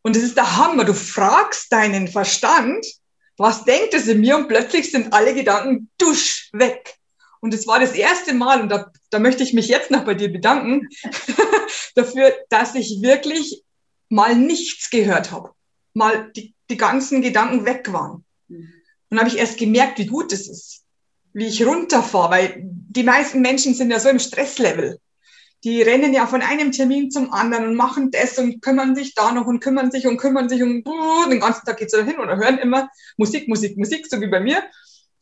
Und 0.02 0.16
das 0.16 0.22
ist 0.22 0.36
der 0.36 0.56
Hammer. 0.56 0.84
Du 0.84 0.94
fragst 0.94 1.72
deinen 1.72 2.08
Verstand, 2.08 2.84
was 3.36 3.64
denkt 3.64 3.94
es 3.94 4.08
in 4.08 4.20
mir? 4.20 4.36
Und 4.36 4.48
plötzlich 4.48 4.90
sind 4.90 5.12
alle 5.12 5.34
Gedanken 5.34 5.90
dusch 5.98 6.50
weg. 6.52 6.96
Und 7.40 7.54
es 7.54 7.66
war 7.66 7.80
das 7.80 7.92
erste 7.92 8.34
Mal, 8.34 8.60
und 8.62 8.68
da, 8.68 8.90
da 9.10 9.18
möchte 9.18 9.42
ich 9.42 9.52
mich 9.52 9.68
jetzt 9.68 9.90
noch 9.90 10.04
bei 10.04 10.14
dir 10.14 10.32
bedanken, 10.32 10.88
dafür, 11.94 12.34
dass 12.48 12.74
ich 12.74 13.02
wirklich 13.02 13.64
mal 14.08 14.36
nichts 14.36 14.90
gehört 14.90 15.32
habe. 15.32 15.52
Mal 15.94 16.30
die, 16.32 16.54
die 16.70 16.76
ganzen 16.76 17.22
Gedanken 17.22 17.64
weg 17.64 17.92
waren. 17.92 18.24
Mhm. 18.48 18.72
Und 19.12 19.18
habe 19.18 19.28
ich 19.28 19.36
erst 19.36 19.58
gemerkt, 19.58 19.98
wie 19.98 20.06
gut 20.06 20.32
es 20.32 20.48
ist, 20.48 20.84
wie 21.34 21.44
ich 21.44 21.66
runterfahre, 21.66 22.30
weil 22.30 22.62
die 22.62 23.02
meisten 23.02 23.42
Menschen 23.42 23.74
sind 23.74 23.90
ja 23.90 24.00
so 24.00 24.08
im 24.08 24.18
Stresslevel. 24.18 24.98
Die 25.64 25.82
rennen 25.82 26.14
ja 26.14 26.26
von 26.26 26.40
einem 26.40 26.72
Termin 26.72 27.10
zum 27.10 27.30
anderen 27.30 27.66
und 27.66 27.74
machen 27.74 28.10
das 28.10 28.38
und 28.38 28.62
kümmern 28.62 28.96
sich 28.96 29.14
da 29.14 29.32
noch 29.32 29.46
und 29.46 29.60
kümmern 29.60 29.90
sich 29.90 30.06
und 30.06 30.16
kümmern 30.16 30.48
sich 30.48 30.62
und 30.62 30.86
den 31.30 31.40
ganzen 31.40 31.66
Tag 31.66 31.76
geht 31.76 31.92
es 31.92 32.04
hin 32.04 32.18
oder 32.20 32.38
hören 32.38 32.56
immer 32.56 32.88
Musik, 33.18 33.48
Musik, 33.48 33.76
Musik, 33.76 34.06
so 34.08 34.18
wie 34.22 34.28
bei 34.28 34.40
mir. 34.40 34.62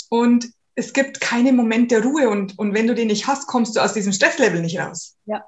Und 0.09 0.49
es 0.77 0.93
gibt 0.93 1.21
keine 1.21 1.53
Moment 1.53 1.91
der 1.91 2.05
Ruhe 2.05 2.31
und, 2.31 2.57
und 2.61 2.75
wenn 2.75 2.87
du 2.87 2.95
den 2.95 3.09
nicht 3.09 3.27
hast, 3.27 3.49
kommst 3.49 3.75
du 3.75 3.81
aus 3.81 3.93
diesem 3.93 4.13
Stresslevel 4.13 4.61
nicht 4.61 4.79
raus. 4.79 5.17
Ja. 5.27 5.45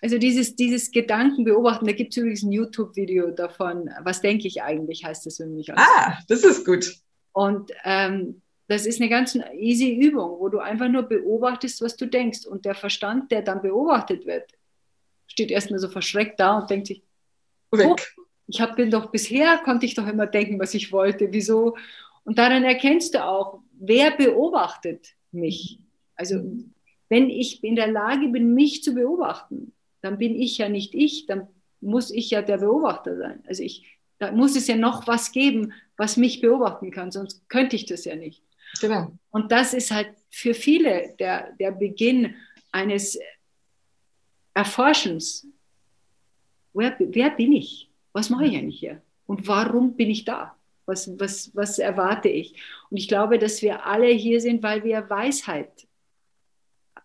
Also 0.00 0.16
dieses, 0.16 0.56
dieses 0.56 0.90
Gedanken 0.90 1.44
beobachten, 1.44 1.84
da 1.84 1.92
gibt 1.92 2.14
es 2.14 2.16
übrigens 2.16 2.42
ein 2.44 2.52
YouTube-Video 2.52 3.30
davon, 3.32 3.90
was 4.04 4.22
denke 4.22 4.48
ich 4.48 4.62
eigentlich, 4.62 5.04
heißt 5.04 5.26
das 5.26 5.36
für 5.36 5.46
mich. 5.46 5.70
Ah, 5.76 6.16
das 6.28 6.42
ist 6.42 6.64
gut. 6.64 6.96
Und 7.36 7.70
ähm, 7.84 8.40
das 8.66 8.86
ist 8.86 8.98
eine 8.98 9.10
ganz 9.10 9.38
easy 9.52 9.94
Übung, 9.94 10.40
wo 10.40 10.48
du 10.48 10.58
einfach 10.58 10.88
nur 10.88 11.02
beobachtest, 11.02 11.82
was 11.82 11.94
du 11.94 12.06
denkst. 12.06 12.46
Und 12.46 12.64
der 12.64 12.74
Verstand, 12.74 13.30
der 13.30 13.42
dann 13.42 13.60
beobachtet 13.60 14.24
wird, 14.24 14.50
steht 15.26 15.50
erstmal 15.50 15.78
so 15.78 15.90
verschreckt 15.90 16.40
da 16.40 16.56
und 16.56 16.70
denkt 16.70 16.86
sich, 16.86 17.02
oh, 17.72 17.94
ich 18.46 18.58
habe 18.62 18.88
doch 18.88 19.10
bisher, 19.10 19.58
konnte 19.58 19.84
ich 19.84 19.94
doch 19.94 20.06
immer 20.06 20.26
denken, 20.26 20.58
was 20.58 20.72
ich 20.72 20.92
wollte, 20.92 21.30
wieso? 21.30 21.76
Und 22.24 22.38
daran 22.38 22.64
erkennst 22.64 23.14
du 23.14 23.22
auch, 23.22 23.60
wer 23.72 24.12
beobachtet 24.12 25.14
mich? 25.30 25.78
Also 26.14 26.42
wenn 27.10 27.28
ich 27.28 27.62
in 27.62 27.76
der 27.76 27.88
Lage 27.88 28.28
bin, 28.28 28.54
mich 28.54 28.82
zu 28.82 28.94
beobachten, 28.94 29.74
dann 30.00 30.16
bin 30.16 30.34
ich 30.34 30.56
ja 30.56 30.70
nicht 30.70 30.94
ich, 30.94 31.26
dann 31.26 31.48
muss 31.82 32.10
ich 32.10 32.30
ja 32.30 32.40
der 32.40 32.56
Beobachter 32.56 33.18
sein. 33.18 33.44
Also 33.46 33.62
ich, 33.62 33.95
da 34.18 34.32
muss 34.32 34.56
es 34.56 34.66
ja 34.66 34.76
noch 34.76 35.06
was 35.06 35.32
geben, 35.32 35.72
was 35.96 36.16
mich 36.16 36.40
beobachten 36.40 36.90
kann, 36.90 37.10
sonst 37.10 37.48
könnte 37.48 37.76
ich 37.76 37.86
das 37.86 38.04
ja 38.04 38.16
nicht. 38.16 38.42
Genau. 38.80 39.12
Und 39.30 39.52
das 39.52 39.74
ist 39.74 39.90
halt 39.90 40.08
für 40.30 40.54
viele 40.54 41.14
der, 41.18 41.52
der 41.52 41.70
Beginn 41.72 42.34
eines 42.72 43.18
Erforschens. 44.54 45.46
Wer, 46.74 46.96
wer 46.98 47.30
bin 47.30 47.52
ich? 47.52 47.90
Was 48.12 48.30
mache 48.30 48.46
ich 48.46 48.56
eigentlich 48.56 48.80
hier? 48.80 49.02
Und 49.26 49.46
warum 49.48 49.96
bin 49.96 50.10
ich 50.10 50.24
da? 50.24 50.56
Was, 50.86 51.18
was, 51.18 51.54
was 51.54 51.78
erwarte 51.78 52.28
ich? 52.28 52.54
Und 52.90 52.96
ich 52.96 53.08
glaube, 53.08 53.38
dass 53.38 53.60
wir 53.60 53.86
alle 53.86 54.08
hier 54.08 54.40
sind, 54.40 54.62
weil 54.62 54.84
wir 54.84 55.08
Weisheit 55.10 55.86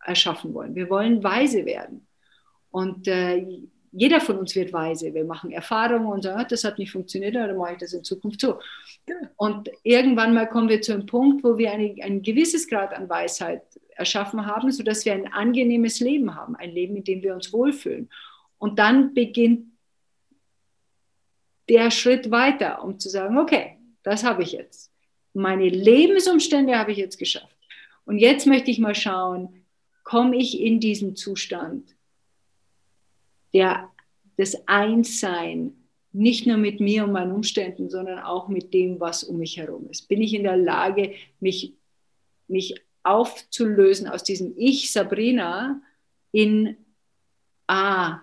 erschaffen 0.06 0.54
wollen. 0.54 0.76
Wir 0.76 0.90
wollen 0.90 1.24
weise 1.24 1.66
werden. 1.66 2.08
Und 2.70 3.08
äh, 3.08 3.46
jeder 3.92 4.22
von 4.22 4.38
uns 4.38 4.56
wird 4.56 4.72
weise. 4.72 5.14
Wir 5.14 5.26
machen 5.26 5.52
Erfahrungen 5.52 6.08
und 6.08 6.24
sagen, 6.24 6.40
ah, 6.40 6.46
das 6.46 6.64
hat 6.64 6.80
nicht 6.80 6.92
funktioniert, 6.92 7.36
dann 7.36 7.58
mache 7.58 7.74
ich 7.74 7.80
das 7.80 7.94
in 7.94 8.04
Zukunft 8.04 8.40
so. 8.40 8.60
Und 9.36 9.70
irgendwann 9.84 10.34
mal 10.34 10.48
kommen 10.48 10.70
wir 10.70 10.82
zu 10.82 10.94
einem 10.94 11.06
Punkt, 11.06 11.44
wo 11.44 11.58
wir 11.58 11.72
eine, 11.72 11.96
ein 12.02 12.22
gewisses 12.22 12.68
Grad 12.68 12.94
an 12.94 13.10
Weisheit 13.10 13.64
erschaffen 13.96 14.46
haben, 14.46 14.72
sodass 14.72 15.06
wir 15.06 15.14
ein 15.14 15.32
angenehmes 15.32 16.00
Leben 16.00 16.36
haben, 16.36 16.56
ein 16.56 16.72
Leben, 16.72 16.96
in 16.96 17.04
dem 17.04 17.22
wir 17.22 17.34
uns 17.34 17.52
wohlfühlen. 17.52 18.10
Und 18.58 18.80
dann 18.80 19.14
beginnt 19.14 19.68
der 21.68 21.92
Schritt 21.92 22.32
weiter, 22.32 22.84
um 22.84 22.98
zu 22.98 23.10
sagen, 23.10 23.38
okay, 23.38 23.78
das 24.04 24.24
habe 24.24 24.44
ich 24.44 24.54
jetzt. 24.54 24.92
Meine 25.34 25.70
Lebensumstände 25.70 26.78
habe 26.78 26.92
ich 26.92 26.98
jetzt 26.98 27.18
geschafft. 27.18 27.56
Und 28.06 28.18
jetzt 28.18 28.48
möchte 28.48 28.72
ich 28.72 28.80
mal 28.80 28.96
schauen, 28.96 29.66
komme 30.04 30.38
ich 30.38 30.60
in 30.60 30.80
diesen 30.80 31.16
Zustand 31.16 31.96
der, 33.54 33.90
das 34.38 34.68
Einssein, 34.68 35.74
nicht 36.14 36.46
nur 36.46 36.58
mit 36.58 36.80
mir 36.80 37.06
und 37.06 37.14
meinen 37.14 37.32
Umständen, 37.32 37.90
sondern 37.90 38.20
auch 38.20 38.48
mit 38.50 38.74
dem, 38.74 39.00
was 39.00 39.24
um 39.24 39.38
mich 39.38 39.58
herum 39.58 39.90
ist. 39.90 40.10
Bin 40.10 40.22
ich 40.22 40.34
in 40.34 40.44
der 40.44 40.58
Lage, 40.58 41.14
mich, 41.40 41.74
mich 42.48 42.76
aufzulösen 43.04 44.08
aus 44.08 44.24
diesem 44.24 44.54
Ich, 44.58 44.92
Sabrina, 44.92 45.82
in 46.32 46.76
Ah, 47.74 48.20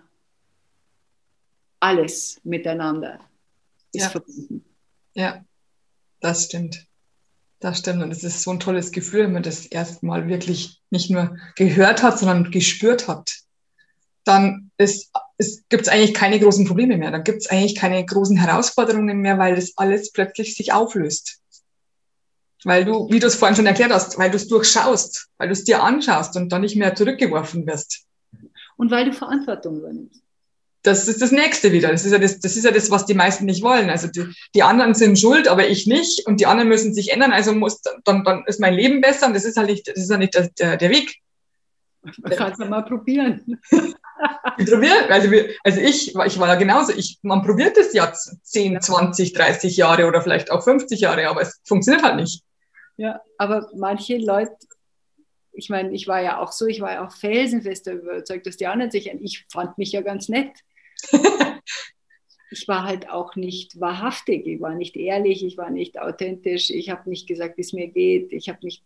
alles 1.79 2.39
miteinander 2.43 3.19
ist 3.91 4.03
ja. 4.03 4.09
verbunden. 4.09 4.63
Ja, 5.15 5.43
das 6.19 6.45
stimmt. 6.45 6.85
Das 7.59 7.79
stimmt. 7.79 8.03
Und 8.03 8.11
es 8.11 8.23
ist 8.23 8.43
so 8.43 8.51
ein 8.51 8.59
tolles 8.59 8.91
Gefühl, 8.91 9.23
wenn 9.23 9.33
man 9.33 9.41
das 9.41 9.65
erstmal 9.65 10.27
wirklich 10.27 10.83
nicht 10.91 11.09
nur 11.09 11.35
gehört 11.55 12.03
hat, 12.03 12.19
sondern 12.19 12.51
gespürt 12.51 13.07
hat. 13.07 13.39
Dann 14.23 14.68
ist, 14.79 15.11
es 15.37 15.63
gibt 15.69 15.83
es 15.83 15.89
eigentlich 15.89 16.13
keine 16.13 16.39
großen 16.39 16.65
Probleme 16.65 16.97
mehr. 16.97 17.11
Dann 17.11 17.23
gibt 17.23 17.41
es 17.41 17.49
eigentlich 17.49 17.75
keine 17.75 18.03
großen 18.05 18.37
Herausforderungen 18.37 19.19
mehr, 19.19 19.37
weil 19.37 19.55
das 19.55 19.73
alles 19.75 20.11
plötzlich 20.11 20.55
sich 20.55 20.73
auflöst. 20.73 21.39
Weil 22.63 22.85
du, 22.85 23.09
wie 23.09 23.19
du 23.19 23.27
es 23.27 23.35
vorhin 23.35 23.55
schon 23.55 23.65
erklärt 23.65 23.91
hast, 23.91 24.17
weil 24.17 24.31
du 24.31 24.37
es 24.37 24.47
durchschaust, 24.47 25.29
weil 25.37 25.47
du 25.47 25.53
es 25.53 25.63
dir 25.63 25.81
anschaust 25.83 26.35
und 26.35 26.49
dann 26.51 26.61
nicht 26.61 26.75
mehr 26.75 26.95
zurückgeworfen 26.95 27.65
wirst. 27.67 28.05
Und 28.75 28.91
weil 28.91 29.05
du 29.05 29.13
Verantwortung 29.13 29.77
übernimmst 29.77 30.21
das 30.83 31.07
ist 31.07 31.21
das 31.21 31.31
Nächste 31.31 31.71
wieder. 31.71 31.89
Das 31.89 32.05
ist 32.05 32.11
ja 32.11 32.19
das, 32.19 32.39
das 32.39 32.55
ist 32.55 32.63
ja 32.63 32.71
das, 32.71 32.89
was 32.89 33.05
die 33.05 33.13
meisten 33.13 33.45
nicht 33.45 33.61
wollen. 33.61 33.89
Also 33.89 34.07
die, 34.07 34.25
die 34.55 34.63
anderen 34.63 34.93
sind 34.93 35.19
schuld, 35.19 35.47
aber 35.47 35.67
ich 35.67 35.87
nicht. 35.87 36.25
Und 36.25 36.39
die 36.39 36.45
anderen 36.45 36.69
müssen 36.69 36.93
sich 36.93 37.11
ändern. 37.11 37.31
Also 37.31 37.53
muss, 37.53 37.81
dann, 38.05 38.23
dann 38.23 38.43
ist 38.45 38.59
mein 38.59 38.73
Leben 38.73 39.01
besser. 39.01 39.27
Und 39.27 39.33
das 39.33 39.45
ist 39.45 39.57
halt 39.57 39.69
nicht, 39.69 39.87
das 39.87 39.97
ist 39.97 40.09
ja 40.09 40.17
nicht 40.17 40.35
der, 40.35 40.49
der, 40.57 40.77
der 40.77 40.89
Weg. 40.89 41.17
Man 42.01 42.31
kann 42.31 42.53
es 42.53 42.59
ja 42.59 42.65
mal 42.65 42.83
probieren. 42.83 43.59
Also, 45.09 45.31
wir, 45.31 45.55
also 45.63 45.79
ich, 45.79 46.13
ich 46.13 46.39
war 46.39 46.47
ja 46.47 46.55
genauso. 46.55 46.93
Ich, 46.93 47.19
man 47.21 47.41
probiert 47.41 47.77
es 47.77 47.93
ja 47.93 48.11
10, 48.11 48.81
20, 48.81 49.33
30 49.33 49.77
Jahre 49.77 50.05
oder 50.07 50.21
vielleicht 50.21 50.51
auch 50.51 50.63
50 50.63 50.99
Jahre, 50.99 51.29
aber 51.29 51.41
es 51.41 51.61
funktioniert 51.65 52.03
halt 52.03 52.17
nicht. 52.17 52.43
Ja, 52.97 53.21
aber 53.37 53.69
manche 53.73 54.17
Leute 54.17 54.55
ich 55.59 55.69
meine, 55.69 55.93
ich 55.93 56.07
war 56.07 56.21
ja 56.21 56.39
auch 56.39 56.51
so, 56.51 56.65
ich 56.65 56.81
war 56.81 56.93
ja 56.93 57.05
auch 57.05 57.11
felsenfester 57.11 57.93
überzeugt, 57.93 58.47
dass 58.47 58.57
die 58.57 58.67
anderen 58.67 58.91
sich, 58.91 59.07
ich 59.07 59.45
fand 59.51 59.77
mich 59.77 59.91
ja 59.91 60.01
ganz 60.01 60.29
nett. 60.29 60.51
ich 62.51 62.67
war 62.67 62.83
halt 62.83 63.09
auch 63.09 63.35
nicht 63.35 63.79
wahrhaftig, 63.79 64.47
ich 64.47 64.61
war 64.61 64.75
nicht 64.75 64.95
ehrlich, 64.95 65.45
ich 65.45 65.57
war 65.57 65.69
nicht 65.69 65.99
authentisch, 65.99 66.69
ich 66.69 66.89
habe 66.89 67.09
nicht 67.09 67.27
gesagt, 67.27 67.57
wie 67.57 67.61
es 67.61 67.73
mir 67.73 67.87
geht, 67.87 68.31
ich 68.31 68.49
habe 68.49 68.59
nicht, 68.63 68.83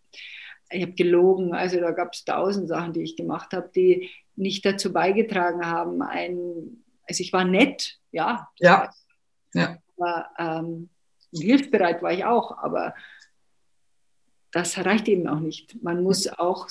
ich 0.73 0.81
habe 0.81 0.93
gelogen, 0.93 1.53
also 1.53 1.79
da 1.79 1.91
gab 1.91 2.13
es 2.13 2.25
tausend 2.25 2.67
Sachen, 2.67 2.93
die 2.93 3.03
ich 3.03 3.15
gemacht 3.15 3.53
habe, 3.53 3.69
die 3.73 4.09
nicht 4.35 4.65
dazu 4.65 4.91
beigetragen 4.91 5.65
haben, 5.65 6.01
ein, 6.01 6.83
also 7.07 7.21
ich 7.21 7.31
war 7.33 7.45
nett, 7.45 7.99
ja. 8.11 8.49
Ja. 8.59 8.89
ja. 9.53 9.77
Aber 9.97 10.27
ähm, 10.37 10.89
hilfsbereit 11.31 12.01
war 12.01 12.11
ich 12.11 12.25
auch, 12.25 12.57
aber 12.57 12.93
das 14.51 14.77
reicht 14.77 15.07
eben 15.07 15.27
auch 15.27 15.39
nicht. 15.39 15.81
Man 15.83 16.03
muss 16.03 16.27
auch 16.27 16.67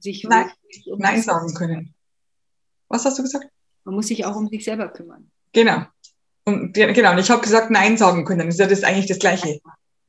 sich 0.00 0.24
Nein, 0.24 0.50
um 0.86 0.98
Nein 0.98 1.22
sagen 1.22 1.52
können. 1.54 1.94
Was 2.88 3.04
hast 3.04 3.18
du 3.18 3.22
gesagt? 3.22 3.48
Man 3.84 3.94
muss 3.94 4.08
sich 4.08 4.24
auch 4.24 4.36
um 4.36 4.48
sich 4.48 4.64
selber 4.64 4.88
kümmern. 4.88 5.30
Genau. 5.52 5.84
Und, 6.44 6.74
genau, 6.74 7.12
und 7.12 7.18
ich 7.18 7.30
habe 7.30 7.42
gesagt, 7.42 7.70
Nein 7.70 7.96
sagen 7.96 8.24
können. 8.24 8.46
Das 8.46 8.54
ist 8.54 8.60
ja 8.60 8.66
das 8.66 8.84
eigentlich 8.84 9.06
das 9.06 9.18
Gleiche. 9.18 9.60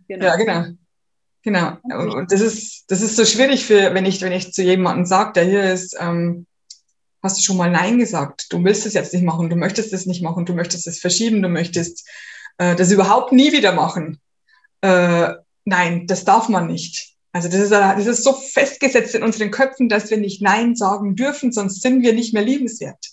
Genau. 0.08 0.26
Ja, 0.26 0.36
genau. 0.36 0.66
Genau. 1.46 1.78
Und 1.84 2.32
das 2.32 2.42
ist, 2.42 2.86
das 2.88 3.02
ist 3.02 3.16
so 3.16 3.24
schwierig 3.24 3.66
für, 3.66 3.94
wenn 3.94 4.06
ich, 4.06 4.20
wenn 4.22 4.32
ich 4.32 4.52
zu 4.52 4.64
jemandem 4.64 5.06
sage, 5.06 5.34
der 5.34 5.46
hier 5.46 5.72
ist, 5.72 5.96
ähm, 6.00 6.48
hast 7.22 7.38
du 7.38 7.44
schon 7.44 7.58
mal 7.58 7.70
Nein 7.70 8.00
gesagt? 8.00 8.48
Du 8.52 8.64
willst 8.64 8.88
es 8.88 8.96
jetzt 8.96 9.14
nicht 9.14 9.24
machen, 9.24 9.52
du 9.52 9.56
möchtest 9.56 9.94
es 9.94 10.08
nicht 10.08 10.24
machen, 10.24 10.46
du 10.46 10.54
möchtest 10.54 10.88
es 10.88 11.00
verschieben, 11.00 11.44
du 11.44 11.48
möchtest 11.48 12.10
äh, 12.58 12.76
das 12.76 12.92
überhaupt 12.92 13.32
nie 13.32 13.52
wieder 13.52 13.74
machen. 13.74 14.20
Äh, 14.82 15.34
nein, 15.66 16.08
das 16.08 16.26
darf 16.26 16.50
man 16.50 16.66
nicht. 16.66 17.14
Also 17.32 17.48
das 17.48 17.60
ist, 17.60 17.72
das 17.72 18.08
ist 18.08 18.24
so 18.24 18.34
festgesetzt 18.34 19.14
in 19.14 19.22
unseren 19.22 19.52
Köpfen, 19.52 19.88
dass 19.88 20.10
wir 20.10 20.18
nicht 20.18 20.42
Nein 20.42 20.76
sagen 20.76 21.16
dürfen, 21.16 21.52
sonst 21.52 21.84
sind 21.84 22.02
wir 22.02 22.14
nicht 22.14 22.34
mehr 22.34 22.44
liebenswert. 22.44 23.06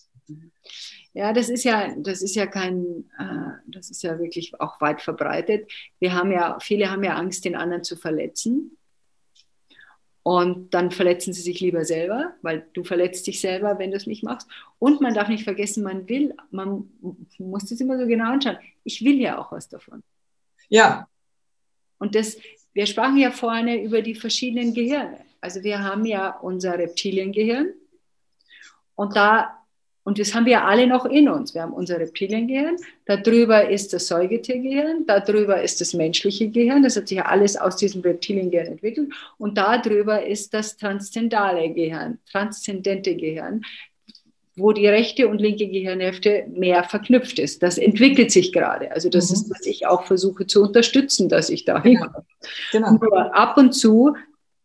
Ja, 1.14 1.32
das 1.32 1.50
ist 1.50 1.64
ja, 1.64 1.94
das 1.96 2.22
ist 2.22 2.34
ja 2.34 2.46
kein, 2.46 3.10
äh, 3.18 3.58
das 3.66 3.90
ist 3.90 4.02
ja 4.02 4.18
wirklich 4.18 4.58
auch 4.60 4.80
weit 4.80 5.02
verbreitet. 5.02 5.70
Wir 5.98 6.14
haben 6.14 6.32
ja, 6.32 6.58
viele 6.60 6.90
haben 6.90 7.04
ja 7.04 7.14
Angst, 7.14 7.44
den 7.44 7.54
anderen 7.54 7.84
zu 7.84 7.96
verletzen. 7.96 8.76
Und 10.24 10.72
dann 10.72 10.92
verletzen 10.92 11.32
sie 11.32 11.42
sich 11.42 11.60
lieber 11.60 11.84
selber, 11.84 12.34
weil 12.42 12.66
du 12.74 12.84
verletzt 12.84 13.26
dich 13.26 13.40
selber, 13.40 13.78
wenn 13.78 13.90
du 13.90 13.96
es 13.96 14.06
nicht 14.06 14.22
machst. 14.22 14.48
Und 14.78 15.00
man 15.00 15.14
darf 15.14 15.28
nicht 15.28 15.42
vergessen, 15.42 15.82
man 15.82 16.08
will, 16.08 16.34
man 16.50 16.88
muss 17.38 17.66
das 17.66 17.80
immer 17.80 17.98
so 17.98 18.06
genau 18.06 18.30
anschauen. 18.30 18.58
Ich 18.84 19.04
will 19.04 19.20
ja 19.20 19.38
auch 19.38 19.50
was 19.50 19.68
davon. 19.68 20.02
Ja. 20.68 21.08
Und 21.98 22.14
das, 22.14 22.38
wir 22.72 22.86
sprachen 22.86 23.16
ja 23.16 23.32
vorne 23.32 23.82
über 23.82 24.00
die 24.00 24.14
verschiedenen 24.14 24.74
Gehirne. 24.74 25.18
Also 25.40 25.64
wir 25.64 25.82
haben 25.82 26.04
ja 26.04 26.38
unser 26.38 26.78
Reptiliengehirn 26.78 27.74
und 28.94 29.16
da 29.16 29.61
und 30.04 30.18
das 30.18 30.34
haben 30.34 30.46
wir 30.46 30.64
alle 30.64 30.86
noch 30.86 31.04
in 31.04 31.28
uns. 31.28 31.54
Wir 31.54 31.62
haben 31.62 31.72
unser 31.72 31.98
Reptiliengehirn, 31.98 32.76
darüber 33.04 33.68
ist 33.68 33.92
das 33.92 34.08
Säugetiergehirn, 34.08 35.06
darüber 35.06 35.62
ist 35.62 35.80
das 35.80 35.94
menschliche 35.94 36.48
Gehirn, 36.48 36.82
das 36.82 36.96
hat 36.96 37.08
sich 37.08 37.18
ja 37.18 37.26
alles 37.26 37.56
aus 37.56 37.76
diesem 37.76 38.00
Reptiliengehirn 38.02 38.66
entwickelt. 38.66 39.12
Und 39.38 39.56
darüber 39.56 40.26
ist 40.26 40.54
das 40.54 40.76
transzendale 40.76 41.72
Gehirn, 41.72 42.18
transzendente 42.30 43.14
Gehirn, 43.14 43.62
wo 44.56 44.72
die 44.72 44.88
rechte 44.88 45.28
und 45.28 45.40
linke 45.40 45.68
Gehirnhälfte 45.68 46.46
mehr 46.52 46.82
verknüpft 46.82 47.38
ist. 47.38 47.62
Das 47.62 47.78
entwickelt 47.78 48.32
sich 48.32 48.52
gerade. 48.52 48.90
Also 48.90 49.08
das 49.08 49.30
mhm. 49.30 49.34
ist, 49.34 49.50
was 49.50 49.66
ich 49.66 49.86
auch 49.86 50.04
versuche 50.04 50.46
zu 50.46 50.62
unterstützen, 50.62 51.28
dass 51.28 51.48
ich 51.48 51.64
da 51.64 51.80
hinkomme. 51.80 52.24
Genau. 52.72 52.98
genau. 52.98 53.04
Nur 53.04 53.36
ab 53.36 53.56
und 53.56 53.72
zu, 53.72 54.16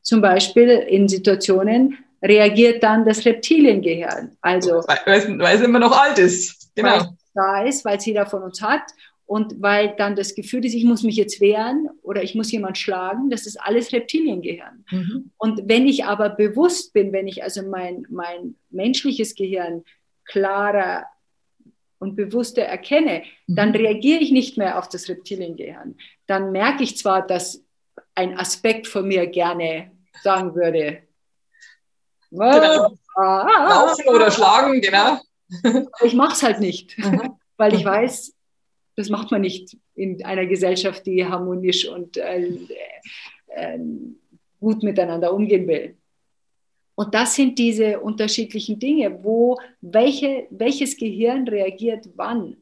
zum 0.02 0.22
Beispiel 0.22 0.70
in 0.70 1.08
Situationen, 1.08 2.00
reagiert 2.22 2.84
dann 2.84 3.06
das 3.06 3.26
Reptiliengehirn. 3.26 4.38
Also, 4.42 4.84
weil, 4.88 5.40
weil 5.40 5.56
es 5.56 5.62
immer 5.62 5.80
noch 5.80 5.98
alt 5.98 6.18
ist. 6.20 6.76
Genau. 6.76 6.90
Weil 6.90 7.00
es 7.00 7.32
da 7.34 7.64
ist, 7.64 7.86
weil 7.86 7.98
es 7.98 8.06
jeder 8.06 8.26
von 8.26 8.44
uns 8.44 8.62
hat 8.62 8.82
und 9.28 9.62
weil 9.62 9.94
dann 9.98 10.16
das 10.16 10.36
Gefühl 10.36 10.66
ist, 10.66 10.74
ich 10.74 10.86
muss 10.86 11.04
mich 11.04 11.18
jetzt 11.18 11.42
wehren 11.42 11.90
oder 12.02 12.24
ich 12.24 12.34
muss 12.34 12.52
jemand 12.52 12.78
schlagen, 12.78 13.30
das 13.30 13.46
ist 13.46 13.58
alles 13.58 13.92
Reptiliengehirn. 13.92 14.86
Mhm. 14.90 15.32
Und 15.38 15.68
wenn 15.68 15.86
ich 15.86 16.06
aber 16.06 16.30
bewusst 16.30 16.94
bin, 16.94 17.12
wenn 17.12 17.28
ich 17.28 17.44
also 17.44 17.62
mein, 17.62 18.06
mein 18.10 18.56
menschliches 18.70 19.36
Gehirn 19.36 19.84
klarer 20.24 21.06
und 22.00 22.16
bewusster 22.16 22.62
erkenne, 22.62 23.24
mhm. 23.48 23.56
dann 23.56 23.72
reagiere 23.72 24.22
ich 24.22 24.32
nicht 24.32 24.58
mehr 24.58 24.80
auf 24.80 24.88
das 24.88 25.10
Reptiliengehirn. 25.10 25.98
Dann 26.26 26.54
merke 26.54 26.84
ich 26.84 26.98
zwar, 26.98 27.26
dass 27.26 27.64
ein 28.16 28.38
Aspekt 28.40 28.88
von 28.88 29.08
mir 29.08 29.28
gerne 29.28 29.92
sagen 30.24 30.56
würde, 30.56 31.00
Genau. 32.30 32.98
Laufen 33.16 34.08
oder 34.10 34.32
schlagen, 34.32 34.82
genau. 34.82 35.20
Ich 36.04 36.14
mache 36.14 36.34
es 36.34 36.44
halt 36.44 36.60
nicht, 36.60 36.98
mhm. 36.98 37.38
weil 37.56 37.74
ich 37.74 37.86
weiß, 37.86 38.34
das 38.98 39.10
macht 39.10 39.32
man 39.32 39.42
nicht 39.42 39.78
in 39.96 40.24
einer 40.26 40.46
Gesellschaft, 40.46 41.06
die 41.06 41.26
harmonisch 41.26 41.88
und 41.88 42.18
äh, 42.18 42.50
äh, 43.48 43.80
gut 44.60 44.84
miteinander 44.84 45.34
umgehen 45.34 45.68
will. 45.68 45.96
Und 46.96 47.14
das 47.14 47.36
sind 47.36 47.58
diese 47.60 48.00
unterschiedlichen 48.00 48.80
Dinge, 48.80 49.24
wo 49.24 49.60
welche, 49.82 50.48
welches 50.50 50.98
Gehirn 50.98 51.48
reagiert 51.48 52.10
wann 52.16 52.58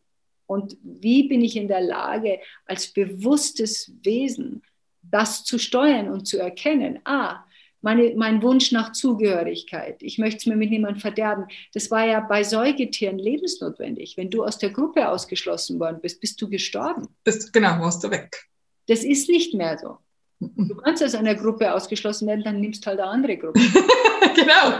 und 0.45 0.77
wie 0.83 1.27
bin 1.27 1.41
ich 1.41 1.55
in 1.55 1.69
der 1.69 1.81
Lage, 1.81 2.39
als 2.65 2.87
bewusstes 2.87 3.93
Wesen 4.03 4.61
das 5.01 5.43
zu 5.43 5.57
steuern 5.57 6.09
und 6.09 6.27
zu 6.27 6.37
erkennen. 6.37 6.99
Ah, 7.05 7.44
meine, 7.85 8.15
mein 8.15 8.41
Wunsch 8.41 8.71
nach 8.71 8.93
Zugehörigkeit. 8.93 10.01
Ich 10.01 10.17
möchte 10.17 10.39
es 10.39 10.45
mir 10.47 10.55
mit 10.55 10.71
niemandem 10.71 10.99
verderben. 10.99 11.45
Das 11.71 11.91
war 11.91 12.03
ja 12.03 12.19
bei 12.19 12.43
Säugetieren 12.43 13.19
lebensnotwendig. 13.19 14.17
Wenn 14.17 14.31
du 14.31 14.43
aus 14.43 14.57
der 14.57 14.71
Gruppe 14.71 15.07
ausgeschlossen 15.07 15.79
worden 15.79 15.99
bist, 16.01 16.19
bist 16.19 16.41
du 16.41 16.49
gestorben. 16.49 17.07
Bist, 17.23 17.53
genau, 17.53 17.79
warst 17.79 18.03
du 18.03 18.09
weg. 18.09 18.47
Das 18.87 19.03
ist 19.03 19.29
nicht 19.29 19.53
mehr 19.53 19.77
so. 19.77 19.99
Mhm. 20.39 20.67
Du 20.67 20.75
kannst 20.77 21.03
aus 21.03 21.13
einer 21.13 21.35
Gruppe 21.35 21.71
ausgeschlossen 21.71 22.27
werden, 22.27 22.43
dann 22.43 22.59
nimmst 22.59 22.83
du 22.83 22.87
halt 22.87 22.99
eine 22.99 23.09
andere 23.09 23.37
Gruppe. 23.37 23.59
genau. 24.35 24.79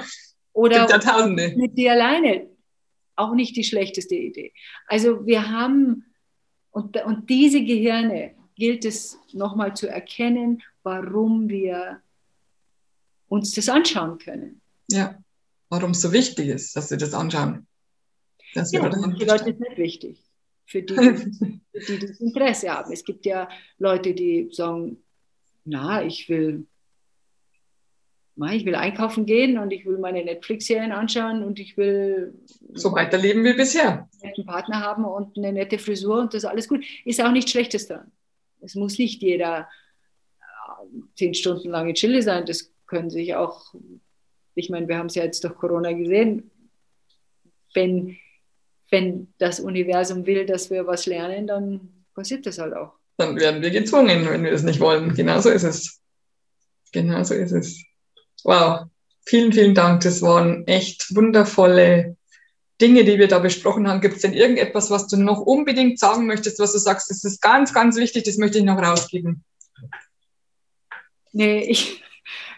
Oder 0.53 0.87
mit 1.55 1.77
dir 1.77 1.91
alleine. 1.91 2.49
Auch 3.15 3.35
nicht 3.35 3.55
die 3.55 3.63
schlechteste 3.63 4.15
Idee. 4.15 4.51
Also 4.87 5.27
wir 5.27 5.49
haben, 5.49 6.05
und, 6.71 6.97
und 7.05 7.29
diese 7.29 7.63
Gehirne 7.63 8.31
gilt 8.55 8.83
es 8.83 9.19
nochmal 9.31 9.75
zu 9.75 9.87
erkennen, 9.87 10.63
warum 10.81 11.49
wir 11.49 12.01
uns 13.27 13.53
das 13.53 13.69
anschauen 13.69 14.17
können. 14.17 14.61
Ja, 14.89 15.17
warum 15.69 15.91
es 15.91 16.01
so 16.01 16.11
wichtig 16.11 16.47
ist, 16.49 16.75
dass 16.75 16.89
sie 16.89 16.97
das 16.97 17.13
anschauen. 17.13 17.67
Dass 18.53 18.71
ja, 18.71 18.81
für 18.81 18.89
die 18.89 19.25
Leute 19.25 19.49
ist 19.49 19.59
nicht 19.59 19.77
wichtig. 19.77 20.23
Für 20.65 20.81
die, 20.81 20.95
für 20.95 21.99
die 21.99 22.07
das 22.07 22.19
Interesse 22.19 22.69
haben. 22.69 22.91
Es 22.91 23.03
gibt 23.03 23.25
ja 23.25 23.49
Leute, 23.77 24.13
die 24.13 24.49
sagen, 24.51 24.97
na, 25.63 26.03
ich 26.03 26.27
will, 26.29 26.65
na, 28.35 28.53
ich 28.53 28.65
will 28.65 28.75
einkaufen 28.75 29.25
gehen 29.25 29.57
und 29.57 29.71
ich 29.71 29.85
will 29.85 29.97
meine 29.97 30.23
Netflix-Serien 30.23 30.91
anschauen 30.91 31.43
und 31.43 31.59
ich 31.59 31.77
will 31.77 32.33
so 32.73 32.91
weiterleben 32.93 33.43
wie 33.43 33.53
bisher. 33.53 34.09
Einen 34.21 34.45
Partner 34.45 34.81
haben 34.81 35.05
und 35.05 35.37
eine 35.37 35.53
nette 35.53 35.77
Frisur 35.77 36.19
und 36.19 36.33
das 36.33 36.43
ist 36.43 36.49
alles 36.49 36.67
gut. 36.67 36.83
Ist 37.03 37.21
auch 37.21 37.31
nichts 37.31 37.51
Schlechtes 37.51 37.87
dran. 37.87 38.11
Es 38.61 38.75
muss 38.75 38.97
nicht 38.97 39.21
jeder 39.21 39.67
äh, 40.39 40.99
zehn 41.15 41.33
Stunden 41.33 41.69
lang 41.69 41.87
in 41.87 41.95
Chile 41.95 42.21
sein. 42.23 42.45
Das 42.45 42.71
können 42.87 43.09
sich 43.09 43.35
auch, 43.35 43.73
ich 44.55 44.69
meine, 44.69 44.87
wir 44.87 44.97
haben 44.97 45.07
es 45.07 45.15
ja 45.15 45.23
jetzt 45.23 45.43
durch 45.43 45.55
Corona 45.55 45.91
gesehen, 45.91 46.51
wenn, 47.73 48.17
wenn 48.89 49.33
das 49.37 49.59
Universum 49.59 50.25
will, 50.25 50.45
dass 50.45 50.69
wir 50.69 50.87
was 50.87 51.05
lernen, 51.05 51.47
dann 51.47 52.05
passiert 52.13 52.45
das 52.45 52.57
halt 52.57 52.73
auch. 52.73 52.93
Dann 53.17 53.37
werden 53.37 53.61
wir 53.61 53.71
gezwungen, 53.71 54.27
wenn 54.27 54.43
wir 54.43 54.51
es 54.51 54.63
nicht 54.63 54.79
wollen. 54.79 55.13
Genau 55.13 55.39
so 55.39 55.49
ist 55.49 55.63
es. 55.63 56.01
Genau 56.91 57.23
so 57.23 57.33
ist 57.33 57.51
es. 57.51 57.83
Wow. 58.43 58.87
Vielen, 59.25 59.51
vielen 59.53 59.73
Dank. 59.73 60.01
Das 60.01 60.21
waren 60.21 60.67
echt 60.67 61.15
wundervolle 61.15 62.15
Dinge, 62.81 63.05
die 63.05 63.17
wir 63.17 63.27
da 63.27 63.39
besprochen 63.39 63.87
haben. 63.87 64.01
Gibt 64.01 64.17
es 64.17 64.21
denn 64.21 64.33
irgendetwas, 64.33 64.91
was 64.91 65.07
du 65.07 65.17
noch 65.17 65.39
unbedingt 65.39 65.97
sagen 65.97 66.27
möchtest, 66.27 66.59
was 66.59 66.73
du 66.73 66.77
sagst, 66.77 67.09
das 67.09 67.23
ist 67.23 67.41
ganz, 67.41 67.73
ganz 67.73 67.95
wichtig, 67.95 68.23
das 68.23 68.37
möchte 68.37 68.57
ich 68.57 68.65
noch 68.65 68.77
rausgeben? 68.77 69.43
Nee, 71.31 71.59
ich, 71.61 72.03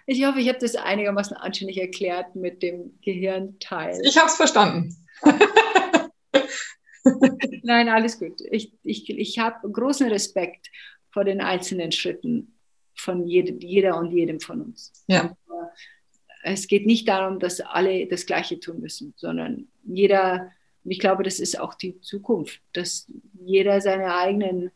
ich 0.08 0.26
hoffe, 0.26 0.40
ich 0.40 0.48
habe 0.48 0.58
das 0.58 0.76
einigermaßen 0.76 1.36
anständig 1.36 1.78
erklärt 1.78 2.34
mit 2.34 2.64
dem 2.64 2.98
Gehirnteil. 3.02 4.00
Ich 4.04 4.18
habe 4.18 4.28
es 4.28 4.36
verstanden. 4.36 4.96
Nein, 7.64 7.90
alles 7.90 8.18
gut. 8.18 8.40
Ich, 8.50 8.72
ich, 8.84 9.10
ich 9.10 9.40
habe 9.40 9.70
großen 9.70 10.08
Respekt 10.08 10.72
vor 11.12 11.26
den 11.26 11.42
einzelnen 11.42 11.92
Schritten 11.92 12.58
von 12.96 13.28
jede, 13.28 13.54
jeder 13.66 13.98
und 13.98 14.12
jedem 14.12 14.40
von 14.40 14.62
uns. 14.62 14.94
Ja. 15.08 15.36
Es 16.44 16.68
geht 16.68 16.86
nicht 16.86 17.10
darum, 17.10 17.40
dass 17.40 17.60
alle 17.60 18.08
das 18.08 18.26
Gleiche 18.26 18.62
tun 18.62 18.80
müssen, 18.80 19.14
sondern 19.18 19.68
jeder, 19.84 20.52
und 20.86 20.92
ich 20.92 21.00
glaube, 21.00 21.24
das 21.24 21.40
ist 21.40 21.60
auch 21.60 21.74
die 21.74 22.00
Zukunft, 22.00 22.62
dass 22.72 23.12
jeder 23.34 23.82
seine 23.82 24.16
eigenen 24.16 24.72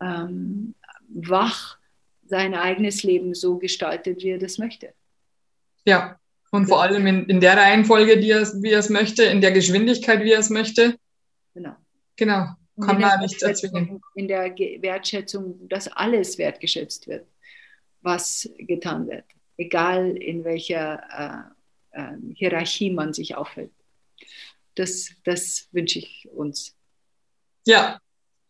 ähm, 0.00 0.74
wach 1.08 1.79
sein 2.30 2.54
eigenes 2.54 3.02
Leben 3.02 3.34
so 3.34 3.58
gestaltet, 3.58 4.22
wie 4.22 4.30
er 4.30 4.38
das 4.38 4.56
möchte. 4.56 4.94
Ja, 5.84 6.18
und 6.50 6.66
vor 6.66 6.82
allem 6.82 7.06
in, 7.06 7.26
in 7.26 7.40
der 7.40 7.56
Reihenfolge, 7.56 8.18
die 8.18 8.30
er, 8.30 8.46
wie 8.62 8.70
er 8.70 8.78
es 8.78 8.88
möchte, 8.88 9.24
in 9.24 9.40
der 9.40 9.52
Geschwindigkeit, 9.52 10.22
wie 10.22 10.32
er 10.32 10.38
es 10.38 10.50
möchte. 10.50 10.96
Genau. 11.54 11.76
Genau, 12.16 12.48
kann 12.80 13.00
man 13.00 13.20
nicht 13.20 13.42
erzwingen. 13.42 14.00
In 14.14 14.28
der 14.28 14.54
Wertschätzung, 14.56 15.68
dass 15.68 15.88
alles 15.88 16.38
wertgeschätzt 16.38 17.08
wird, 17.08 17.26
was 18.02 18.48
getan 18.58 19.08
wird, 19.08 19.24
egal 19.56 20.16
in 20.16 20.44
welcher 20.44 21.54
äh, 21.94 21.98
äh, 21.98 22.16
Hierarchie 22.34 22.90
man 22.90 23.14
sich 23.14 23.36
aufhält. 23.36 23.72
Das, 24.74 25.10
das 25.24 25.68
wünsche 25.72 25.98
ich 25.98 26.28
uns. 26.32 26.76
Ja, 27.66 27.98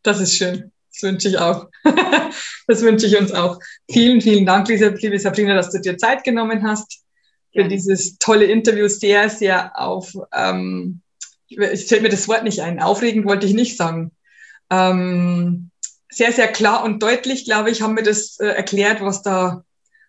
das 0.03 0.21
ist 0.21 0.37
schön. 0.37 0.73
Das 0.93 1.03
wünsche 1.03 1.29
ich 1.29 1.39
auch. 1.39 1.69
das 2.67 2.83
wünsche 2.83 3.07
ich 3.07 3.17
uns 3.17 3.33
auch. 3.33 3.59
Vielen, 3.91 4.21
vielen 4.21 4.47
Dank, 4.47 4.69
liebe 4.69 5.19
Sabrina, 5.19 5.55
dass 5.55 5.71
du 5.71 5.81
dir 5.81 5.97
Zeit 5.97 6.25
genommen 6.25 6.67
hast 6.67 7.03
für 7.53 7.63
ja. 7.63 7.69
dieses 7.69 8.19
tolle 8.19 8.47
Interview. 8.47 8.89
Sehr, 8.89 9.31
sehr 9.31 9.79
auf, 9.79 10.15
ähm, 10.33 11.01
ich 11.49 11.87
fällt 11.87 12.03
mir 12.03 12.09
das 12.09 12.29
Wort 12.29 12.45
nicht 12.45 12.61
ein. 12.61 12.81
Aufregend 12.81 13.27
wollte 13.27 13.47
ich 13.47 13.55
nicht 13.55 13.77
sagen. 13.77 14.13
Ähm, 14.71 15.71
sehr, 16.11 16.33
sehr 16.33 16.49
klar 16.49 16.85
und 16.85 17.03
deutlich, 17.03 17.45
glaube 17.45 17.71
ich, 17.71 17.83
haben 17.83 17.97
wir 17.97 18.03
das 18.03 18.39
äh, 18.41 18.47
erklärt, 18.47 19.01
was 19.01 19.23
da, 19.23 19.65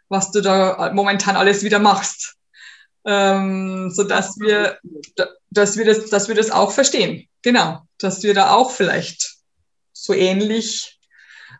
was 0.09 0.31
du 0.31 0.41
da 0.41 0.91
momentan 0.93 1.35
alles 1.35 1.63
wieder 1.63 1.79
machst. 1.79 2.35
Ähm, 3.03 3.89
so 3.89 4.03
dass 4.03 4.39
wir, 4.39 4.77
dass 5.49 5.77
wir 5.77 5.85
das, 5.85 6.09
dass 6.09 6.27
wir 6.27 6.35
das 6.35 6.51
auch 6.51 6.71
verstehen. 6.71 7.27
Genau. 7.41 7.81
Dass 7.97 8.21
wir 8.21 8.33
da 8.33 8.51
auch 8.51 8.71
vielleicht 8.71 9.30
so 10.03 10.13
ähnlich. 10.13 10.99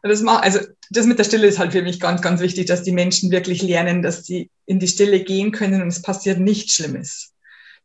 Das 0.03 0.21
macht, 0.21 0.43
also 0.43 0.59
das 0.89 1.05
mit 1.05 1.19
der 1.19 1.23
Stille 1.23 1.47
ist 1.47 1.59
halt 1.59 1.73
für 1.73 1.83
mich 1.83 1.99
ganz, 1.99 2.21
ganz 2.21 2.41
wichtig, 2.41 2.65
dass 2.65 2.83
die 2.83 2.91
Menschen 2.91 3.31
wirklich 3.31 3.61
lernen, 3.61 4.01
dass 4.01 4.25
sie 4.25 4.49
in 4.65 4.79
die 4.79 4.87
Stille 4.87 5.23
gehen 5.23 5.51
können 5.51 5.81
und 5.81 5.89
es 5.89 6.01
passiert 6.01 6.39
nichts 6.39 6.75
Schlimmes. 6.75 7.33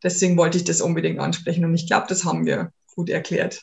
Deswegen 0.03 0.37
wollte 0.37 0.59
ich 0.59 0.65
das 0.65 0.81
unbedingt 0.81 1.19
ansprechen 1.19 1.65
und 1.65 1.75
ich 1.75 1.87
glaube, 1.87 2.07
das 2.09 2.25
haben 2.25 2.47
wir 2.47 2.73
gut 2.95 3.11
erklärt. 3.11 3.63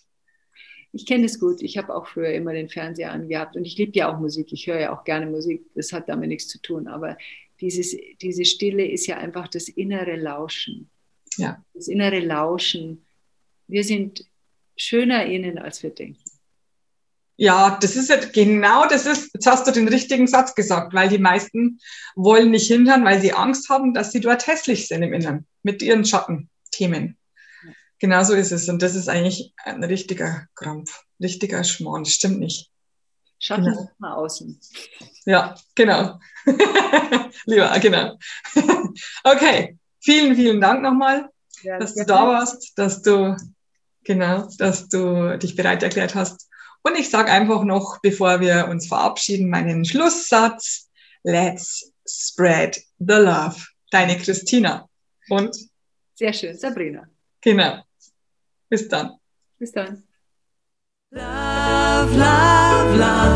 Ich 0.92 1.08
kenne 1.08 1.26
es 1.26 1.40
gut. 1.40 1.62
Ich 1.62 1.78
habe 1.78 1.96
auch 1.96 2.06
früher 2.06 2.32
immer 2.34 2.54
den 2.54 2.70
Fernseher 2.70 3.12
angehabt 3.12 3.56
und 3.56 3.66
ich 3.66 3.76
liebe 3.78 3.98
ja 3.98 4.14
auch 4.14 4.20
Musik. 4.20 4.54
Ich 4.54 4.68
höre 4.68 4.80
ja 4.80 4.96
auch 4.96 5.04
gerne 5.04 5.26
Musik. 5.26 5.66
Das 5.74 5.92
hat 5.92 6.08
damit 6.08 6.30
nichts 6.30 6.48
zu 6.48 6.62
tun. 6.62 6.88
Aber 6.88 7.18
dieses, 7.60 7.98
diese 8.22 8.46
Stille 8.46 8.86
ist 8.86 9.08
ja 9.08 9.18
einfach 9.18 9.48
das 9.48 9.68
innere 9.68 10.16
Lauschen. 10.16 10.92
Ja. 11.38 11.64
Das 11.74 11.88
innere 11.88 12.20
Lauschen. 12.20 13.06
Wir 13.68 13.84
sind 13.84 14.26
schöner 14.78 15.26
innen, 15.26 15.58
als 15.58 15.82
wir 15.82 15.90
denken. 15.90 16.23
Ja, 17.44 17.78
das 17.82 17.98
ist 17.98 18.10
ja 18.10 18.16
genau 18.16 18.88
das 18.88 19.06
ist, 19.06 19.32
jetzt 19.34 19.48
hast 19.48 19.68
du 19.68 19.72
den 19.72 19.90
richtigen 19.90 20.28
Satz 20.28 20.56
gesagt, 20.56 20.94
weil 20.94 21.10
die 21.10 21.18
meisten 21.18 21.78
wollen 22.16 22.52
nicht 22.52 22.68
hindern, 22.68 23.04
weil 23.04 23.20
sie 23.20 23.34
Angst 23.34 23.68
haben, 23.68 23.94
dass 23.94 24.14
sie 24.14 24.22
dort 24.22 24.48
hässlich 24.48 24.88
sind 24.88 25.04
im 25.04 25.12
Inneren 25.12 25.46
mit 25.62 25.82
ihren 25.82 26.06
Schattenthemen. 26.06 27.18
Genau 28.00 28.24
so 28.24 28.34
ist 28.34 28.54
es. 28.54 28.70
Und 28.70 28.82
das 28.82 28.96
ist 28.96 29.10
eigentlich 29.10 29.54
ein 29.58 29.84
richtiger 29.84 30.48
Krampf, 30.56 31.04
richtiger 31.22 31.66
Schmarrn. 31.66 32.06
Das 32.06 32.14
stimmt 32.14 32.40
nicht. 32.40 32.72
Schatten 33.40 33.66
genau. 33.66 33.92
nach 34.00 34.16
außen. 34.16 34.58
Ja, 35.26 35.54
genau. 35.76 36.22
Lieber, 37.46 37.78
genau. 37.82 38.18
okay, 39.26 39.78
vielen, 40.00 40.38
vielen 40.38 40.62
Dank 40.62 40.82
nochmal, 40.82 41.30
ja, 41.62 41.78
dass 41.78 41.94
du 41.94 42.06
da 42.06 42.26
warst, 42.26 42.72
dass 42.80 43.02
du, 43.02 43.36
genau, 44.06 44.48
dass 44.60 44.88
du 44.88 45.38
dich 45.40 45.58
bereit 45.58 45.84
erklärt 45.84 46.16
hast. 46.16 46.48
Und 46.84 46.98
ich 46.98 47.10
sage 47.10 47.32
einfach 47.32 47.64
noch, 47.64 48.00
bevor 48.02 48.40
wir 48.40 48.68
uns 48.70 48.88
verabschieden, 48.88 49.50
meinen 49.50 49.86
Schlusssatz. 49.86 50.90
Let's 51.24 51.94
spread 52.08 52.78
the 53.00 53.16
love. 53.16 53.56
Deine 53.92 54.18
Christina. 54.18 54.90
Und? 55.30 55.56
Sehr 56.16 56.34
schön, 56.34 56.58
Sabrina. 56.58 57.08
Genau. 57.42 57.84
Bis 58.70 58.88
dann. 58.88 59.18
Bis 59.58 59.72
dann. 59.72 60.04
Love, 61.12 62.18
love, 62.18 62.98
love. 62.98 63.34